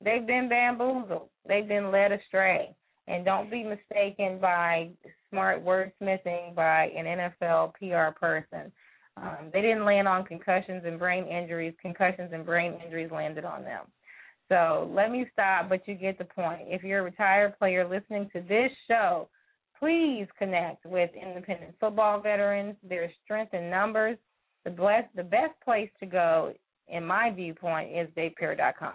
They've 0.04 0.26
been 0.26 0.48
bamboozled. 0.48 1.28
They've 1.46 1.68
been 1.68 1.90
led 1.90 2.12
astray. 2.12 2.74
And 3.08 3.24
don't 3.24 3.50
be 3.50 3.64
mistaken 3.64 4.38
by 4.40 4.90
smart 5.30 5.64
wordsmithing 5.64 6.54
by 6.54 6.90
an 6.96 7.04
NFL 7.04 7.72
PR 7.74 8.16
person. 8.18 8.72
Um, 9.16 9.50
they 9.52 9.60
didn't 9.60 9.84
land 9.84 10.08
on 10.08 10.24
concussions 10.24 10.84
and 10.86 10.98
brain 10.98 11.26
injuries. 11.26 11.74
Concussions 11.82 12.30
and 12.32 12.46
brain 12.46 12.78
injuries 12.84 13.10
landed 13.10 13.44
on 13.44 13.62
them. 13.62 13.84
So 14.52 14.90
let 14.94 15.10
me 15.10 15.26
stop, 15.32 15.70
but 15.70 15.88
you 15.88 15.94
get 15.94 16.18
the 16.18 16.26
point. 16.26 16.60
If 16.66 16.84
you're 16.84 17.00
a 17.00 17.02
retired 17.02 17.58
player 17.58 17.88
listening 17.88 18.28
to 18.34 18.42
this 18.42 18.70
show, 18.86 19.30
please 19.80 20.26
connect 20.38 20.84
with 20.84 21.08
independent 21.14 21.74
football 21.80 22.20
veterans. 22.20 22.76
There's 22.86 23.10
strength 23.24 23.54
in 23.54 23.70
numbers. 23.70 24.18
The 24.66 24.70
best, 24.70 25.08
the 25.16 25.22
best 25.22 25.54
place 25.64 25.88
to 26.00 26.06
go, 26.06 26.52
in 26.86 27.02
my 27.02 27.32
viewpoint, 27.34 27.96
is 27.96 28.08
DavePear.com. 28.14 28.92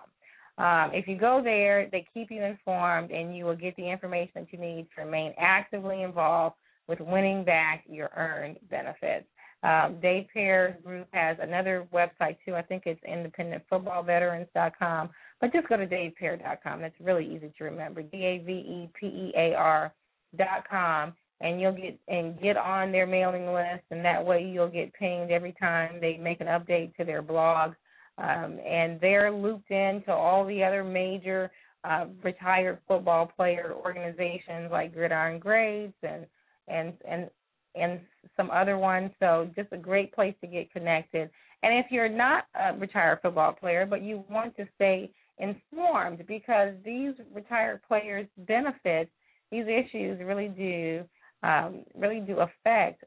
Um, 0.63 0.91
if 0.93 1.07
you 1.07 1.17
go 1.17 1.41
there, 1.43 1.89
they 1.91 2.05
keep 2.13 2.29
you 2.29 2.43
informed, 2.43 3.09
and 3.09 3.35
you 3.35 3.45
will 3.45 3.55
get 3.55 3.75
the 3.77 3.89
information 3.89 4.33
that 4.35 4.53
you 4.53 4.59
need 4.59 4.85
to 4.95 5.05
remain 5.05 5.33
actively 5.39 6.03
involved 6.03 6.55
with 6.87 6.99
winning 6.99 7.43
back 7.43 7.83
your 7.89 8.11
earned 8.15 8.57
benefits. 8.69 9.25
Um, 9.63 9.97
Pear 10.33 10.77
Group 10.83 11.07
has 11.13 11.37
another 11.41 11.87
website 11.91 12.37
too. 12.45 12.55
I 12.55 12.61
think 12.61 12.83
it's 12.85 13.01
independentfootballveterans.com. 13.03 15.09
But 15.39 15.53
just 15.53 15.67
go 15.67 15.77
to 15.77 15.85
DavePear.com. 15.85 16.81
That's 16.81 16.95
really 16.99 17.25
easy 17.25 17.53
to 17.57 17.63
remember. 17.63 18.01
D 18.01 18.17
A 18.23 18.37
V 18.39 18.51
E 18.51 18.89
P 18.99 19.05
E 19.05 19.33
A 19.35 19.53
R 19.53 19.93
dot 20.35 20.67
com, 20.69 21.13
and 21.41 21.61
you'll 21.61 21.73
get 21.73 21.99
and 22.07 22.39
get 22.41 22.57
on 22.57 22.91
their 22.91 23.05
mailing 23.05 23.53
list, 23.53 23.83
and 23.91 24.03
that 24.03 24.25
way 24.25 24.43
you'll 24.43 24.67
get 24.67 24.93
pinged 24.93 25.31
every 25.31 25.53
time 25.59 25.99
they 26.01 26.17
make 26.17 26.41
an 26.41 26.47
update 26.47 26.95
to 26.95 27.05
their 27.05 27.21
blog. 27.21 27.73
Um, 28.17 28.59
and 28.65 28.99
they're 28.99 29.31
looped 29.31 29.69
into 29.69 30.11
all 30.11 30.43
the 30.43 30.63
other 30.63 30.83
major 30.83 31.51
uh, 31.83 32.07
retired 32.23 32.79
football 32.87 33.31
player 33.35 33.73
organizations 33.75 34.71
like 34.71 34.93
Gridiron 34.93 35.39
Greats 35.39 35.93
and 36.01 36.25
and 36.67 36.93
and 37.07 37.29
and 37.75 37.99
some 38.35 38.49
other 38.49 38.77
ones. 38.77 39.11
So 39.19 39.49
just 39.55 39.71
a 39.71 39.77
great 39.77 40.13
place 40.13 40.33
to 40.41 40.47
get 40.47 40.71
connected. 40.71 41.29
And 41.63 41.73
if 41.77 41.91
you're 41.91 42.09
not 42.09 42.45
a 42.55 42.77
retired 42.77 43.19
football 43.21 43.53
player, 43.53 43.85
but 43.85 44.01
you 44.01 44.23
want 44.29 44.55
to 44.57 44.65
stay 44.75 45.11
informed 45.39 46.25
because 46.27 46.73
these 46.83 47.13
retired 47.33 47.81
players' 47.87 48.27
benefits, 48.39 49.11
these 49.51 49.65
issues 49.67 50.19
really 50.23 50.49
do 50.49 51.03
um, 51.43 51.83
really 51.95 52.19
do 52.19 52.39
affect 52.39 53.03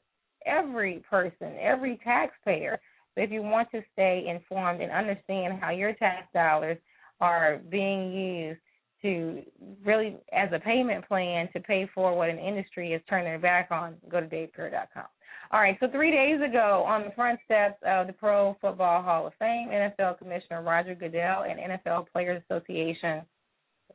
every 0.47 1.03
person, 1.09 1.55
every 1.61 1.99
taxpayer. 2.05 2.81
So 3.15 3.23
if 3.23 3.31
you 3.31 3.43
want 3.43 3.71
to 3.73 3.83
stay 3.93 4.27
informed 4.29 4.81
and 4.81 4.93
understand 4.93 5.59
how 5.61 5.71
your 5.71 5.95
tax 5.95 6.29
dollars 6.33 6.79
are 7.21 7.61
being 7.71 8.13
used 8.13 8.61
to 9.03 9.43
really 9.85 10.17
as 10.33 10.51
a 10.53 10.59
payment 10.59 11.07
plan 11.09 11.49
to 11.53 11.61
pay 11.61 11.89
for 11.95 12.17
what 12.17 12.31
an 12.31 12.39
industry 12.39 12.93
is 12.93 13.03
turning 13.09 13.25
their 13.25 13.39
back 13.39 13.71
on, 13.71 13.97
go 14.11 14.21
to 14.21 14.27
DavePear.com. 14.27 15.07
All 15.53 15.61
right, 15.61 15.77
so 15.81 15.89
three 15.89 16.13
days 16.13 16.41
ago, 16.41 16.85
on 16.87 17.03
the 17.03 17.11
front 17.11 17.41
steps 17.45 17.77
of 17.85 18.07
the 18.07 18.13
Pro 18.13 18.57
Football 18.61 19.03
Hall 19.03 19.27
of 19.27 19.33
Fame, 19.41 19.69
NFL 19.69 20.19
Commissioner 20.19 20.63
Roger 20.63 20.95
Goodell 20.95 21.43
and 21.43 21.59
NFL 21.59 22.07
Players 22.13 22.41
Association 22.49 23.23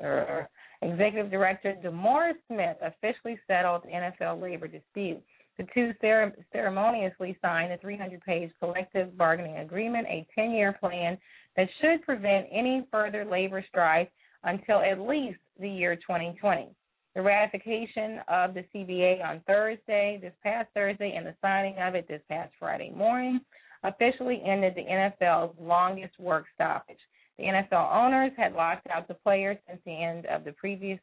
uh, 0.04 0.44
Executive 0.82 1.32
Director 1.32 1.76
DeMaurice 1.82 2.34
Smith 2.52 2.76
officially 2.82 3.40
settled 3.48 3.84
the 3.84 3.90
NFL 3.90 4.42
labor 4.42 4.68
dispute. 4.68 5.22
The 5.58 5.66
two 5.74 5.94
ceremoniously 6.52 7.38
signed 7.42 7.72
a 7.72 7.78
300 7.78 8.22
page 8.22 8.52
collective 8.60 9.18
bargaining 9.18 9.60
agreement, 9.60 10.08
a 10.08 10.28
10 10.36 10.52
year 10.52 10.74
plan 10.74 11.18
that 11.56 11.70
should 11.80 12.04
prevent 12.04 12.48
any 12.52 12.86
further 12.92 13.24
labor 13.24 13.64
strife 13.70 14.10
until 14.44 14.80
at 14.80 15.00
least 15.00 15.40
the 15.60 15.70
year 15.70 15.96
2020. 15.96 16.68
The 17.16 17.22
ratification 17.22 18.20
of 18.28 18.54
the 18.54 18.66
CBA 18.74 19.24
on 19.24 19.42
Thursday, 19.48 20.20
this 20.22 20.34
past 20.44 20.68
Thursday, 20.74 21.16
and 21.16 21.26
the 21.26 21.36
signing 21.42 21.78
of 21.80 21.96
it 21.96 22.08
this 22.10 22.22
past 22.30 22.52
Friday 22.60 22.92
morning 22.92 23.40
officially 23.84 24.42
ended 24.46 24.76
the 24.76 24.84
NFL's 24.84 25.56
longest 25.60 26.20
work 26.20 26.46
stoppage. 26.54 27.00
The 27.38 27.46
NFL 27.46 27.94
owners 27.94 28.32
had 28.36 28.54
locked 28.54 28.88
out 28.88 29.08
the 29.08 29.14
players 29.14 29.58
since 29.68 29.80
the 29.86 30.04
end 30.04 30.26
of 30.26 30.44
the 30.44 30.52
previous 30.54 31.00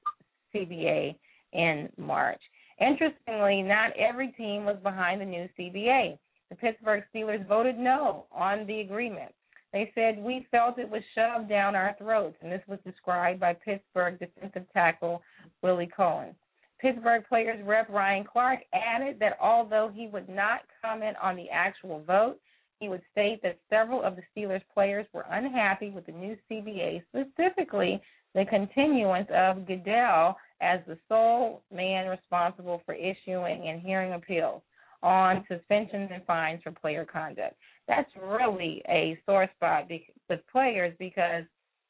CBA 0.55 1.17
in 1.55 1.89
March. 1.97 2.41
Interestingly, 2.79 3.63
not 3.63 3.97
every 3.97 4.29
team 4.33 4.65
was 4.65 4.77
behind 4.83 5.21
the 5.21 5.27
new 5.27 5.49
CBA. 5.59 6.19
The 6.51 6.57
Pittsburgh 6.57 7.05
Steelers 7.15 7.47
voted 7.47 7.79
no 7.79 8.27
on 8.31 8.67
the 8.67 8.81
agreement. 8.81 9.33
They 9.73 9.91
said 9.95 10.19
we 10.19 10.47
felt 10.51 10.79
it 10.79 10.91
was 10.91 11.03
shoved 11.15 11.49
down 11.49 11.75
our 11.75 11.95
throats, 11.99 12.37
and 12.43 12.53
this 12.53 12.63
was 12.69 12.79
described 12.85 13.41
by 13.41 13.55
Pittsburgh 13.55 14.19
defensive 14.19 14.67
tackle 14.73 15.23
Willie 15.63 15.91
Colon. 15.95 16.35
Pittsburgh 16.79 17.25
players 17.29 17.65
rep 17.65 17.89
Ryan 17.89 18.25
Clark 18.25 18.61
added 18.75 19.19
that 19.21 19.39
although 19.41 19.91
he 19.95 20.09
would 20.09 20.29
not 20.29 20.63
comment 20.85 21.17
on 21.23 21.37
the 21.37 21.49
actual 21.49 22.03
vote, 22.03 22.39
he 22.81 22.89
would 22.89 23.03
state 23.13 23.41
that 23.43 23.61
several 23.71 24.03
of 24.03 24.17
the 24.17 24.23
Steelers 24.35 24.63
players 24.75 25.07
were 25.13 25.25
unhappy 25.31 25.91
with 25.91 26.05
the 26.07 26.13
new 26.13 26.37
CBA, 26.51 27.03
specifically 27.09 28.03
the 28.35 28.45
continuance 28.47 29.29
of 29.33 29.67
Goodell 29.67 30.37
as 30.61 30.81
the 30.87 30.99
sole 31.09 31.63
man 31.73 32.09
responsible 32.09 32.83
for 32.85 32.95
issuing 32.95 33.69
and 33.69 33.81
hearing 33.81 34.15
appeals 34.15 34.63
on 35.03 35.45
suspensions 35.49 36.11
and 36.13 36.25
fines 36.27 36.61
for 36.63 36.71
player 36.71 37.05
conduct 37.05 37.57
that's 37.89 38.11
really 38.23 38.83
a 38.89 39.19
sore 39.27 39.49
spot 39.57 39.89
with 40.29 40.41
players 40.51 40.95
because 40.99 41.45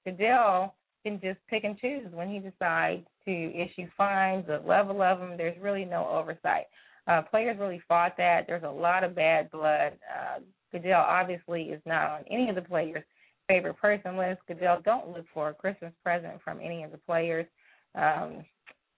Goodell 0.05 0.75
can 1.05 1.21
just 1.21 1.39
pick 1.49 1.65
and 1.65 1.79
choose 1.79 2.07
when 2.13 2.29
he 2.29 2.39
decides 2.39 3.05
to 3.25 3.31
issue 3.31 3.87
fines, 3.97 4.47
the 4.47 4.63
level 4.67 5.03
of 5.03 5.19
them. 5.19 5.37
There's 5.37 5.61
really 5.61 5.85
no 5.85 6.09
oversight. 6.09 6.65
Uh, 7.07 7.23
players 7.23 7.59
really 7.59 7.83
fought 7.89 8.17
that. 8.17 8.47
There's 8.47 8.63
a 8.63 8.71
lot 8.71 9.05
of 9.05 9.15
bad 9.15 9.51
blood. 9.51 9.93
Uh, 10.09 10.41
Goodell 10.71 11.05
obviously 11.07 11.65
is 11.65 11.83
not 11.85 12.11
on 12.11 12.25
any 12.31 12.49
of 12.49 12.55
the 12.55 12.63
players' 12.63 13.05
favorite 13.49 13.77
person 13.77 14.17
list. 14.17 14.41
Goodell, 14.47 14.81
don't 14.85 15.09
look 15.09 15.27
for 15.35 15.51
a 15.51 15.55
Christmas 15.55 15.93
present 16.03 16.35
from 16.43 16.61
any 16.61 16.85
of 16.85 16.93
the 16.93 16.99
players. 16.99 17.47
Um, 17.95 18.45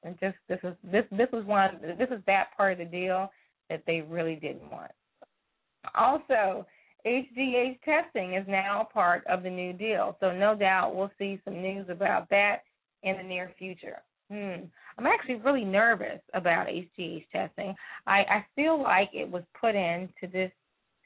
and 0.05 0.19
just 0.21 0.37
this 0.49 0.61
is 0.63 0.75
this 0.85 1.05
this 1.11 1.29
was 1.33 1.47
one 1.47 1.81
this 1.99 2.11
is 2.11 2.23
that 2.27 2.49
part 2.57 2.73
of 2.73 2.79
the 2.79 2.85
deal 2.85 3.31
that 3.71 3.83
they 3.87 4.01
really 4.01 4.37
didn't 4.37 4.71
want. 4.71 4.91
Also, 5.95 6.67
HGH 7.07 7.81
testing 7.83 8.35
is 8.35 8.47
now 8.49 8.89
part 8.93 9.27
of 9.27 9.43
the 9.43 9.51
new 9.51 9.73
deal. 9.73 10.17
So 10.21 10.33
no 10.33 10.55
doubt 10.55 10.97
we'll 10.97 11.11
see 11.19 11.41
some 11.45 11.61
news 11.61 11.87
about 11.91 12.29
that 12.31 12.63
in 13.03 13.17
the 13.17 13.23
near 13.23 13.53
future. 13.59 14.03
Hmm. 14.31 14.65
I'm 14.97 15.07
actually 15.07 15.37
really 15.37 15.65
nervous 15.65 16.21
about 16.33 16.69
HGH 16.69 17.27
testing. 17.31 17.75
I, 18.07 18.21
I 18.21 18.47
feel 18.57 18.81
like 18.83 19.11
it 19.13 19.31
was 19.31 19.43
put 19.61 19.75
into 19.75 20.33
this 20.33 20.51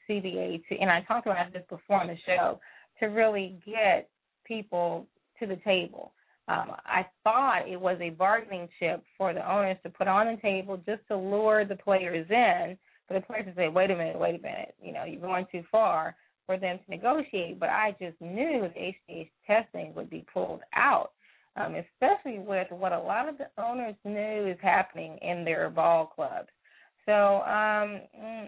CBA 0.09 0.61
to, 0.67 0.77
and 0.77 0.89
I 0.89 1.01
talked 1.01 1.27
about 1.27 1.51
this 1.51 1.63
before 1.69 2.01
on 2.01 2.07
the 2.07 2.17
show, 2.25 2.59
to 2.99 3.07
really 3.07 3.59
get 3.65 4.09
people 4.45 5.07
to 5.39 5.47
the 5.47 5.57
table. 5.57 6.13
Um, 6.49 6.71
I 6.83 7.05
thought 7.23 7.69
it 7.69 7.79
was 7.79 7.97
a 8.01 8.09
bargaining 8.09 8.67
chip 8.79 9.03
for 9.15 9.33
the 9.33 9.49
owners 9.49 9.77
to 9.83 9.89
put 9.89 10.07
on 10.07 10.25
the 10.25 10.41
table 10.41 10.77
just 10.77 11.01
to 11.07 11.15
lure 11.15 11.63
the 11.63 11.75
players 11.75 12.25
in, 12.29 12.75
but 13.07 13.13
the 13.13 13.21
players 13.21 13.45
would 13.45 13.55
say, 13.55 13.67
"Wait 13.67 13.91
a 13.91 13.95
minute, 13.95 14.17
wait 14.17 14.39
a 14.39 14.41
minute, 14.41 14.73
you 14.81 14.91
know, 14.91 15.03
you're 15.03 15.21
going 15.21 15.45
too 15.51 15.63
far." 15.71 16.15
For 16.47 16.57
them 16.57 16.79
to 16.79 16.89
negotiate, 16.89 17.59
but 17.59 17.69
I 17.69 17.95
just 18.01 18.19
knew 18.19 18.61
the 18.61 18.73
HGH 18.79 19.29
testing 19.45 19.93
would 19.93 20.09
be 20.09 20.25
pulled 20.33 20.61
out, 20.73 21.11
um, 21.55 21.75
especially 21.75 22.39
with 22.39 22.71
what 22.71 22.91
a 22.91 22.97
lot 22.97 23.29
of 23.29 23.37
the 23.37 23.51
owners 23.61 23.93
knew 24.03 24.47
is 24.47 24.57
happening 24.59 25.19
in 25.19 25.45
their 25.45 25.69
ball 25.69 26.07
clubs. 26.07 26.49
So 27.05 27.43
um, 27.43 28.01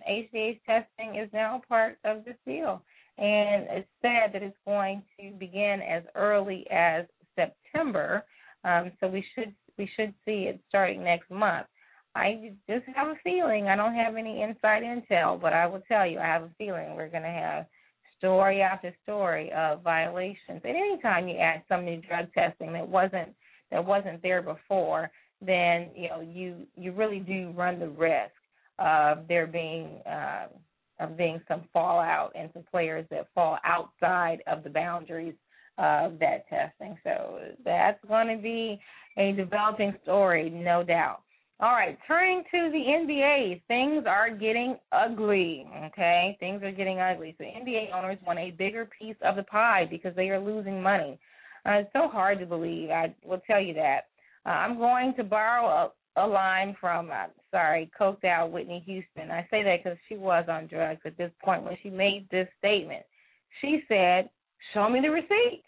HGH 0.10 0.34
mm, 0.34 0.60
testing 0.66 1.16
is 1.16 1.30
now 1.32 1.62
part 1.70 2.00
of 2.04 2.26
this 2.26 2.38
deal, 2.44 2.82
and 3.20 3.68
it's 3.70 3.90
said 4.02 4.34
that 4.34 4.42
it's 4.42 4.58
going 4.66 5.04
to 5.20 5.32
begin 5.38 5.82
as 5.88 6.02
early 6.16 6.66
as 6.72 7.06
September. 7.36 8.24
Um, 8.64 8.92
so 9.00 9.08
we 9.08 9.26
should 9.36 9.54
we 9.78 9.90
should 9.96 10.14
see 10.26 10.44
it 10.44 10.60
starting 10.70 11.04
next 11.04 11.30
month. 11.32 11.68
I 12.14 12.52
just 12.70 12.86
have 12.94 13.08
a 13.08 13.16
feeling. 13.24 13.68
I 13.68 13.76
don't 13.76 13.96
have 13.96 14.16
any 14.16 14.42
inside 14.42 14.84
intel, 14.84 15.40
but 15.42 15.54
I 15.54 15.66
will 15.66 15.82
tell 15.88 16.06
you, 16.06 16.20
I 16.20 16.26
have 16.26 16.44
a 16.44 16.52
feeling 16.58 16.96
we're 16.96 17.08
going 17.08 17.24
to 17.24 17.30
have 17.30 17.66
story 18.18 18.62
after 18.62 18.94
story 19.04 19.52
of 19.54 19.82
violations. 19.82 20.62
And 20.64 20.76
anytime 20.76 21.28
you 21.28 21.38
add 21.38 21.64
some 21.68 21.86
new 21.86 22.02
drug 22.02 22.32
testing 22.34 22.74
that 22.74 22.88
wasn't 22.88 23.34
that 23.72 23.84
wasn't 23.84 24.22
there 24.22 24.42
before, 24.42 25.10
then 25.42 25.90
you 25.96 26.10
know 26.10 26.22
you 26.22 26.68
you 26.76 26.92
really 26.92 27.20
do 27.20 27.52
run 27.56 27.80
the 27.80 27.90
risk 27.90 28.34
of 28.78 29.28
there 29.28 29.48
being 29.48 30.02
uh, 30.06 30.48
of 31.00 31.18
being 31.18 31.42
some 31.48 31.64
fallout 31.74 32.32
and 32.36 32.50
some 32.54 32.64
players 32.70 33.06
that 33.10 33.28
fall 33.34 33.58
outside 33.64 34.44
of 34.48 34.64
the 34.64 34.70
boundaries 34.70 35.34
of 35.78 36.20
that 36.20 36.48
testing. 36.50 36.98
So 37.04 37.40
that's 37.64 38.00
going 38.08 38.36
to 38.36 38.42
be 38.42 38.80
a 39.18 39.32
developing 39.34 39.94
story, 40.04 40.50
no 40.50 40.84
doubt. 40.84 41.22
All 41.60 41.74
right, 41.74 41.96
turning 42.08 42.44
to 42.50 42.72
the 42.72 42.80
NBA, 42.80 43.62
things 43.68 44.06
are 44.08 44.32
getting 44.32 44.78
ugly. 44.92 45.68
Okay, 45.86 46.36
things 46.40 46.64
are 46.64 46.72
getting 46.72 47.00
ugly. 47.00 47.36
So 47.38 47.44
NBA 47.44 47.94
owners 47.94 48.18
want 48.26 48.40
a 48.40 48.50
bigger 48.50 48.90
piece 49.00 49.16
of 49.24 49.36
the 49.36 49.44
pie 49.44 49.86
because 49.88 50.16
they 50.16 50.30
are 50.30 50.40
losing 50.40 50.82
money. 50.82 51.20
Uh, 51.64 51.74
it's 51.74 51.94
so 51.94 52.08
hard 52.08 52.40
to 52.40 52.48
believe. 52.48 52.90
I 52.90 53.14
will 53.24 53.42
tell 53.46 53.62
you 53.62 53.76
that. 53.76 54.08
Uh, 54.44 54.50
I'm 54.50 54.80
going 54.80 55.14
to 55.18 55.24
borrow 55.24 55.92
a, 56.18 56.20
a 56.20 56.26
line 56.26 56.76
from, 56.82 57.12
uh, 57.12 57.28
sorry, 57.52 57.92
coked 58.00 58.26
out 58.26 58.52
Whitney 58.52 58.82
Houston. 58.88 59.30
I 59.30 59.48
say 59.52 59.62
that 59.62 59.84
because 59.84 60.00
she 60.10 60.16
was 60.16 60.46
on 60.50 60.66
drugs 60.66 61.02
at 61.06 61.16
this 61.16 61.32
point 61.44 61.64
when 61.64 61.78
she 61.84 61.92
made 61.92 62.28
this 62.32 62.48
statement. 62.58 63.04
She 63.62 63.84
said, 63.88 64.32
"Show 64.74 64.90
me 64.90 65.00
the 65.00 65.12
receipts." 65.12 65.68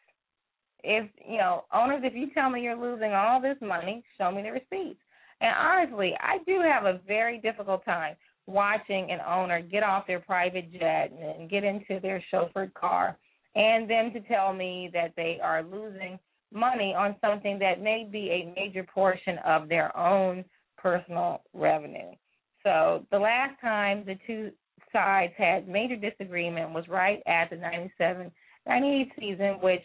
If 0.84 1.10
you 1.26 1.38
know 1.38 1.66
owners, 1.72 2.04
if 2.04 2.14
you 2.14 2.32
tell 2.32 2.50
me 2.50 2.62
you're 2.62 2.76
losing 2.76 3.14
all 3.14 3.40
this 3.40 3.58
money, 3.62 4.04
show 4.18 4.32
me 4.32 4.42
the 4.42 4.52
receipts. 4.52 5.00
And 5.42 5.56
honestly, 5.56 6.16
I 6.20 6.40
do 6.46 6.62
have 6.62 6.86
a 6.86 7.00
very 7.08 7.40
difficult 7.40 7.84
time 7.86 8.16
watching 8.46 9.12
an 9.12 9.20
owner 9.22 9.62
get 9.62 9.84
off 9.84 10.08
their 10.08 10.20
private 10.20 10.72
jet 10.72 11.12
and 11.12 11.50
get 11.50 11.64
into 11.64 12.00
their 12.02 12.24
chauffeured 12.32 12.74
car 12.74 13.18
and 13.56 13.90
them 13.90 14.12
to 14.12 14.20
tell 14.22 14.54
me 14.54 14.90
that 14.94 15.14
they 15.16 15.40
are 15.42 15.64
losing 15.64 16.20
money 16.52 16.94
on 16.94 17.16
something 17.22 17.58
that 17.60 17.82
may 17.82 18.08
be 18.10 18.30
a 18.30 18.54
major 18.56 18.84
portion 18.84 19.38
of 19.40 19.70
their 19.70 19.96
own 19.98 20.44
personal 20.78 21.42
revenue. 21.54 22.12
So 22.64 23.06
the 23.12 23.20
last 23.20 23.60
time 23.62 24.04
the 24.06 24.18
two 24.28 24.52
sides 24.92 25.34
had 25.38 25.68
major 25.68 25.96
disagreement 25.96 26.72
was 26.72 26.88
right 26.88 27.22
at 27.26 27.50
the 27.50 27.56
97 27.58 28.32
98 28.68 29.12
season, 29.20 29.58
which 29.62 29.84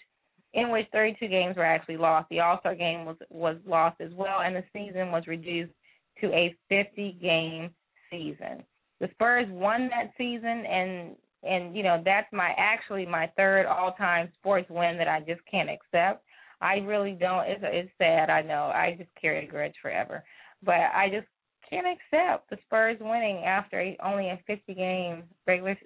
in 0.54 0.70
which 0.70 0.86
32 0.92 1.28
games 1.28 1.56
were 1.56 1.64
actually 1.64 1.96
lost. 1.96 2.28
The 2.30 2.40
All 2.40 2.58
Star 2.60 2.74
game 2.74 3.04
was 3.04 3.16
was 3.30 3.56
lost 3.66 4.00
as 4.00 4.12
well, 4.14 4.40
and 4.44 4.56
the 4.56 4.64
season 4.72 5.12
was 5.12 5.26
reduced 5.26 5.72
to 6.20 6.32
a 6.32 6.54
50 6.68 7.18
game 7.20 7.70
season. 8.10 8.64
The 9.00 9.08
Spurs 9.12 9.46
won 9.50 9.88
that 9.90 10.12
season, 10.16 10.64
and 10.66 11.16
and 11.42 11.76
you 11.76 11.82
know 11.82 12.02
that's 12.04 12.32
my 12.32 12.54
actually 12.56 13.06
my 13.06 13.30
third 13.36 13.66
all 13.66 13.92
time 13.92 14.30
sports 14.38 14.68
win 14.70 14.96
that 14.98 15.08
I 15.08 15.20
just 15.20 15.40
can't 15.50 15.70
accept. 15.70 16.24
I 16.60 16.76
really 16.78 17.12
don't. 17.12 17.46
It's 17.46 17.62
it's 17.62 17.90
sad. 17.98 18.30
I 18.30 18.42
know. 18.42 18.72
I 18.74 18.96
just 18.98 19.10
carry 19.20 19.44
a 19.44 19.48
grudge 19.48 19.74
forever, 19.80 20.24
but 20.64 20.74
I 20.74 21.08
just 21.12 21.26
can't 21.68 21.86
accept 21.86 22.50
the 22.50 22.56
Spurs 22.66 22.96
winning 23.00 23.44
after 23.44 23.94
only 24.02 24.30
a 24.30 24.40
50 24.46 24.74
game 24.74 25.24
regular. 25.46 25.76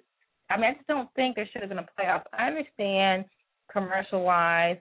I 0.53 0.57
mean, 0.57 0.65
I 0.65 0.73
just 0.73 0.87
don't 0.87 1.09
think 1.15 1.35
there 1.35 1.49
should 1.51 1.61
have 1.61 1.69
been 1.69 1.79
a 1.79 1.87
playoff. 1.99 2.23
I 2.37 2.47
understand 2.47 3.25
commercial 3.71 4.23
wise 4.23 4.77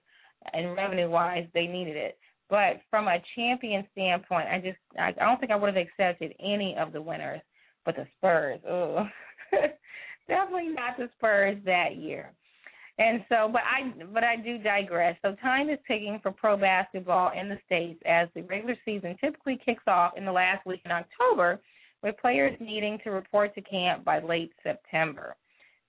and 0.52 0.76
revenue 0.76 1.08
wise, 1.08 1.46
they 1.54 1.66
needed 1.66 1.96
it. 1.96 2.18
But 2.50 2.82
from 2.90 3.08
a 3.08 3.22
champion 3.34 3.86
standpoint, 3.92 4.48
I 4.48 4.58
just 4.58 4.78
I 4.98 5.12
don't 5.12 5.40
think 5.40 5.50
I 5.50 5.56
would 5.56 5.74
have 5.74 5.86
accepted 5.86 6.34
any 6.38 6.76
of 6.78 6.92
the 6.92 7.00
winners, 7.00 7.40
but 7.86 7.96
the 7.96 8.06
Spurs. 8.18 8.60
Oh, 8.68 9.06
definitely 10.28 10.68
not 10.68 10.98
the 10.98 11.08
Spurs 11.16 11.56
that 11.64 11.96
year. 11.96 12.32
And 12.98 13.24
so, 13.30 13.48
but 13.50 13.62
I 13.62 13.90
but 14.12 14.24
I 14.24 14.36
do 14.36 14.58
digress. 14.58 15.16
So 15.22 15.34
time 15.36 15.70
is 15.70 15.78
ticking 15.88 16.20
for 16.22 16.30
pro 16.30 16.58
basketball 16.58 17.32
in 17.34 17.48
the 17.48 17.58
states 17.64 18.02
as 18.04 18.28
the 18.34 18.42
regular 18.42 18.76
season 18.84 19.16
typically 19.18 19.58
kicks 19.64 19.84
off 19.86 20.12
in 20.18 20.26
the 20.26 20.32
last 20.32 20.66
week 20.66 20.82
in 20.84 20.90
October, 20.90 21.58
with 22.02 22.18
players 22.20 22.54
needing 22.60 22.98
to 23.04 23.10
report 23.10 23.54
to 23.54 23.62
camp 23.62 24.04
by 24.04 24.20
late 24.20 24.52
September. 24.62 25.34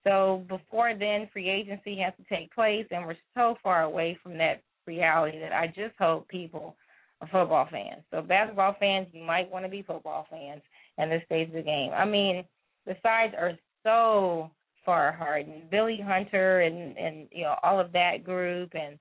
So 0.03 0.43
before 0.49 0.93
then, 0.97 1.29
free 1.31 1.49
agency 1.49 1.97
has 1.99 2.13
to 2.17 2.35
take 2.35 2.53
place, 2.53 2.85
and 2.91 3.05
we're 3.05 3.15
so 3.35 3.55
far 3.63 3.83
away 3.83 4.17
from 4.21 4.37
that 4.37 4.61
reality 4.85 5.39
that 5.39 5.53
I 5.53 5.67
just 5.67 5.95
hope 5.97 6.27
people 6.27 6.75
are 7.21 7.27
football 7.27 7.67
fans. 7.71 8.03
So 8.11 8.21
basketball 8.21 8.75
fans, 8.79 9.07
you 9.13 9.23
might 9.23 9.49
want 9.49 9.65
to 9.65 9.69
be 9.69 9.81
football 9.81 10.27
fans 10.29 10.61
in 10.97 11.09
this 11.09 11.23
stage 11.25 11.47
of 11.49 11.55
the 11.55 11.61
game. 11.61 11.91
I 11.95 12.05
mean, 12.05 12.43
the 12.85 12.95
sides 13.01 13.33
are 13.37 13.53
so 13.83 14.51
far 14.85 15.11
hardened. 15.13 15.69
Billy 15.69 15.99
Hunter 16.05 16.61
and 16.61 16.97
and 16.97 17.27
you 17.31 17.43
know 17.43 17.55
all 17.63 17.79
of 17.79 17.91
that 17.93 18.23
group, 18.23 18.71
and 18.73 18.99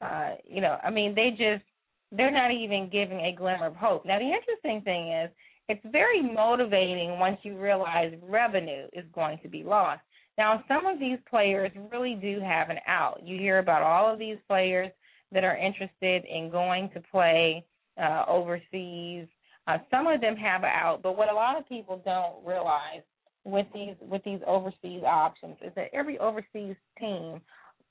uh, 0.00 0.36
you 0.44 0.60
know, 0.60 0.78
I 0.82 0.90
mean, 0.90 1.14
they 1.14 1.30
just 1.30 1.64
they're 2.12 2.30
not 2.30 2.52
even 2.52 2.88
giving 2.90 3.20
a 3.20 3.34
glimmer 3.36 3.66
of 3.66 3.76
hope. 3.76 4.06
Now, 4.06 4.18
the 4.18 4.24
interesting 4.24 4.82
thing 4.82 5.12
is, 5.12 5.30
it's 5.68 5.84
very 5.90 6.22
motivating 6.22 7.18
once 7.18 7.38
you 7.42 7.58
realize 7.58 8.12
revenue 8.22 8.86
is 8.92 9.04
going 9.14 9.38
to 9.42 9.48
be 9.48 9.62
lost. 9.64 10.02
Now, 10.36 10.64
some 10.66 10.86
of 10.86 10.98
these 10.98 11.18
players 11.30 11.70
really 11.92 12.14
do 12.14 12.40
have 12.40 12.70
an 12.70 12.78
out. 12.86 13.20
You 13.24 13.38
hear 13.38 13.58
about 13.58 13.82
all 13.82 14.12
of 14.12 14.18
these 14.18 14.36
players 14.48 14.90
that 15.32 15.44
are 15.44 15.56
interested 15.56 16.24
in 16.24 16.50
going 16.50 16.90
to 16.94 17.00
play 17.10 17.64
uh, 18.00 18.24
overseas. 18.28 19.26
Uh, 19.66 19.78
some 19.90 20.06
of 20.06 20.20
them 20.20 20.36
have 20.36 20.62
an 20.62 20.70
out, 20.70 21.02
but 21.02 21.16
what 21.16 21.30
a 21.30 21.34
lot 21.34 21.56
of 21.56 21.68
people 21.68 22.02
don't 22.04 22.44
realize 22.44 23.02
with 23.44 23.66
these 23.74 23.94
with 24.00 24.24
these 24.24 24.40
overseas 24.46 25.02
options 25.06 25.56
is 25.62 25.70
that 25.76 25.90
every 25.92 26.18
overseas 26.18 26.76
team 26.98 27.40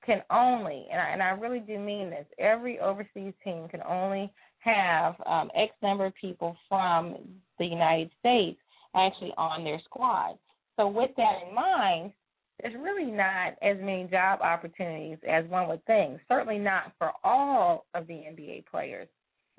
can 0.06 0.22
only, 0.30 0.88
and 0.92 1.00
I, 1.00 1.10
and 1.12 1.24
I 1.24 1.30
really 1.30 1.60
do 1.60 1.80
mean 1.80 2.10
this, 2.10 2.26
every 2.38 2.80
overseas 2.80 3.34
team 3.44 3.68
can 3.70 3.82
only 3.88 4.32
have 4.60 5.16
um, 5.26 5.50
X 5.56 5.72
number 5.82 6.06
of 6.06 6.14
people 6.20 6.58
from 6.68 7.16
the 7.60 7.66
United 7.66 8.10
States 8.20 8.60
actually 8.96 9.34
on 9.38 9.64
their 9.64 9.80
squad. 9.86 10.38
So 10.76 10.88
with 10.88 11.12
that 11.18 11.48
in 11.48 11.56
mind, 11.56 12.12
there's 12.64 12.76
really 12.76 13.12
not 13.12 13.56
as 13.62 13.78
many 13.80 14.08
job 14.10 14.40
opportunities 14.42 15.18
as 15.30 15.46
one 15.50 15.68
would 15.68 15.86
think. 15.86 16.20
Certainly 16.30 16.60
not 16.60 16.94
for 16.98 17.12
all 17.24 17.86
of 17.94 18.08
the 18.08 18.14
NBA 18.14 18.66
players. 18.68 19.10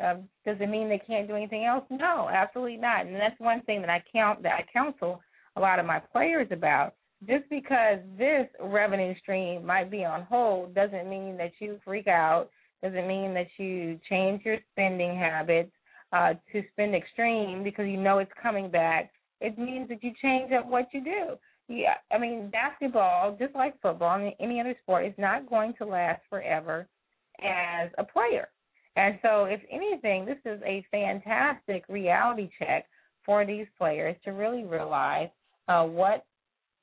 Um, 0.03 0.23
does 0.47 0.57
it 0.59 0.71
mean 0.71 0.89
they 0.89 1.03
can't 1.07 1.29
do 1.29 1.37
anything 1.37 1.67
else? 1.67 1.85
No, 1.91 2.29
absolutely 2.33 2.79
not. 2.79 3.07
And 3.07 3.15
that's 3.15 3.39
one 3.39 3.61
thing 3.63 3.83
that 3.83 3.91
I 3.91 4.03
count 4.11 4.43
that 4.43 4.55
I 4.55 4.65
counsel 4.73 5.21
a 5.57 5.61
lot 5.61 5.79
of 5.79 5.87
my 5.87 6.01
players 6.01 6.49
about. 6.51 6.95
Just 7.29 7.49
because 7.51 7.99
this 8.19 8.49
revenue 8.59 9.15
stream 9.21 9.65
might 9.65 9.91
be 9.91 10.05
on 10.05 10.23
hold 10.23 10.75
doesn't 10.75 11.09
mean 11.09 11.37
that 11.37 11.53
you 11.59 11.79
freak 11.85 12.09
out. 12.09 12.49
Doesn't 12.83 13.07
mean 13.07 13.35
that 13.35 13.49
you 13.59 14.01
change 14.09 14.45
your 14.45 14.59
spending 14.73 15.17
habits 15.17 15.71
uh, 16.13 16.35
to 16.53 16.63
spend 16.73 16.95
extreme 16.95 17.63
because 17.63 17.87
you 17.87 17.99
know 17.99 18.19
it's 18.19 18.33
coming 18.43 18.71
back. 18.71 19.11
It 19.41 19.59
means 19.59 19.91
that 19.91 20.03
you 20.03 20.13
change 20.23 20.53
up 20.53 20.67
what 20.67 20.89
you 20.93 21.05
do 21.05 21.37
yeah, 21.69 21.95
I 22.13 22.19
mean, 22.19 22.51
basketball, 22.51 23.37
just 23.39 23.55
like 23.55 23.81
football 23.81 24.21
and 24.21 24.33
any 24.41 24.61
other 24.61 24.77
sport, 24.83 25.07
is 25.07 25.15
not 25.17 25.49
going 25.49 25.75
to 25.79 25.87
last 25.87 26.21
forever 26.29 26.87
as 27.43 27.91
a 27.99 28.05
player. 28.05 28.49
And 28.97 29.19
so, 29.23 29.45
if 29.45 29.61
anything, 29.71 30.25
this 30.25 30.39
is 30.45 30.61
a 30.65 30.85
fantastic 30.91 31.85
reality 31.89 32.51
check 32.59 32.87
for 33.25 33.45
these 33.47 33.67
players 33.79 34.17
to 34.25 34.31
really 34.33 34.65
realize 34.65 35.29
uh, 35.69 35.85
what 35.85 36.25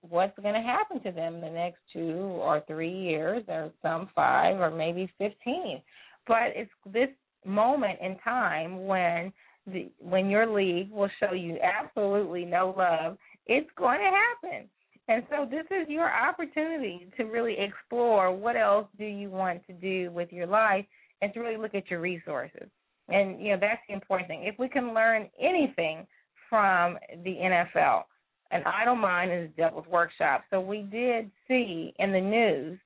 what's 0.10 0.38
going 0.42 0.56
to 0.56 0.62
happen 0.62 1.00
to 1.04 1.12
them 1.12 1.36
in 1.36 1.42
the 1.42 1.50
next 1.50 1.78
two 1.94 2.40
or 2.42 2.64
three 2.68 2.92
years, 2.92 3.44
or 3.48 3.72
some 3.84 4.10
five, 4.16 4.60
or 4.60 4.72
maybe 4.72 5.12
15. 5.20 5.82
But 6.28 6.54
it's 6.56 6.72
this 6.92 7.10
moment 7.46 8.00
in 8.02 8.18
time 8.18 8.86
when 8.88 9.32
the 9.68 9.92
when 10.00 10.30
your 10.30 10.48
league 10.48 10.92
will 10.92 11.10
show 11.20 11.34
you 11.34 11.58
absolutely 11.62 12.46
no 12.46 12.74
love. 12.76 13.18
It's 13.48 13.70
going 13.78 14.00
to 14.00 14.06
happen. 14.06 14.70
And 15.08 15.24
so 15.30 15.46
this 15.50 15.66
is 15.72 15.90
your 15.90 16.10
opportunity 16.10 17.08
to 17.18 17.24
really 17.24 17.58
explore 17.60 18.34
what 18.34 18.56
else 18.56 18.88
do 18.98 19.06
you 19.06 19.30
want 19.30 19.66
to 19.68 19.74
do 19.74 20.12
with 20.12 20.32
your 20.32 20.48
life 20.48 20.86
and 21.22 21.34
to 21.34 21.40
really 21.40 21.58
look 21.58 21.76
at 21.76 21.90
your 21.90 22.00
resources. 22.00 22.70
And 23.10 23.42
you 23.42 23.52
know 23.52 23.58
that's 23.60 23.82
the 23.88 23.94
important 23.94 24.30
thing. 24.30 24.44
If 24.44 24.58
we 24.58 24.70
can 24.70 24.94
learn 24.94 25.28
anything 25.40 26.08
from 26.50 26.98
the 27.24 27.32
NFL, 27.32 28.04
an 28.52 28.64
idle 28.66 28.96
mind 28.96 29.32
is 29.32 29.50
devil's 29.58 29.88
workshop. 29.88 30.44
So 30.50 30.62
we 30.62 30.84
did 30.84 31.30
see 31.48 31.94
in 32.00 32.12
the 32.12 32.22
news, 32.22 32.80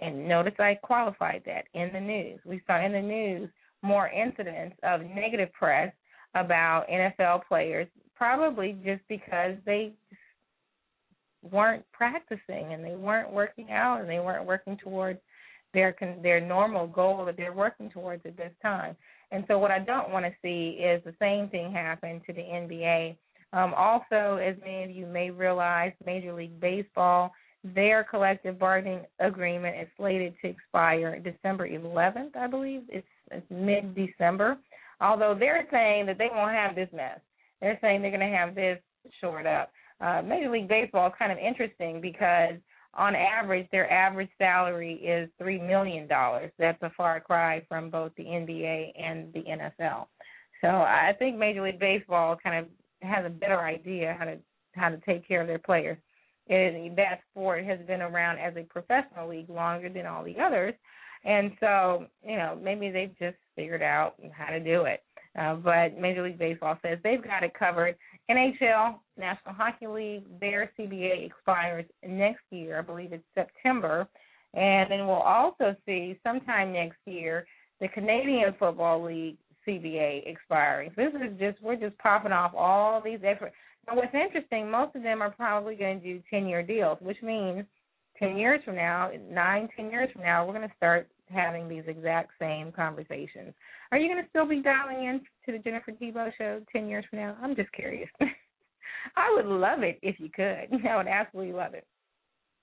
and 0.00 0.28
notice 0.28 0.54
I 0.58 0.78
qualified 0.82 1.42
that 1.46 1.64
in 1.74 1.90
the 1.92 2.00
news. 2.00 2.40
We 2.44 2.62
saw 2.66 2.84
in 2.84 2.92
the 2.92 3.00
news 3.00 3.50
more 3.82 4.08
incidents 4.08 4.76
of 4.82 5.02
negative 5.02 5.52
press 5.52 5.92
about 6.34 6.86
NFL 6.90 7.42
players, 7.48 7.88
probably 8.16 8.76
just 8.84 9.02
because 9.08 9.56
they 9.64 9.92
weren't 11.42 11.84
practicing 11.92 12.72
and 12.72 12.84
they 12.84 12.96
weren't 12.96 13.32
working 13.32 13.70
out 13.70 14.00
and 14.00 14.08
they 14.08 14.18
weren't 14.18 14.46
working 14.46 14.76
towards 14.82 15.20
their 15.74 15.94
their 16.22 16.40
normal 16.40 16.86
goal 16.86 17.24
that 17.24 17.36
they're 17.36 17.52
working 17.52 17.90
towards 17.90 18.24
at 18.24 18.36
this 18.36 18.52
time. 18.62 18.96
And 19.30 19.44
so 19.48 19.58
what 19.58 19.70
I 19.70 19.78
don't 19.78 20.10
want 20.10 20.24
to 20.24 20.32
see 20.42 20.80
is 20.80 21.02
the 21.04 21.14
same 21.20 21.48
thing 21.48 21.72
happen 21.72 22.22
to 22.26 22.32
the 22.32 22.40
NBA. 22.40 23.16
Um, 23.52 23.74
also, 23.74 24.36
as 24.36 24.56
many 24.60 24.84
of 24.84 24.90
you 24.90 25.06
may 25.06 25.30
realize, 25.30 25.92
Major 26.04 26.32
League 26.32 26.60
Baseball, 26.60 27.32
their 27.74 28.04
collective 28.04 28.58
bargaining 28.58 29.00
agreement 29.18 29.76
is 29.80 29.88
slated 29.96 30.34
to 30.42 30.48
expire 30.48 31.18
December 31.18 31.68
11th, 31.68 32.36
I 32.36 32.46
believe. 32.46 32.82
It's, 32.88 33.06
it's 33.30 33.46
mid-December. 33.50 34.58
Although 35.00 35.36
they're 35.38 35.66
saying 35.70 36.06
that 36.06 36.18
they 36.18 36.28
won't 36.32 36.52
have 36.52 36.74
this 36.74 36.88
mess. 36.92 37.18
They're 37.60 37.78
saying 37.80 38.02
they're 38.02 38.10
going 38.10 38.30
to 38.30 38.36
have 38.36 38.54
this 38.54 38.78
shored 39.20 39.46
up. 39.46 39.70
Uh, 40.00 40.22
Major 40.22 40.50
League 40.50 40.68
Baseball 40.68 41.08
is 41.08 41.14
kind 41.18 41.32
of 41.32 41.38
interesting 41.38 42.00
because 42.00 42.54
on 42.94 43.14
average, 43.14 43.66
their 43.72 43.90
average 43.90 44.30
salary 44.38 44.94
is 44.94 45.28
three 45.38 45.60
million 45.60 46.06
dollars. 46.06 46.50
That's 46.58 46.82
a 46.82 46.90
far 46.96 47.20
cry 47.20 47.62
from 47.68 47.90
both 47.90 48.12
the 48.16 48.24
NBA 48.24 48.92
and 48.98 49.32
the 49.32 49.40
NFL. 49.42 50.06
So 50.60 50.68
I 50.68 51.12
think 51.18 51.36
Major 51.36 51.62
League 51.62 51.78
Baseball 51.78 52.36
kind 52.42 52.64
of 52.64 53.08
has 53.08 53.26
a 53.26 53.30
better 53.30 53.60
idea 53.60 54.16
how 54.18 54.24
to 54.24 54.38
how 54.74 54.88
to 54.88 54.98
take 54.98 55.26
care 55.26 55.40
of 55.40 55.46
their 55.46 55.58
players. 55.58 55.98
And 56.48 56.96
that 56.96 57.20
sport 57.30 57.64
has 57.64 57.78
been 57.86 58.02
around 58.02 58.38
as 58.38 58.54
a 58.56 58.62
professional 58.62 59.28
league 59.28 59.50
longer 59.50 59.88
than 59.88 60.06
all 60.06 60.22
the 60.22 60.38
others, 60.38 60.74
and 61.24 61.52
so 61.60 62.06
you 62.22 62.36
know 62.36 62.58
maybe 62.62 62.90
they've 62.90 63.18
just 63.18 63.36
figured 63.56 63.82
out 63.82 64.14
how 64.32 64.50
to 64.50 64.60
do 64.60 64.82
it. 64.82 65.02
Uh, 65.38 65.54
but 65.54 65.98
Major 65.98 66.22
League 66.22 66.38
Baseball 66.38 66.78
says 66.82 66.98
they've 67.04 67.22
got 67.22 67.42
it 67.42 67.52
covered. 67.58 67.96
NHL, 68.30 68.96
National 69.18 69.54
Hockey 69.54 69.86
League, 69.86 70.24
their 70.40 70.72
CBA 70.78 71.26
expires 71.26 71.84
next 72.06 72.42
year. 72.50 72.78
I 72.78 72.82
believe 72.82 73.12
it's 73.12 73.24
September. 73.34 74.08
And 74.54 74.90
then 74.90 75.06
we'll 75.06 75.16
also 75.16 75.76
see 75.84 76.18
sometime 76.24 76.72
next 76.72 76.98
year 77.04 77.46
the 77.80 77.88
Canadian 77.88 78.54
Football 78.58 79.04
League 79.04 79.36
CBA 79.68 80.26
expiring. 80.26 80.90
This 80.96 81.12
is 81.14 81.38
just 81.38 81.62
we're 81.62 81.76
just 81.76 81.98
popping 81.98 82.32
off 82.32 82.52
all 82.56 83.02
these 83.04 83.18
efforts. 83.22 83.54
Now 83.86 83.96
what's 83.96 84.14
interesting, 84.14 84.70
most 84.70 84.96
of 84.96 85.02
them 85.02 85.20
are 85.20 85.30
probably 85.30 85.74
going 85.74 86.00
to 86.00 86.06
do 86.14 86.22
ten 86.30 86.46
year 86.46 86.62
deals, 86.62 86.98
which 87.00 87.20
means 87.22 87.64
ten 88.18 88.36
years 88.36 88.60
from 88.64 88.76
now, 88.76 89.10
nine, 89.30 89.68
ten 89.76 89.90
years 89.90 90.08
from 90.12 90.22
now, 90.22 90.46
we're 90.46 90.54
going 90.54 90.68
to 90.68 90.76
start 90.76 91.08
having 91.30 91.68
these 91.68 91.84
exact 91.86 92.32
same 92.38 92.72
conversations. 92.72 93.52
Are 93.92 93.98
you 93.98 94.08
going 94.08 94.22
to 94.22 94.28
still 94.28 94.46
be 94.46 94.62
dialing 94.62 95.04
in 95.04 95.20
to 95.46 95.52
the 95.52 95.58
Jennifer 95.58 95.92
Thibeaux 95.92 96.32
show 96.36 96.60
10 96.72 96.88
years 96.88 97.04
from 97.08 97.20
now? 97.20 97.36
I'm 97.42 97.56
just 97.56 97.72
curious. 97.72 98.08
I 99.16 99.32
would 99.34 99.46
love 99.46 99.82
it 99.82 99.98
if 100.02 100.18
you 100.18 100.28
could. 100.30 100.68
I 100.88 100.96
would 100.96 101.08
absolutely 101.08 101.52
love 101.52 101.74
it. 101.74 101.86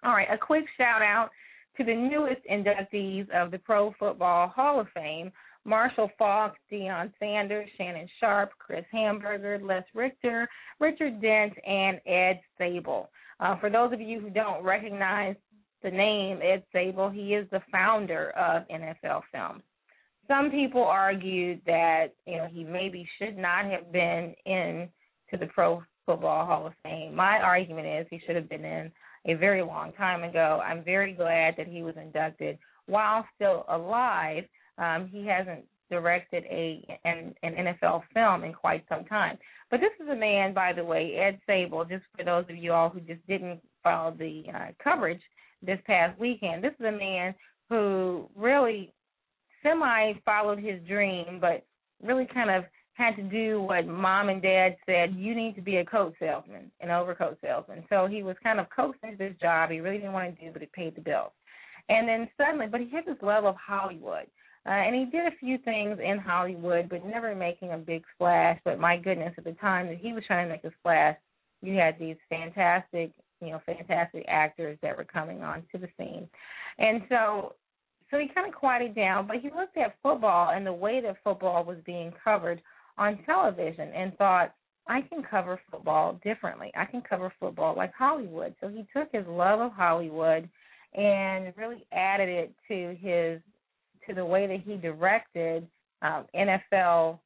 All 0.03 0.14
right, 0.14 0.28
a 0.32 0.38
quick 0.38 0.66
shout 0.78 1.01
out 1.01 1.30
to 1.78 1.84
the 1.84 1.95
newest 1.95 2.41
inductees 2.51 3.30
of 3.32 3.51
the 3.51 3.59
Pro 3.59 3.93
Football 3.99 4.49
Hall 4.49 4.80
of 4.80 4.88
Fame 4.93 5.32
Marshall 5.66 6.11
Faulk, 6.18 6.55
Deion 6.72 7.11
Sanders, 7.20 7.70
Shannon 7.78 8.07
Sharpe, 8.20 8.51
Chris 8.59 8.86
Hanburger, 8.93 9.61
Les 9.61 9.84
Richter, 9.93 10.47
Richard 10.80 11.22
Dent, 11.22 11.53
and 11.66 12.01
Ed 12.05 12.41
Sabol. 12.59 13.07
Uh, 13.39 13.57
for 13.59 13.70
those 13.70 13.93
of 13.93 14.01
you 14.01 14.20
who 14.20 14.30
don't 14.30 14.64
recognize 14.64 15.36
the 15.84 15.91
name 15.91 16.39
Ed 16.41 16.63
Sabol. 16.73 17.13
He 17.13 17.34
is 17.34 17.47
the 17.51 17.61
founder 17.71 18.31
of 18.31 18.63
NFL 18.69 19.21
Films. 19.31 19.63
Some 20.27 20.49
people 20.49 20.84
argued 20.84 21.61
that 21.65 22.07
you 22.25 22.38
know 22.38 22.47
he 22.51 22.63
maybe 22.63 23.07
should 23.19 23.38
not 23.38 23.65
have 23.65 23.91
been 23.91 24.34
in 24.45 24.88
to 25.31 25.38
the 25.38 25.47
Pro 25.47 25.84
Football 26.05 26.45
Hall 26.45 26.67
of 26.67 26.73
Fame. 26.84 27.15
My 27.15 27.39
argument 27.39 27.88
is 27.88 28.07
he 28.09 28.21
should 28.25 28.36
have 28.36 28.49
been 28.49 28.65
in 28.65 28.91
a 29.25 29.34
very 29.36 29.61
long 29.61 29.93
time 29.93 30.23
ago. 30.23 30.61
I'm 30.63 30.84
very 30.84 31.13
glad 31.13 31.55
that 31.57 31.67
he 31.67 31.81
was 31.81 31.95
inducted 31.97 32.57
while 32.88 33.25
still 33.36 33.65
alive. 33.69 34.43
Um, 34.77 35.07
he 35.11 35.25
hasn't 35.25 35.65
directed 35.89 36.43
a 36.45 36.99
an, 37.05 37.36
an 37.43 37.75
NFL 37.81 38.03
film 38.13 38.43
in 38.43 38.53
quite 38.53 38.84
some 38.89 39.05
time. 39.05 39.38
But 39.69 39.79
this 39.79 39.91
is 40.01 40.09
a 40.09 40.15
man, 40.15 40.53
by 40.53 40.73
the 40.73 40.84
way, 40.84 41.15
Ed 41.15 41.39
Sabol. 41.47 41.88
Just 41.88 42.05
for 42.17 42.23
those 42.23 42.45
of 42.49 42.55
you 42.55 42.73
all 42.73 42.89
who 42.89 42.99
just 43.01 43.25
didn't 43.27 43.59
follow 43.84 44.15
the 44.17 44.43
uh, 44.53 44.67
coverage, 44.84 45.21
this 45.66 45.80
past 45.86 46.20
weekend. 46.20 46.64
This 46.64 46.74
is 46.80 46.86
a 46.86 46.91
man 46.91 47.34
who 47.70 48.30
really 48.36 48.93
semi 49.61 50.14
followed 50.26 50.59
his 50.59 50.82
dream, 50.88 51.39
but 51.39 51.66
really 52.01 52.28
kind 52.32 52.49
of 52.49 52.66
had 52.95 53.16
to 53.16 53.24
do 53.24 53.61
what 53.61 53.88
mom 53.88 54.30
and 54.30 54.41
dad 54.41 54.76
said 54.86 55.16
you 55.16 55.34
need 55.34 55.55
to 55.55 55.61
be 55.61 55.78
a 55.78 55.86
coat 55.86 56.14
salesman, 56.20 56.70
an 56.80 56.91
overcoat 56.91 57.38
salesman. 57.41 57.84
So 57.89 58.05
he 58.05 58.22
was 58.22 58.36
kind 58.43 58.59
of 58.59 58.68
coaxed 58.76 59.03
into 59.03 59.18
this 59.18 59.34
job 59.41 59.72
he 59.72 59.80
really 59.80 59.97
didn't 59.97 60.14
want 60.14 60.38
to 60.38 60.45
do, 60.45 60.51
but 60.51 60.61
it 60.61 60.72
paid 60.74 60.95
the 60.95 61.01
bills. 61.01 61.32
And 61.89 62.07
then 62.07 62.30
suddenly, 62.38 62.68
but 62.68 62.82
he 62.82 62.89
had 62.89 63.05
this 63.05 63.22
love 63.22 63.45
of 63.45 63.55
Hollywood. 63.55 64.28
Uh, 64.66 64.70
and 64.70 64.95
he 64.95 65.05
did 65.05 65.26
a 65.26 65.36
few 65.39 65.57
things 65.57 65.97
in 66.01 66.18
Hollywood, 66.18 66.88
but 66.88 67.05
never 67.05 67.36
making 67.36 67.72
a 67.74 67.78
big 67.78 68.03
splash. 68.16 68.59
But 68.64 68.80
my 68.80 68.95
goodness, 68.95 69.34
at 69.38 69.43
the 69.43 69.51
time 69.53 69.88
that 69.88 69.97
he 69.97 70.14
was 70.14 70.24
trying 70.26 70.47
to 70.47 70.53
make 70.53 70.64
a 70.64 70.72
splash, 70.80 71.18
you 71.61 71.74
had 71.76 71.99
these 71.99 72.16
fantastic 72.30 73.11
you 73.46 73.52
know, 73.52 73.62
fantastic 73.66 74.26
actors 74.28 74.78
that 74.82 74.98
were 74.98 75.04
coming 75.04 75.44
onto 75.44 75.78
the 75.78 75.88
scene. 75.98 76.28
And 76.80 77.04
so 77.10 77.56
so 78.12 78.20
he 78.20 78.28
kind 78.28 78.48
of 78.48 78.54
quieted 78.54 78.96
down, 78.96 79.26
but 79.26 79.38
he 79.38 79.50
looked 79.50 79.76
at 79.76 79.96
football 80.04 80.52
and 80.52 80.66
the 80.66 80.74
way 80.74 81.02
that 81.02 81.18
football 81.24 81.64
was 81.64 81.78
being 81.84 82.14
covered 82.24 82.62
on 82.98 83.18
television 83.26 83.89
and 83.89 84.16
thought, 84.18 84.54
I 84.88 85.02
can 85.02 85.24
cover 85.24 85.60
football 85.72 86.20
differently. 86.24 86.72
I 86.76 86.86
can 86.86 87.02
cover 87.02 87.34
football 87.39 87.76
like 87.76 87.94
Hollywood. 87.94 88.54
So 88.62 88.68
he 88.68 88.86
took 88.96 89.10
his 89.12 89.26
love 89.28 89.62
of 89.62 89.72
Hollywood 89.72 90.48
and 90.94 91.54
really 91.58 91.88
added 91.91 92.30
it 92.30 92.54
to 92.68 92.96
his 93.02 93.41
to 94.08 94.14
the 94.14 94.26
way 94.26 94.46
that 94.46 94.60
he 94.60 94.76
directed 94.76 95.66
um, 96.02 96.26
NFL 96.36 97.20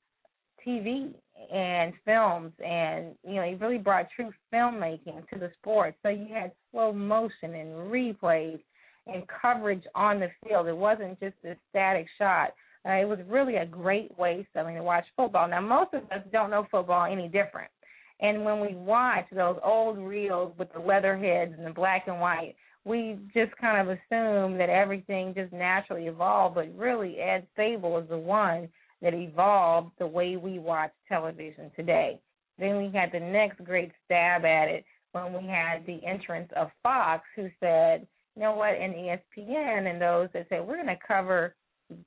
TV 0.66 1.14
and 1.54 1.94
films 2.04 2.52
and 2.66 3.16
you 3.24 3.36
know 3.36 3.44
he 3.44 3.56
really 3.56 3.78
brought 3.78 4.08
true 4.16 4.32
filmmaking 4.54 5.28
to 5.30 5.40
the 5.40 5.52
sport. 5.60 5.96
So 6.04 6.10
you 6.10 6.28
had 6.34 6.52
slow 6.72 6.92
motion 6.92 7.54
and 7.54 7.92
replays 7.92 8.60
and 9.06 9.24
coverage 9.42 9.84
on 9.96 10.20
the 10.20 10.30
field. 10.44 10.68
It 10.68 10.76
wasn't 10.76 11.20
just 11.20 11.36
a 11.46 11.56
static 11.70 12.08
shot. 12.18 12.54
Uh, 12.86 12.94
it 12.94 13.08
was 13.08 13.20
really 13.28 13.56
a 13.56 13.66
great 13.66 14.18
way 14.18 14.48
selling 14.54 14.76
to 14.76 14.84
watch 14.84 15.06
football. 15.16 15.48
Now 15.48 15.62
most 15.62 15.94
of 15.94 16.04
us 16.12 16.26
don't 16.32 16.50
know 16.50 16.68
football 16.70 17.12
any 17.12 17.28
different. 17.28 17.72
And 18.20 18.44
when 18.44 18.60
we 18.60 18.74
watch 18.74 19.26
those 19.32 19.60
old 19.64 19.98
reels 20.00 20.54
with 20.58 20.74
the 20.74 20.80
leather 20.80 21.18
heads 21.18 21.54
and 21.56 21.66
the 21.66 21.72
black 21.72 22.08
and 22.08 22.20
white 22.20 22.56
we 22.88 23.20
just 23.34 23.56
kind 23.58 23.82
of 23.82 23.90
assume 23.90 24.58
that 24.58 24.70
everything 24.70 25.34
just 25.36 25.52
naturally 25.52 26.08
evolved 26.08 26.56
but 26.56 26.74
really 26.76 27.20
ed 27.20 27.46
sabol 27.58 28.02
is 28.02 28.10
the 28.10 28.18
one 28.18 28.70
that 29.02 29.14
evolved 29.14 29.92
the 30.00 30.08
way 30.08 30.38
we 30.38 30.60
watch 30.60 30.92
television 31.08 31.72
today. 31.76 32.20
Then 32.58 32.78
we 32.78 32.92
had 32.94 33.12
the 33.12 33.20
next 33.20 33.64
great 33.64 33.92
stab 34.06 34.46
at 34.46 34.68
it 34.68 34.86
when 35.12 35.34
we 35.34 35.48
had 35.48 35.86
the 35.86 36.04
entrance 36.06 36.50
of 36.56 36.70
Fox, 36.84 37.24
who 37.36 37.50
said, 37.60 38.08
you 38.36 38.42
know 38.42 38.54
what, 38.54 38.76
and 38.76 38.94
ESPN 38.94 39.90
and 39.90 40.02
those 40.02 40.30
that 40.34 40.48
said, 40.50 40.66
we're 40.66 40.76
going 40.76 40.88
to 40.88 40.98
cover 41.08 41.56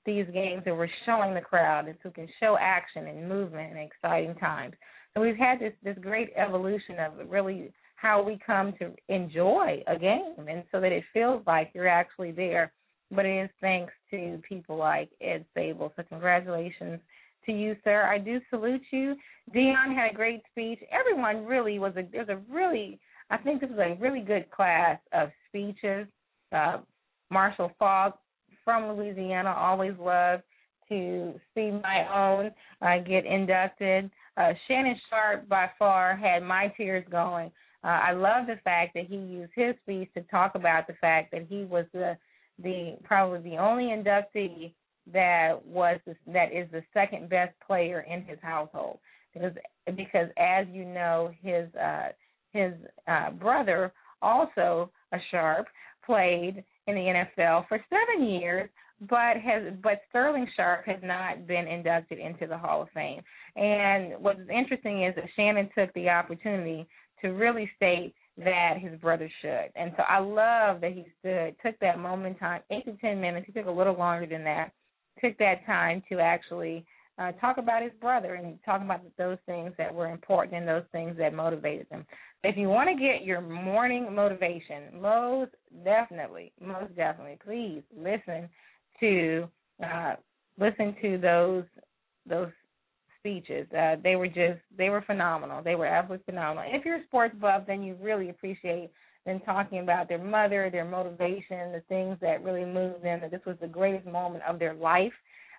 these 0.05 0.27
games 0.33 0.63
that 0.65 0.77
we're 0.77 0.89
showing 1.07 1.35
the 1.35 1.41
crowd 1.41 1.87
and 1.87 1.97
we 2.05 2.11
can 2.11 2.29
show 2.39 2.57
action 2.61 3.07
and 3.07 3.29
movement 3.29 3.73
and 3.73 3.81
exciting 3.81 4.35
times. 4.37 4.75
So 5.15 5.21
we've 5.21 5.37
had 5.37 5.59
this 5.59 5.73
this 5.83 5.97
great 6.01 6.31
evolution 6.37 6.97
of 6.99 7.29
really 7.29 7.73
how 7.97 8.23
we 8.23 8.39
come 8.45 8.73
to 8.79 8.93
enjoy 9.09 9.83
a 9.87 9.99
game 9.99 10.47
and 10.49 10.65
so 10.71 10.81
that 10.81 10.93
it 10.93 11.05
feels 11.13 11.43
like 11.47 11.71
you're 11.75 11.89
actually 11.89 12.33
there 12.33 12.73
but 13.11 13.27
it 13.27 13.45
is 13.45 13.51
thanks 13.61 13.93
to 14.11 14.41
people 14.49 14.77
like 14.77 15.11
Ed 15.21 15.45
Sabol. 15.57 15.91
So 15.97 16.03
congratulations 16.09 17.01
to 17.47 17.53
you, 17.53 17.77
sir. 17.85 18.03
I 18.05 18.19
do 18.19 18.41
salute 18.51 18.83
you. 18.91 19.17
Deion 19.55 19.95
had 19.95 20.13
a 20.13 20.15
great 20.15 20.43
speech. 20.51 20.79
Everyone 20.91 21.45
really 21.45 21.79
was 21.79 21.93
a 21.97 22.03
there's 22.11 22.29
a 22.29 22.41
really 22.51 22.99
I 23.31 23.37
think 23.39 23.61
this 23.61 23.71
was 23.71 23.79
a 23.79 24.01
really 24.01 24.21
good 24.21 24.51
class 24.51 24.99
of 25.13 25.31
speeches. 25.49 26.07
Uh, 26.53 26.79
Marshall 27.31 27.73
Faulk 27.79 28.19
from 28.65 28.97
Louisiana 28.97 29.55
always 29.57 29.95
loved 29.99 30.43
to 30.89 31.35
see 31.55 31.71
my 31.71 32.07
own 32.13 32.51
uh, 32.83 32.99
get 33.07 33.25
inducted. 33.25 34.11
Uh, 34.37 34.53
Shannon 34.67 34.97
Sharpe 35.09 35.49
by 35.49 35.71
far 35.79 36.17
had 36.17 36.43
my 36.43 36.69
tears 36.77 37.05
going. 37.11 37.51
Uh, 37.83 37.87
I 37.89 38.13
love 38.13 38.47
the 38.47 38.59
fact 38.63 38.95
that 38.95 39.07
he 39.07 39.17
used 39.17 39.53
his 39.55 39.75
speech 39.83 40.11
to 40.15 40.23
talk 40.23 40.55
about 40.55 40.87
the 40.87 40.93
fact 40.95 41.31
that 41.33 41.47
he 41.49 41.65
was 41.65 41.87
the 41.93 42.17
the 42.63 42.97
probably 43.05 43.51
the 43.51 43.57
only 43.57 43.85
inductee 43.85 44.73
that 45.13 45.65
was 45.65 45.99
that 46.27 46.53
is 46.53 46.69
the 46.73 46.83
second 46.93 47.29
best 47.29 47.55
player 47.67 48.05
in 48.09 48.23
his 48.23 48.39
household 48.43 48.99
because 49.33 49.53
because 49.97 50.29
as 50.39 50.67
you 50.71 50.85
know 50.85 51.31
his 51.43 51.73
uh 51.75 52.09
his 52.53 52.73
uh 53.09 53.31
brother 53.31 53.93
also 54.23 54.91
a 55.13 55.19
Sharpe 55.31 55.67
played 56.05 56.63
in 56.87 56.95
the 56.95 57.25
NFL 57.41 57.67
for 57.69 57.83
7 58.17 58.27
years 58.27 58.69
but 59.09 59.37
has 59.39 59.73
but 59.83 60.03
Sterling 60.11 60.47
Sharpe 60.57 60.85
has 60.87 61.01
not 61.03 61.47
been 61.47 61.67
inducted 61.67 62.19
into 62.19 62.47
the 62.47 62.59
Hall 62.59 62.83
of 62.83 62.89
Fame. 62.91 63.23
And 63.57 64.15
what's 64.19 64.41
interesting 64.53 65.05
is 65.05 65.15
that 65.15 65.25
Shannon 65.37 65.71
took 65.77 65.93
the 65.95 66.09
opportunity 66.09 66.87
to 67.23 67.29
really 67.29 67.71
state 67.77 68.15
that 68.45 68.75
his 68.79 68.99
brother 69.01 69.31
should. 69.41 69.71
And 69.77 69.93
so 69.97 70.03
I 70.09 70.19
love 70.19 70.81
that 70.81 70.93
he 70.93 71.05
stood, 71.19 71.55
took 71.65 71.79
that 71.81 71.99
moment 71.99 72.39
time, 72.39 72.63
eight 72.71 72.85
to 72.87 72.93
ten 73.01 73.21
minutes. 73.21 73.47
He 73.47 73.53
took 73.53 73.67
a 73.67 73.71
little 73.71 73.97
longer 73.97 74.27
than 74.27 74.45
that. 74.45 74.73
Took 75.23 75.37
that 75.39 75.67
time 75.67 76.03
to 76.11 76.19
actually 76.19 76.85
uh, 77.19 77.33
talk 77.33 77.59
about 77.59 77.83
his 77.83 77.93
brother 78.01 78.35
and 78.35 78.59
talk 78.65 78.81
about 78.81 79.03
those 79.19 79.37
things 79.45 79.73
that 79.77 79.95
were 79.95 80.11
important 80.11 80.55
and 80.55 80.67
those 80.67 80.85
things 80.93 81.17
that 81.19 81.35
motivated 81.35 81.87
them. 81.91 82.07
If 82.43 82.57
you 82.57 82.69
want 82.69 82.89
to 82.89 82.95
get 82.95 83.25
your 83.25 83.43
morning 83.43 84.15
motivation, 84.15 84.85
most 84.99 85.51
definitely, 85.85 86.53
most 86.61 86.97
definitely, 86.97 87.39
please 87.45 87.83
listen 87.95 88.49
to 89.01 89.49
uh, 89.85 90.15
listen 90.59 90.97
to 91.03 91.19
those 91.19 91.65
those 92.27 92.49
speeches. 93.21 93.67
Uh, 93.73 93.97
they 94.03 94.17
were 94.17 94.27
just 94.27 94.61
they 94.77 94.91
were 94.91 95.03
phenomenal. 95.03 95.63
They 95.63 95.75
were 95.75 95.87
absolutely 95.87 96.25
phenomenal. 96.25 96.65
And 96.67 96.79
if 96.79 96.85
you're 96.85 96.97
a 96.97 97.05
sports 97.05 97.35
buff, 97.41 97.65
then 97.67 97.83
you 97.83 97.97
really 98.01 98.31
appreciate 98.31 98.91
them 99.27 99.41
talking 99.45 99.81
about 99.81 100.09
their 100.09 100.23
mother, 100.23 100.71
their 100.71 100.85
motivation, 100.85 101.73
the 101.73 101.83
things 101.89 102.17
that 102.21 102.43
really 102.43 102.65
moved 102.65 103.05
them. 103.05 103.21
That 103.21 103.31
this 103.31 103.45
was 103.47 103.57
the 103.61 103.69
greatest 103.69 104.07
moment 104.07 104.43
of 104.49 104.59
their 104.59 104.75
life. 104.75 105.13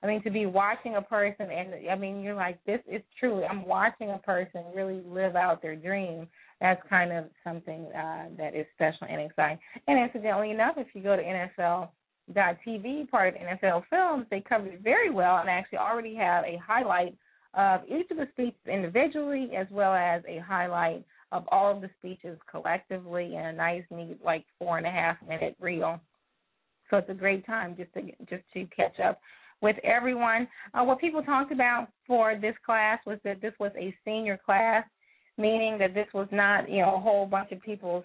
I 0.03 0.07
mean, 0.07 0.23
to 0.23 0.31
be 0.31 0.47
watching 0.47 0.95
a 0.95 1.01
person, 1.01 1.51
and 1.51 1.89
I 1.89 1.95
mean, 1.95 2.21
you're 2.21 2.33
like, 2.33 2.57
this 2.65 2.79
is 2.91 3.01
truly. 3.19 3.43
I'm 3.43 3.65
watching 3.67 4.09
a 4.09 4.17
person 4.17 4.63
really 4.75 5.01
live 5.07 5.35
out 5.35 5.61
their 5.61 5.75
dream. 5.75 6.27
That's 6.59 6.81
kind 6.89 7.11
of 7.11 7.25
something 7.43 7.85
uh, 7.93 8.29
that 8.37 8.55
is 8.55 8.65
special 8.73 9.07
and 9.07 9.21
exciting. 9.21 9.59
And 9.87 9.99
incidentally 9.99 10.51
enough, 10.51 10.75
if 10.77 10.87
you 10.93 11.03
go 11.03 11.15
to 11.15 11.21
NFL 11.21 11.89
TV 12.35 13.09
part 13.09 13.35
of 13.35 13.41
NFL 13.41 13.83
Films, 13.89 14.25
they 14.29 14.41
covered 14.41 14.73
it 14.73 14.81
very 14.81 15.09
well 15.09 15.37
and 15.37 15.49
actually 15.49 15.79
already 15.79 16.15
have 16.15 16.43
a 16.45 16.59
highlight 16.65 17.15
of 17.53 17.81
each 17.87 18.09
of 18.11 18.17
the 18.17 18.27
speeches 18.31 18.59
individually 18.65 19.51
as 19.57 19.67
well 19.71 19.93
as 19.93 20.21
a 20.27 20.39
highlight 20.39 21.03
of 21.31 21.43
all 21.51 21.71
of 21.71 21.81
the 21.81 21.89
speeches 21.99 22.37
collectively 22.49 23.35
in 23.35 23.45
a 23.45 23.53
nice, 23.53 23.83
neat, 23.89 24.19
like 24.23 24.45
four 24.59 24.77
and 24.77 24.87
a 24.87 24.91
half 24.91 25.17
minute 25.27 25.55
reel. 25.59 25.99
So 26.89 26.97
it's 26.97 27.09
a 27.09 27.13
great 27.13 27.45
time 27.45 27.75
just 27.77 27.93
to 27.93 28.01
just 28.29 28.43
to 28.53 28.65
catch 28.75 28.99
up 28.99 29.19
with 29.61 29.77
everyone. 29.83 30.47
Uh, 30.73 30.83
what 30.83 30.99
people 30.99 31.23
talked 31.23 31.51
about 31.51 31.87
for 32.05 32.37
this 32.39 32.55
class 32.65 32.99
was 33.05 33.17
that 33.23 33.41
this 33.41 33.53
was 33.59 33.71
a 33.77 33.95
senior 34.03 34.39
class, 34.43 34.83
meaning 35.37 35.77
that 35.79 35.93
this 35.93 36.07
was 36.13 36.27
not 36.31 36.69
you 36.69 36.81
know 36.81 36.95
a 36.95 36.99
whole 36.99 37.25
bunch 37.25 37.51
of 37.51 37.61
people's 37.61 38.03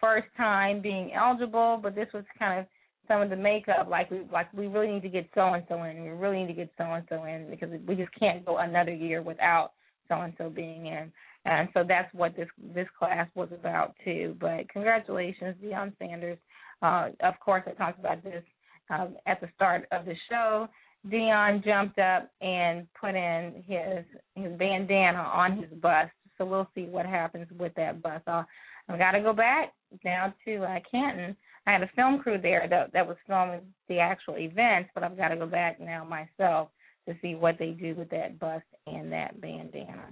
first 0.00 0.26
time 0.36 0.82
being 0.82 1.12
eligible, 1.14 1.78
but 1.82 1.94
this 1.94 2.08
was 2.12 2.24
kind 2.38 2.60
of 2.60 2.66
some 3.08 3.22
of 3.22 3.30
the 3.30 3.36
makeup, 3.36 3.88
like 3.90 4.10
we 4.10 4.22
like 4.32 4.52
we 4.52 4.66
really 4.66 4.92
need 4.92 5.02
to 5.02 5.08
get 5.08 5.28
so 5.34 5.54
and 5.54 5.64
so 5.68 5.82
in. 5.82 6.02
We 6.02 6.10
really 6.10 6.38
need 6.38 6.48
to 6.48 6.54
get 6.54 6.70
so 6.78 6.84
and 6.84 7.04
so 7.08 7.24
in 7.24 7.48
because 7.50 7.70
we 7.86 7.94
just 7.94 8.10
can't 8.18 8.44
go 8.44 8.58
another 8.58 8.94
year 8.94 9.22
without 9.22 9.72
so 10.08 10.20
and 10.20 10.32
so 10.38 10.50
being 10.50 10.86
in. 10.86 11.12
And 11.44 11.68
so 11.74 11.84
that's 11.86 12.12
what 12.14 12.36
this 12.36 12.48
this 12.74 12.88
class 12.98 13.28
was 13.34 13.48
about 13.52 13.94
too. 14.04 14.36
But 14.40 14.68
congratulations, 14.70 15.56
Deion 15.62 15.92
Sanders. 15.98 16.38
Uh, 16.82 17.08
of 17.22 17.38
course, 17.40 17.62
I 17.66 17.72
talked 17.72 17.98
about 17.98 18.22
this 18.24 18.42
um, 18.90 19.16
at 19.26 19.40
the 19.40 19.48
start 19.54 19.86
of 19.92 20.04
the 20.06 20.14
show. 20.30 20.68
Deion 21.08 21.62
jumped 21.62 21.98
up 21.98 22.30
and 22.40 22.86
put 22.98 23.14
in 23.14 23.62
his 23.66 24.04
his 24.34 24.58
bandana 24.58 25.18
on 25.18 25.58
his 25.58 25.70
bust. 25.80 26.12
So 26.38 26.44
we'll 26.44 26.68
see 26.74 26.86
what 26.86 27.06
happens 27.06 27.46
with 27.58 27.74
that 27.74 28.02
bust. 28.02 28.24
I'll, 28.26 28.46
I've 28.88 28.98
got 28.98 29.12
to 29.12 29.20
go 29.20 29.32
back 29.32 29.72
down 30.02 30.34
to 30.44 30.64
uh, 30.64 30.78
Canton 30.90 31.36
I 31.66 31.72
had 31.72 31.82
a 31.82 31.90
film 31.96 32.18
crew 32.18 32.38
there 32.40 32.66
that 32.68 32.92
that 32.92 33.06
was 33.06 33.16
filming 33.26 33.60
the 33.88 33.98
actual 33.98 34.36
events, 34.38 34.90
but 34.94 35.02
I've 35.02 35.16
got 35.16 35.28
to 35.28 35.36
go 35.36 35.46
back 35.46 35.80
now 35.80 36.04
myself 36.04 36.68
to 37.08 37.14
see 37.20 37.34
what 37.34 37.58
they 37.58 37.70
do 37.70 37.94
with 37.94 38.10
that 38.10 38.38
bust 38.38 38.64
and 38.86 39.10
that 39.12 39.40
bandana. 39.40 40.08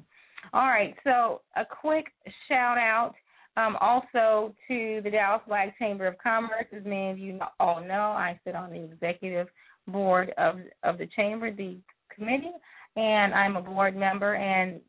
All 0.52 0.66
right, 0.66 0.94
so 1.04 1.42
a 1.56 1.64
quick 1.64 2.06
shout 2.48 2.76
out 2.78 3.14
um, 3.56 3.76
also 3.80 4.54
to 4.68 5.00
the 5.04 5.10
Dallas 5.10 5.42
Black 5.46 5.78
Chamber 5.78 6.06
of 6.06 6.18
Commerce. 6.18 6.66
As 6.74 6.84
many 6.84 7.10
of 7.10 7.18
you 7.18 7.38
all 7.60 7.80
know, 7.80 8.12
I 8.16 8.38
sit 8.44 8.54
on 8.54 8.70
the 8.70 8.82
executive 8.82 9.48
board 9.88 10.32
of 10.38 10.56
of 10.82 10.98
the 10.98 11.08
chamber, 11.14 11.50
the 11.50 11.76
committee, 12.14 12.52
and 12.96 13.34
I'm 13.34 13.56
a 13.56 13.62
board 13.62 13.96
member. 13.96 14.34
And 14.34 14.80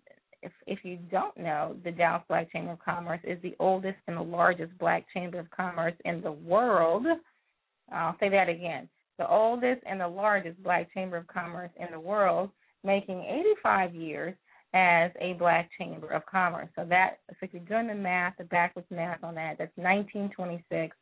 if, 0.44 0.52
if 0.68 0.80
you 0.84 0.98
don't 1.10 1.38
know, 1.38 1.76
the 1.84 1.92
Dallas 1.92 2.24
Black 2.28 2.52
Chamber 2.52 2.74
of 2.74 2.80
Commerce 2.80 3.22
is 3.24 3.42
the 3.42 3.56
oldest 3.60 3.98
and 4.08 4.18
the 4.18 4.22
largest 4.22 4.78
black 4.78 5.06
chamber 5.14 5.40
of 5.40 5.50
commerce 5.52 5.94
in 6.06 6.22
the 6.22 6.32
world. 6.32 7.06
I'll 7.92 8.18
say 8.20 8.30
that 8.30 8.50
again. 8.50 8.90
The 9.18 9.30
oldest 9.30 9.82
and 9.86 10.00
the 10.00 10.08
largest 10.08 10.62
black 10.64 10.94
chamber 10.94 11.18
of 11.18 11.28
commerce 11.28 11.72
in 11.78 11.88
the 11.92 12.00
world, 12.00 12.50
making 12.84 13.24
85 13.64 13.96
years 13.96 14.36
as 14.74 15.12
a 15.22 15.34
black 15.34 15.70
chamber 15.78 16.08
of 16.08 16.26
commerce. 16.26 16.70
So 16.76 16.86
that, 16.90 17.20
so 17.30 17.36
if 17.42 17.54
you're 17.54 17.62
doing 17.64 17.88
the 17.88 17.96
math, 17.96 18.38
the 18.38 18.46
backwards 18.46 18.88
math 18.90 19.24
on 19.24 19.36
that, 19.36 19.58
that's 19.60 19.72
1926 19.76 20.96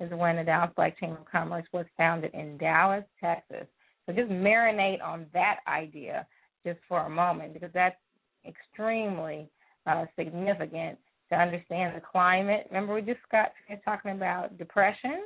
is 0.00 0.10
when 0.12 0.36
the 0.36 0.44
Dallas 0.44 0.70
Black 0.76 0.98
Chamber 0.98 1.18
of 1.18 1.26
Commerce 1.26 1.66
was 1.72 1.84
founded 1.96 2.32
in 2.32 2.56
Dallas, 2.56 3.04
Texas. 3.20 3.66
So 4.06 4.12
just 4.12 4.30
marinate 4.30 5.02
on 5.02 5.26
that 5.34 5.58
idea 5.66 6.26
just 6.64 6.78
for 6.88 7.00
a 7.00 7.10
moment 7.10 7.52
because 7.52 7.70
that's 7.74 7.96
extremely 8.46 9.48
uh, 9.86 10.04
significant 10.18 10.98
to 11.30 11.36
understand 11.36 11.96
the 11.96 12.00
climate. 12.00 12.66
Remember, 12.70 12.94
we 12.94 13.02
just 13.02 13.20
got 13.30 13.52
talking 13.84 14.12
about 14.12 14.58
depression, 14.58 15.24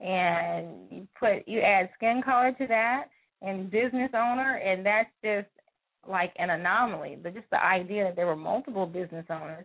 and 0.00 0.90
you 0.90 1.06
put 1.18 1.46
you 1.46 1.60
add 1.60 1.90
skin 1.96 2.22
color 2.24 2.52
to 2.58 2.66
that, 2.66 3.04
and 3.42 3.70
business 3.70 4.10
owner, 4.14 4.56
and 4.56 4.84
that's 4.84 5.10
just 5.22 5.48
like 6.08 6.32
an 6.38 6.50
anomaly. 6.50 7.18
But 7.22 7.34
just 7.34 7.48
the 7.50 7.62
idea 7.62 8.04
that 8.04 8.16
there 8.16 8.26
were 8.26 8.36
multiple 8.36 8.86
business 8.86 9.26
owners 9.30 9.64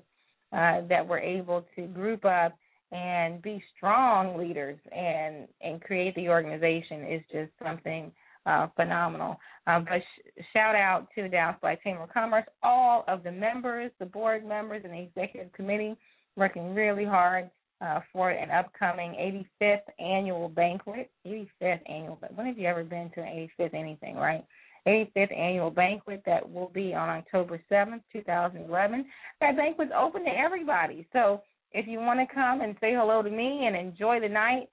uh, 0.52 0.88
that 0.88 1.08
were 1.08 1.20
able 1.20 1.66
to 1.76 1.88
group 1.88 2.26
up 2.26 2.58
and 2.92 3.42
be 3.42 3.64
strong 3.78 4.38
leaders 4.38 4.80
and 4.92 5.48
and 5.62 5.82
create 5.82 6.16
the 6.16 6.28
organization 6.28 7.04
is 7.06 7.22
just 7.32 7.52
something 7.64 8.12
uh, 8.46 8.68
phenomenal. 8.76 9.38
Uh, 9.68 9.80
but 9.80 10.00
sh- 10.00 10.42
shout 10.54 10.76
out 10.76 11.08
to 11.16 11.24
the 11.24 11.30
Dallas 11.30 11.58
Black 11.62 11.84
Chamber 11.84 12.04
of 12.04 12.14
Commerce, 12.14 12.46
all 12.64 13.04
of 13.08 13.24
the 13.24 13.32
members, 13.32 13.92
the 14.00 14.06
board 14.06 14.46
members, 14.46 14.82
and 14.84 14.94
the 14.94 15.02
executive 15.02 15.52
committee 15.54 15.96
working 16.36 16.74
really 16.74 17.06
hard 17.06 17.50
uh, 17.82 18.00
for 18.12 18.30
an 18.32 18.50
upcoming 18.52 19.46
85th 19.62 19.80
annual 20.00 20.50
banquet. 20.50 21.10
85th 21.26 21.82
annual, 21.90 22.18
but 22.20 22.36
when 22.36 22.48
have 22.48 22.58
you 22.58 22.68
ever 22.68 22.84
been 22.84 23.10
to 23.16 23.22
an 23.22 23.50
85th 23.60 23.74
anything, 23.74 24.16
right? 24.16 24.44
85th 24.88 25.38
annual 25.38 25.70
banquet 25.70 26.24
that 26.26 26.50
will 26.50 26.70
be 26.74 26.94
on 26.94 27.10
October 27.10 27.62
7th, 27.72 28.02
2011. 28.12 29.06
That 29.42 29.58
banquet's 29.58 29.92
open 29.98 30.24
to 30.26 30.32
everybody. 30.32 31.08
So 31.14 31.42
if 31.72 31.88
you 31.88 32.00
want 32.00 32.20
to 32.20 32.34
come 32.34 32.62
and 32.62 32.76
say 32.82 32.94
hello 32.94 33.22
to 33.22 33.30
me 33.30 33.66
and 33.66 33.76
enjoy 33.76 34.20
the 34.20 34.30
night, 34.30 34.70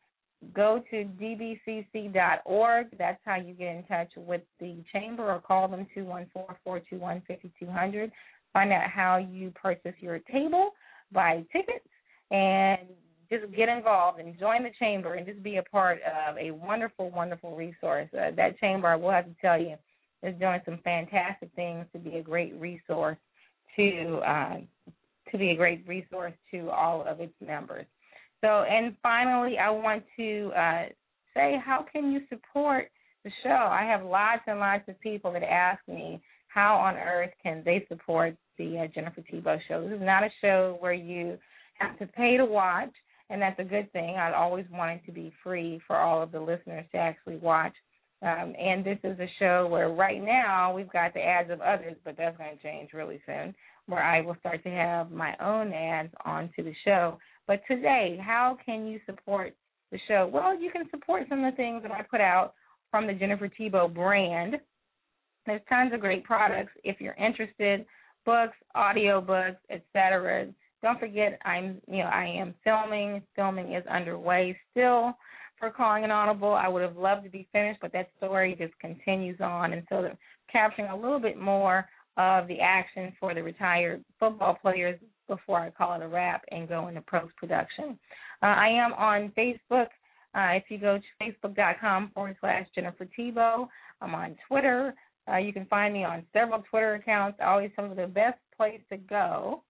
go 0.55 0.83
to 0.91 1.05
dbcc.org. 1.21 2.87
That's 2.99 3.21
how 3.25 3.37
you 3.37 3.55
get 3.55 3.77
in 3.77 3.85
touch 3.85 4.11
with 4.17 4.43
the 4.61 4.83
chamber 4.93 5.31
or 5.31 5.41
call 5.41 5.69
them 5.69 5.87
214-421-5200. 5.97 8.11
Find 8.53 8.73
out 8.73 8.91
how 8.91 9.19
you 9.19 9.51
purchase 9.51 9.95
your 10.01 10.19
table, 10.21 10.71
buy 11.13 11.45
tickets, 11.53 11.85
and 12.31 12.79
just 13.31 13.45
get 13.55 13.69
involved 13.69 14.19
and 14.21 14.39
join 14.39 14.63
the 14.63 14.71
chamber 14.79 15.15
and 15.15 15.27
just 15.27 15.43
be 15.43 15.57
a 15.57 15.63
part 15.63 15.99
of 16.03 16.39
a 16.39 16.53
wonderful, 16.53 17.11
wonderful 17.11 17.57
resource. 17.57 18.09
Uh, 18.15 18.31
that 18.37 18.59
chamber, 18.59 18.89
I 18.89 18.97
will 18.97 19.11
have 19.11 19.27
to 19.27 19.35
tell 19.41 19.61
you, 19.61 19.77
is 20.23 20.35
doing 20.39 20.61
some 20.65 20.79
fantastic 20.85 21.51
things 21.55 21.85
to 21.93 21.99
be 21.99 22.17
a 22.17 22.23
great 22.23 22.59
resource 22.59 23.19
to 23.77 24.23
uh, 24.27 24.57
to 25.31 25.39
be 25.39 25.51
a 25.51 25.57
great 25.57 25.87
resource 25.87 26.33
to 26.53 26.71
all 26.71 27.05
of 27.07 27.21
its 27.21 27.35
members. 27.45 27.85
So, 28.43 28.63
and 28.63 28.95
finally, 29.03 29.59
I 29.59 29.71
want 29.71 30.05
to 30.17 30.53
uh, 30.57 30.83
say, 31.35 31.61
how 31.65 31.85
can 31.91 32.13
you 32.13 32.21
support 32.29 32.91
the 33.25 33.31
show? 33.43 33.49
I 33.51 33.85
have 33.85 34.05
lots 34.05 34.43
and 34.47 34.59
lots 34.59 34.89
of 34.89 35.01
people 35.01 35.33
that 35.33 35.43
ask 35.43 35.81
me 35.89 36.21
how 36.49 36.77
on 36.77 36.97
earth 36.97 37.31
can 37.43 37.63
they 37.65 37.85
support 37.89 38.37
the 38.59 38.79
uh, 38.79 38.87
Jennifer 38.95 39.23
Thibeaux 39.23 39.61
show. 39.69 39.83
This 39.83 39.97
is 39.97 40.05
not 40.05 40.23
a 40.23 40.31
show 40.41 40.77
where 40.81 40.95
you 40.95 41.39
have 41.79 41.99
to 41.99 42.07
pay 42.07 42.37
to 42.37 42.45
watch, 42.45 42.93
and 43.29 43.41
that's 43.41 43.59
a 43.59 43.65
good 43.65 43.93
thing. 43.93 44.17
I'd 44.17 44.33
always 44.33 44.65
wanted 44.71 45.05
to 45.07 45.13
be 45.13 45.33
free 45.43 45.81
for 45.87 45.97
all 45.97 46.23
of 46.23 46.33
the 46.33 46.41
listeners 46.41 46.87
to 46.93 46.99
actually 46.99 47.37
watch. 47.37 47.75
Um, 48.23 48.55
and 48.59 48.83
this 48.83 48.99
is 49.05 49.19
a 49.21 49.29
show 49.39 49.69
where 49.71 49.91
right 49.91 50.23
now 50.25 50.75
we've 50.75 50.91
got 50.91 51.13
the 51.13 51.21
ads 51.21 51.51
of 51.51 51.61
others, 51.61 51.97
but 52.05 52.17
that's 52.17 52.37
going 52.39 52.57
to 52.57 52.63
change 52.63 52.95
really 52.95 53.21
soon, 53.27 53.55
where 53.87 54.03
I 54.03 54.23
will 54.23 54.37
start 54.41 54.63
to 54.65 54.71
have 54.71 55.11
my 55.11 55.37
own 55.39 55.73
ads 55.75 56.13
onto 56.25 56.65
the 56.65 56.73
show. 56.85 57.19
But 57.47 57.63
today, 57.69 58.19
how 58.21 58.59
can 58.65 58.87
you 58.87 59.01
support 59.07 59.55
the 59.93 59.99
show? 60.09 60.29
Well, 60.33 60.59
you 60.59 60.71
can 60.71 60.89
support 60.91 61.27
some 61.29 61.45
of 61.45 61.53
the 61.53 61.57
things 61.57 61.83
that 61.83 61.93
I 61.93 62.03
put 62.03 62.21
out 62.21 62.55
from 62.91 63.07
the 63.07 63.13
Jennifer 63.13 63.49
Thibeaux 63.49 63.93
brand. 63.93 64.57
There's 65.47 65.61
tons 65.69 65.93
of 65.95 66.01
great 66.01 66.25
products. 66.25 66.73
If 66.83 67.01
you're 67.01 67.15
interested, 67.15 67.87
books, 68.25 68.57
audio 68.75 69.21
books, 69.21 69.59
etc. 69.71 70.49
Don't 70.83 70.99
forget, 71.01 71.39
I'm 71.45 71.81
you 71.89 71.99
know 71.99 72.11
I 72.11 72.27
am 72.27 72.55
filming. 72.65 73.23
Filming 73.35 73.75
is 73.75 73.87
underway 73.87 74.59
still 74.73 75.17
for 75.59 75.71
calling 75.71 76.05
an 76.05 76.11
audible. 76.11 76.53
I 76.53 76.69
would 76.69 76.83
have 76.83 76.97
loved 76.97 77.25
to 77.25 77.31
be 77.31 77.49
finished, 77.53 77.81
but 77.81 77.93
that 77.93 78.11
story 78.19 78.57
just 78.59 78.79
continues 78.81 79.41
on, 79.41 79.73
and 79.73 79.85
so 79.89 80.09
capturing 80.51 80.89
a 80.89 80.97
little 80.97 81.21
bit 81.21 81.39
more 81.39 81.89
of 82.17 82.49
the 82.49 82.61
action 82.61 83.13
for 83.21 83.35
the 83.35 83.43
retired 83.43 84.05
football 84.19 84.59
players 84.61 84.99
before 85.29 85.61
I 85.61 85.71
call 85.71 85.95
it 85.95 86.05
a 86.05 86.09
wrap 86.09 86.45
and 86.51 86.69
go 86.69 86.89
into 86.89 87.03
post 87.03 87.35
production. 87.37 87.99
Uh, 88.43 88.47
I 88.47 88.69
am 88.69 88.93
on 88.95 89.33
Facebook. 89.37 89.89
Uh, 90.35 90.53
if 90.53 90.65
you 90.69 90.79
go 90.79 90.99
to 90.99 91.25
facebook.com 91.25 92.11
forward 92.15 92.37
slash 92.41 92.67
Jennifer 92.75 93.07
Thibeaux, 93.19 93.69
I'm 94.01 94.15
on 94.15 94.37
Twitter. 94.47 94.95
Uh, 95.31 95.39
you 95.39 95.53
can 95.53 95.67
find 95.67 95.95
me 95.95 96.05
on 96.05 96.25
several 96.33 96.63
Twitter 96.71 96.95
accounts. 96.95 97.39
Always 97.43 97.71
some 97.75 97.87
of 97.87 97.97
the 97.97 98.07
best 98.07 98.39
place 98.57 98.81
to 98.91 98.97
go 98.97 99.63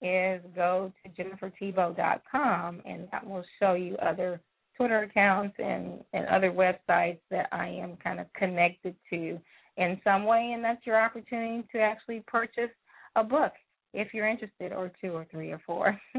is 0.00 0.40
go 0.54 0.92
to 1.04 1.22
jenniferthibeaux.com, 1.22 2.82
and 2.84 3.08
that 3.12 3.26
will 3.26 3.44
show 3.60 3.74
you 3.74 3.96
other 3.96 4.40
Twitter 4.76 5.00
accounts 5.02 5.54
and, 5.58 6.00
and 6.12 6.26
other 6.26 6.50
websites 6.50 7.20
that 7.30 7.48
I 7.52 7.68
am 7.68 7.96
kind 8.02 8.18
of 8.20 8.26
connected 8.34 8.96
to 9.10 9.38
in 9.76 10.00
some 10.04 10.24
way, 10.24 10.52
and 10.54 10.64
that's 10.64 10.84
your 10.86 11.00
opportunity 11.00 11.66
to 11.72 11.78
actually 11.78 12.22
purchase 12.26 12.70
a 13.16 13.24
book 13.24 13.52
if 13.92 14.14
you're 14.14 14.28
interested, 14.28 14.72
or 14.72 14.90
two, 15.00 15.12
or 15.12 15.26
three, 15.30 15.50
or 15.50 15.60
four. 15.66 15.98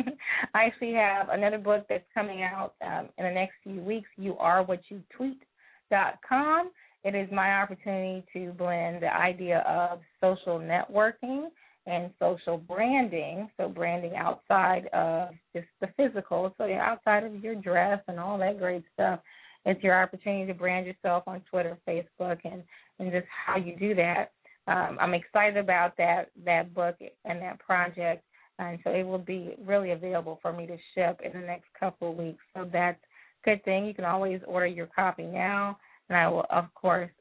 I 0.53 0.65
actually 0.65 0.93
have 0.93 1.29
another 1.29 1.57
book 1.57 1.85
that's 1.89 2.05
coming 2.13 2.43
out 2.43 2.75
um, 2.85 3.09
in 3.17 3.25
the 3.25 3.31
next 3.31 3.53
few 3.63 3.81
weeks. 3.81 4.09
You 4.17 4.37
are 4.37 4.63
what 4.63 4.81
you 4.89 5.01
tweet 5.15 5.41
dot 5.89 6.19
com. 6.27 6.71
It 7.03 7.15
is 7.15 7.29
my 7.31 7.61
opportunity 7.61 8.25
to 8.33 8.51
blend 8.53 9.03
the 9.03 9.13
idea 9.13 9.59
of 9.67 9.99
social 10.21 10.59
networking 10.59 11.47
and 11.85 12.11
social 12.19 12.57
branding. 12.57 13.49
So 13.57 13.67
branding 13.67 14.15
outside 14.15 14.87
of 14.93 15.29
just 15.53 15.67
the 15.81 15.89
physical, 15.97 16.53
so 16.57 16.71
outside 16.73 17.23
of 17.23 17.43
your 17.43 17.55
dress 17.55 17.99
and 18.07 18.19
all 18.19 18.37
that 18.37 18.59
great 18.59 18.83
stuff. 18.93 19.19
It's 19.65 19.83
your 19.83 20.01
opportunity 20.01 20.45
to 20.47 20.53
brand 20.53 20.85
yourself 20.85 21.23
on 21.27 21.41
Twitter, 21.49 21.77
Facebook, 21.87 22.39
and 22.43 22.63
and 22.99 23.11
just 23.11 23.27
how 23.45 23.57
you 23.57 23.75
do 23.77 23.95
that. 23.95 24.31
Um, 24.67 24.97
I'm 24.99 25.13
excited 25.13 25.57
about 25.57 25.97
that 25.97 26.29
that 26.45 26.73
book 26.73 26.95
and 27.25 27.41
that 27.41 27.59
project, 27.59 28.23
and 28.59 28.79
so 28.83 28.91
it 28.91 29.03
will 29.03 29.17
be 29.17 29.55
really 29.65 29.91
available 29.91 30.39
for 30.41 30.53
me 30.53 30.65
to 30.67 30.77
ship 30.95 31.19
in 31.23 31.33
the 31.33 31.45
next 31.45 31.65
couple 31.77 32.11
of 32.11 32.17
weeks. 32.17 32.43
So 32.55 32.69
that's 32.71 32.99
a 33.45 33.49
good 33.49 33.63
thing. 33.65 33.85
You 33.85 33.93
can 33.93 34.05
always 34.05 34.39
order 34.47 34.67
your 34.67 34.87
copy 34.87 35.23
now, 35.23 35.77
and 36.09 36.17
I 36.17 36.27
will 36.29 36.45
of 36.49 36.73
course 36.75 37.11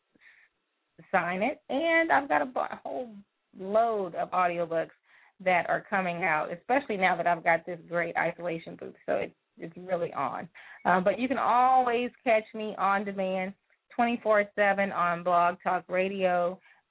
sign 1.11 1.43
it. 1.43 1.61
And 1.69 2.13
I've 2.13 2.29
got 2.29 2.43
a, 2.43 2.79
whole 2.85 3.11
load 3.59 4.15
of 4.15 4.31
audiobooks 4.31 4.91
that 5.45 5.69
are 5.69 5.85
coming 5.91 6.23
out, 6.23 6.53
especially 6.53 6.97
now 6.97 7.17
that 7.17 7.27
I've 7.27 7.43
got 7.43 7.67
this 7.67 7.79
great 7.89 8.17
isolation 8.17 8.77
booth. 8.77 8.95
So 9.07 9.15
it's 9.15 9.35
it's 9.59 9.77
really 9.77 10.13
on. 10.15 10.49
Uh, 10.85 11.01
but 11.01 11.19
you 11.19 11.29
can 11.29 11.39
always 11.39 12.11
catch 12.25 12.45
me 12.55 12.75
on 12.79 13.05
demand 13.05 13.53
24 13.95 14.45
7 14.55 14.93
on 14.93 15.25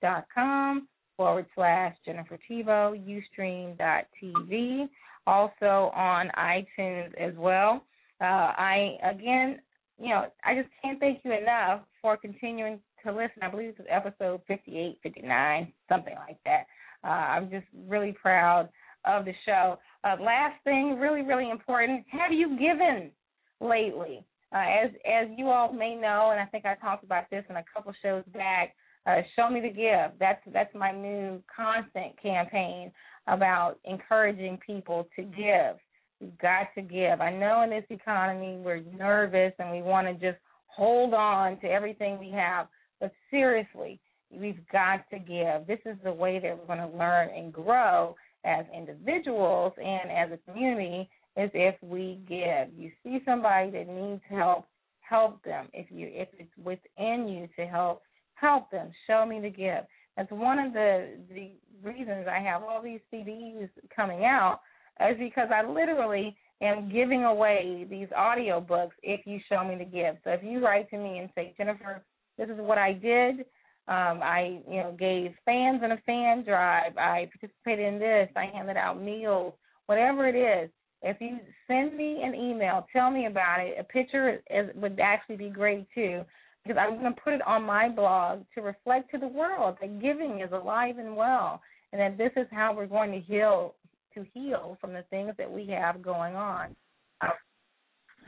blogtalkradio.com 0.01 0.87
forward 1.17 1.45
slash 1.55 1.95
Jennifer 2.05 2.39
Thibeaux, 2.49 2.95
Ustream.tv, 3.39 4.89
also 5.27 5.91
on 5.95 6.31
iTunes 6.37 7.13
as 7.19 7.33
well. 7.37 7.83
Uh, 8.19 8.53
I, 8.57 8.97
again, 9.03 9.59
you 9.99 10.09
know, 10.09 10.25
I 10.43 10.55
just 10.55 10.69
can't 10.81 10.99
thank 10.99 11.19
you 11.23 11.33
enough 11.33 11.81
for 12.01 12.17
continuing 12.17 12.79
to 13.05 13.11
listen. 13.11 13.43
I 13.43 13.49
believe 13.49 13.77
this 13.77 13.85
is 13.85 13.91
episode 13.91 14.41
58, 14.47 14.99
59, 15.03 15.73
something 15.89 16.15
like 16.27 16.37
that. 16.45 16.65
Uh, 17.03 17.07
I'm 17.07 17.49
just 17.49 17.65
really 17.87 18.15
proud 18.19 18.69
of 19.05 19.25
the 19.25 19.33
show. 19.45 19.77
Uh, 20.03 20.15
last 20.21 20.55
thing, 20.63 20.97
really, 20.99 21.21
really 21.21 21.49
important: 21.49 22.05
have 22.11 22.31
you 22.31 22.57
given 22.57 23.11
lately? 23.59 24.23
Uh, 24.53 24.57
as 24.83 24.91
as 25.05 25.27
you 25.37 25.47
all 25.47 25.71
may 25.71 25.95
know, 25.95 26.29
and 26.31 26.39
I 26.39 26.45
think 26.45 26.65
I 26.65 26.75
talked 26.75 27.03
about 27.03 27.29
this 27.31 27.43
in 27.49 27.55
a 27.55 27.63
couple 27.73 27.93
shows 28.03 28.23
back. 28.33 28.75
Uh, 29.05 29.21
Show 29.35 29.49
me 29.49 29.61
the 29.61 29.69
give. 29.69 30.17
That's 30.19 30.41
that's 30.53 30.73
my 30.75 30.91
new 30.91 31.41
constant 31.53 32.21
campaign 32.21 32.91
about 33.27 33.77
encouraging 33.85 34.59
people 34.65 35.07
to 35.15 35.23
give. 35.23 35.77
You've 36.19 36.37
got 36.37 36.67
to 36.75 36.81
give. 36.81 37.19
I 37.19 37.31
know 37.31 37.63
in 37.63 37.71
this 37.71 37.85
economy 37.89 38.61
we're 38.63 38.83
nervous 38.95 39.53
and 39.57 39.71
we 39.71 39.81
want 39.81 40.07
to 40.07 40.13
just 40.13 40.41
hold 40.67 41.13
on 41.13 41.59
to 41.61 41.67
everything 41.67 42.19
we 42.19 42.29
have, 42.31 42.67
but 42.99 43.11
seriously, 43.31 43.99
we've 44.31 44.59
got 44.71 45.09
to 45.09 45.19
give. 45.19 45.67
This 45.67 45.79
is 45.85 45.97
the 46.03 46.13
way 46.13 46.39
that 46.39 46.57
we're 46.57 46.75
going 46.75 46.91
to 46.91 46.97
learn 46.97 47.29
and 47.35 47.51
grow 47.51 48.15
as 48.45 48.65
individuals 48.75 49.73
and 49.77 50.11
as 50.11 50.29
a 50.31 50.51
community 50.51 51.09
is 51.37 51.49
if 51.53 51.75
we 51.81 52.19
give. 52.27 52.67
You 52.77 52.91
see 53.03 53.19
somebody 53.25 53.71
that 53.71 53.87
needs 53.87 54.21
help, 54.29 54.65
help 55.01 55.43
them. 55.43 55.67
If 55.73 55.87
you 55.89 56.07
if 56.11 56.29
it's 56.37 56.51
within 56.63 57.27
you 57.27 57.49
to 57.57 57.69
help, 57.69 58.03
help 58.41 58.69
them. 58.71 58.91
Show 59.07 59.25
me 59.25 59.39
the 59.39 59.49
gift. 59.49 59.87
That's 60.17 60.31
one 60.31 60.59
of 60.59 60.73
the 60.73 61.09
the 61.29 61.51
reasons 61.83 62.27
I 62.29 62.39
have 62.39 62.63
all 62.63 62.81
these 62.81 62.99
CDs 63.13 63.69
coming 63.95 64.25
out 64.25 64.59
is 64.99 65.17
because 65.17 65.49
I 65.53 65.65
literally 65.65 66.35
am 66.61 66.91
giving 66.91 67.23
away 67.23 67.87
these 67.89 68.07
audio 68.15 68.61
books 68.61 68.95
if 69.01 69.25
you 69.25 69.39
show 69.49 69.63
me 69.63 69.75
the 69.75 69.85
gift. 69.85 70.19
So 70.23 70.31
if 70.31 70.43
you 70.43 70.63
write 70.63 70.89
to 70.91 70.97
me 70.97 71.19
and 71.19 71.29
say, 71.33 71.53
Jennifer, 71.57 72.03
this 72.37 72.49
is 72.49 72.57
what 72.59 72.77
I 72.77 72.93
did. 72.93 73.39
Um, 73.87 74.21
I, 74.21 74.59
you 74.69 74.77
know, 74.77 74.95
gave 74.97 75.33
fans 75.43 75.81
in 75.83 75.91
a 75.91 76.01
fan 76.05 76.43
drive. 76.43 76.97
I 76.97 77.29
participated 77.33 77.93
in 77.93 77.99
this. 77.99 78.29
I 78.35 78.45
handed 78.45 78.77
out 78.77 79.01
meals. 79.01 79.53
Whatever 79.87 80.27
it 80.27 80.35
is, 80.35 80.69
if 81.01 81.17
you 81.19 81.39
send 81.67 81.97
me 81.97 82.21
an 82.23 82.35
email, 82.35 82.87
tell 82.93 83.09
me 83.09 83.25
about 83.25 83.59
it. 83.59 83.75
A 83.79 83.83
picture 83.83 84.41
is, 84.49 84.69
would 84.75 84.99
actually 84.99 85.37
be 85.37 85.49
great 85.49 85.87
too, 85.95 86.21
because 86.63 86.77
I'm 86.79 86.99
going 86.99 87.13
to 87.13 87.21
put 87.21 87.33
it 87.33 87.45
on 87.45 87.63
my 87.63 87.89
blog 87.89 88.43
to 88.55 88.61
reflect 88.61 89.11
to 89.11 89.17
the 89.17 89.27
world 89.27 89.77
that 89.81 90.01
giving 90.01 90.41
is 90.41 90.51
alive 90.51 90.97
and 90.97 91.15
well, 91.15 91.61
and 91.91 92.01
that 92.01 92.17
this 92.17 92.31
is 92.35 92.47
how 92.51 92.73
we're 92.75 92.85
going 92.85 93.11
to 93.11 93.19
heal 93.19 93.75
to 94.13 94.25
heal 94.33 94.77
from 94.81 94.93
the 94.93 95.03
things 95.09 95.33
that 95.37 95.49
we 95.49 95.67
have 95.67 96.01
going 96.01 96.35
on. 96.35 96.75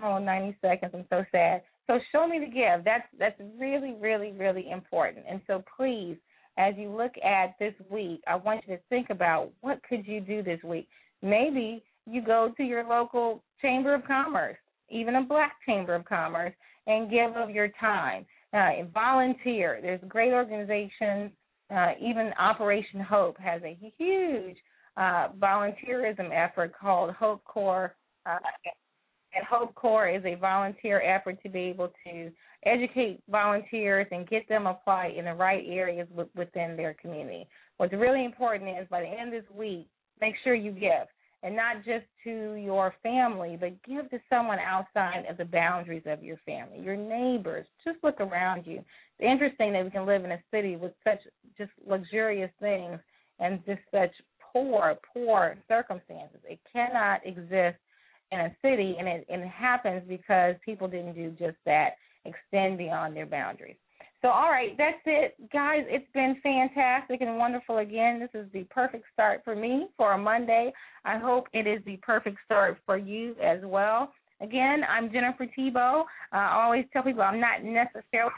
Oh, 0.03 0.17
90 0.17 0.57
seconds. 0.61 0.91
I'm 0.93 1.05
so 1.09 1.23
sad. 1.31 1.61
So 1.88 1.99
show 2.11 2.27
me 2.27 2.39
the 2.39 2.45
give. 2.45 2.84
That's 2.86 3.07
that's 3.19 3.39
really, 3.59 3.95
really, 3.99 4.31
really 4.31 4.69
important. 4.71 5.25
And 5.29 5.41
so 5.47 5.63
please, 5.77 6.17
as 6.57 6.73
you 6.77 6.89
look 6.89 7.11
at 7.23 7.55
this 7.59 7.73
week, 7.89 8.21
I 8.27 8.36
want 8.36 8.63
you 8.65 8.75
to 8.75 8.81
think 8.89 9.09
about 9.09 9.51
what 9.61 9.81
could 9.88 10.07
you 10.07 10.21
do 10.21 10.41
this 10.41 10.61
week. 10.63 10.88
Maybe 11.21 11.84
you 12.05 12.21
go 12.21 12.53
to 12.57 12.63
your 12.63 12.88
local 12.88 13.43
chamber 13.61 13.93
of 13.93 14.05
commerce, 14.05 14.57
even 14.89 15.15
a 15.15 15.23
black 15.23 15.53
chamber 15.65 15.95
of 15.95 16.05
commerce, 16.05 16.53
and 16.88 17.09
give 17.09 17.36
of 17.36 17.49
your 17.49 17.69
time. 17.79 18.25
Uh, 18.53 18.84
volunteer. 18.93 19.79
There's 19.81 20.01
great 20.07 20.34
organizations. 20.34 21.31
Uh, 21.73 21.91
even 21.99 22.31
Operation 22.38 22.99
Hope 22.99 23.38
has 23.39 23.61
a 23.63 23.77
huge 23.97 24.57
uh, 24.97 25.29
volunteerism 25.39 26.29
effort 26.31 26.73
called 26.79 27.11
Hope 27.15 27.43
Corps 27.45 27.95
uh, 28.25 28.38
and 29.36 29.45
Hope 29.45 29.73
Corps 29.75 30.09
is 30.09 30.23
a 30.25 30.36
volunteer 30.36 31.01
effort 31.01 31.41
to 31.43 31.49
be 31.49 31.59
able 31.59 31.91
to 32.05 32.31
educate 32.65 33.21
volunteers 33.29 34.07
and 34.11 34.27
get 34.27 34.47
them 34.47 34.67
applied 34.67 35.15
in 35.15 35.25
the 35.25 35.34
right 35.34 35.63
areas 35.67 36.07
within 36.36 36.77
their 36.77 36.93
community. 36.93 37.47
What's 37.77 37.93
really 37.93 38.25
important 38.25 38.69
is 38.79 38.88
by 38.89 39.01
the 39.01 39.07
end 39.07 39.34
of 39.34 39.43
this 39.43 39.51
week, 39.51 39.88
make 40.21 40.36
sure 40.43 40.53
you 40.53 40.71
give, 40.71 41.07
and 41.43 41.55
not 41.55 41.83
just 41.83 42.05
to 42.23 42.53
your 42.53 42.93
family, 43.03 43.57
but 43.59 43.83
give 43.83 44.09
to 44.09 44.19
someone 44.29 44.59
outside 44.59 45.25
of 45.29 45.37
the 45.37 45.45
boundaries 45.45 46.03
of 46.05 46.23
your 46.23 46.37
family, 46.45 46.79
your 46.79 46.95
neighbors. 46.95 47.67
Just 47.83 47.97
look 48.01 48.21
around 48.21 48.65
you. 48.65 48.83
It's 49.19 49.29
interesting 49.29 49.73
that 49.73 49.83
we 49.83 49.91
can 49.91 50.05
live 50.05 50.23
in 50.23 50.31
a 50.31 50.43
city 50.51 50.77
with 50.77 50.93
such 51.03 51.19
just 51.57 51.71
luxurious 51.85 52.51
things 52.61 52.97
and 53.39 53.59
just 53.65 53.81
such 53.91 54.11
poor, 54.53 54.95
poor 55.13 55.57
circumstances. 55.67 56.39
It 56.47 56.59
cannot 56.71 57.25
exist 57.25 57.77
in 58.31 58.39
a 58.39 58.55
city, 58.63 58.95
and 58.97 59.07
it, 59.07 59.25
and 59.29 59.41
it 59.41 59.49
happens 59.49 60.03
because 60.07 60.55
people 60.63 60.87
didn't 60.87 61.13
do 61.13 61.31
just 61.31 61.57
that, 61.65 61.91
extend 62.25 62.77
beyond 62.77 63.15
their 63.15 63.25
boundaries. 63.25 63.75
So, 64.24 64.30
all 64.30 64.49
right, 64.49 64.74
that's 64.78 65.01
it, 65.05 65.36
guys. 65.51 65.84
It's 65.89 66.07
been 66.13 66.38
fantastic 66.41 67.19
and 67.19 67.38
wonderful 67.38 67.80
again. 67.80 68.21
This 68.21 68.30
is 68.34 68.49
the 68.53 68.63
perfect 68.69 69.03
start 69.11 69.41
for 69.43 69.53
me 69.53 69.88
for 69.97 70.13
a 70.13 70.17
Monday. 70.17 70.71
I 71.03 71.17
hope 71.17 71.47
it 71.51 71.67
is 71.67 71.84
the 71.86 71.97
perfect 71.97 72.38
start 72.45 72.78
for 72.86 72.97
you 72.97 73.36
as 73.43 73.59
well. 73.65 74.13
Again, 74.39 74.84
I'm 74.89 75.11
Jennifer 75.11 75.45
Thibeaux. 75.57 76.05
Uh, 76.32 76.38
I 76.38 76.63
always 76.63 76.86
tell 76.93 77.03
people 77.03 77.21
I'm 77.21 77.41
not 77.41 77.65
necessarily 77.65 78.32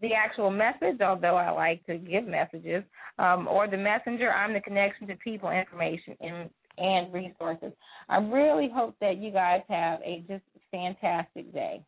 the 0.00 0.12
actual 0.12 0.50
message, 0.50 1.00
although 1.00 1.36
I 1.36 1.50
like 1.50 1.86
to 1.86 1.96
give 1.96 2.26
messages, 2.26 2.82
um, 3.20 3.46
or 3.46 3.68
the 3.68 3.76
messenger. 3.76 4.32
I'm 4.32 4.52
the 4.52 4.60
connection 4.60 5.06
to 5.06 5.14
people, 5.16 5.50
information, 5.50 6.16
and, 6.20 6.50
and 6.78 7.12
resources. 7.12 7.72
I 8.08 8.16
really 8.16 8.68
hope 8.74 8.96
that 9.00 9.18
you 9.18 9.30
guys 9.30 9.60
have 9.68 10.00
a 10.04 10.24
just 10.26 10.42
fantastic 10.72 11.52
day. 11.54 11.84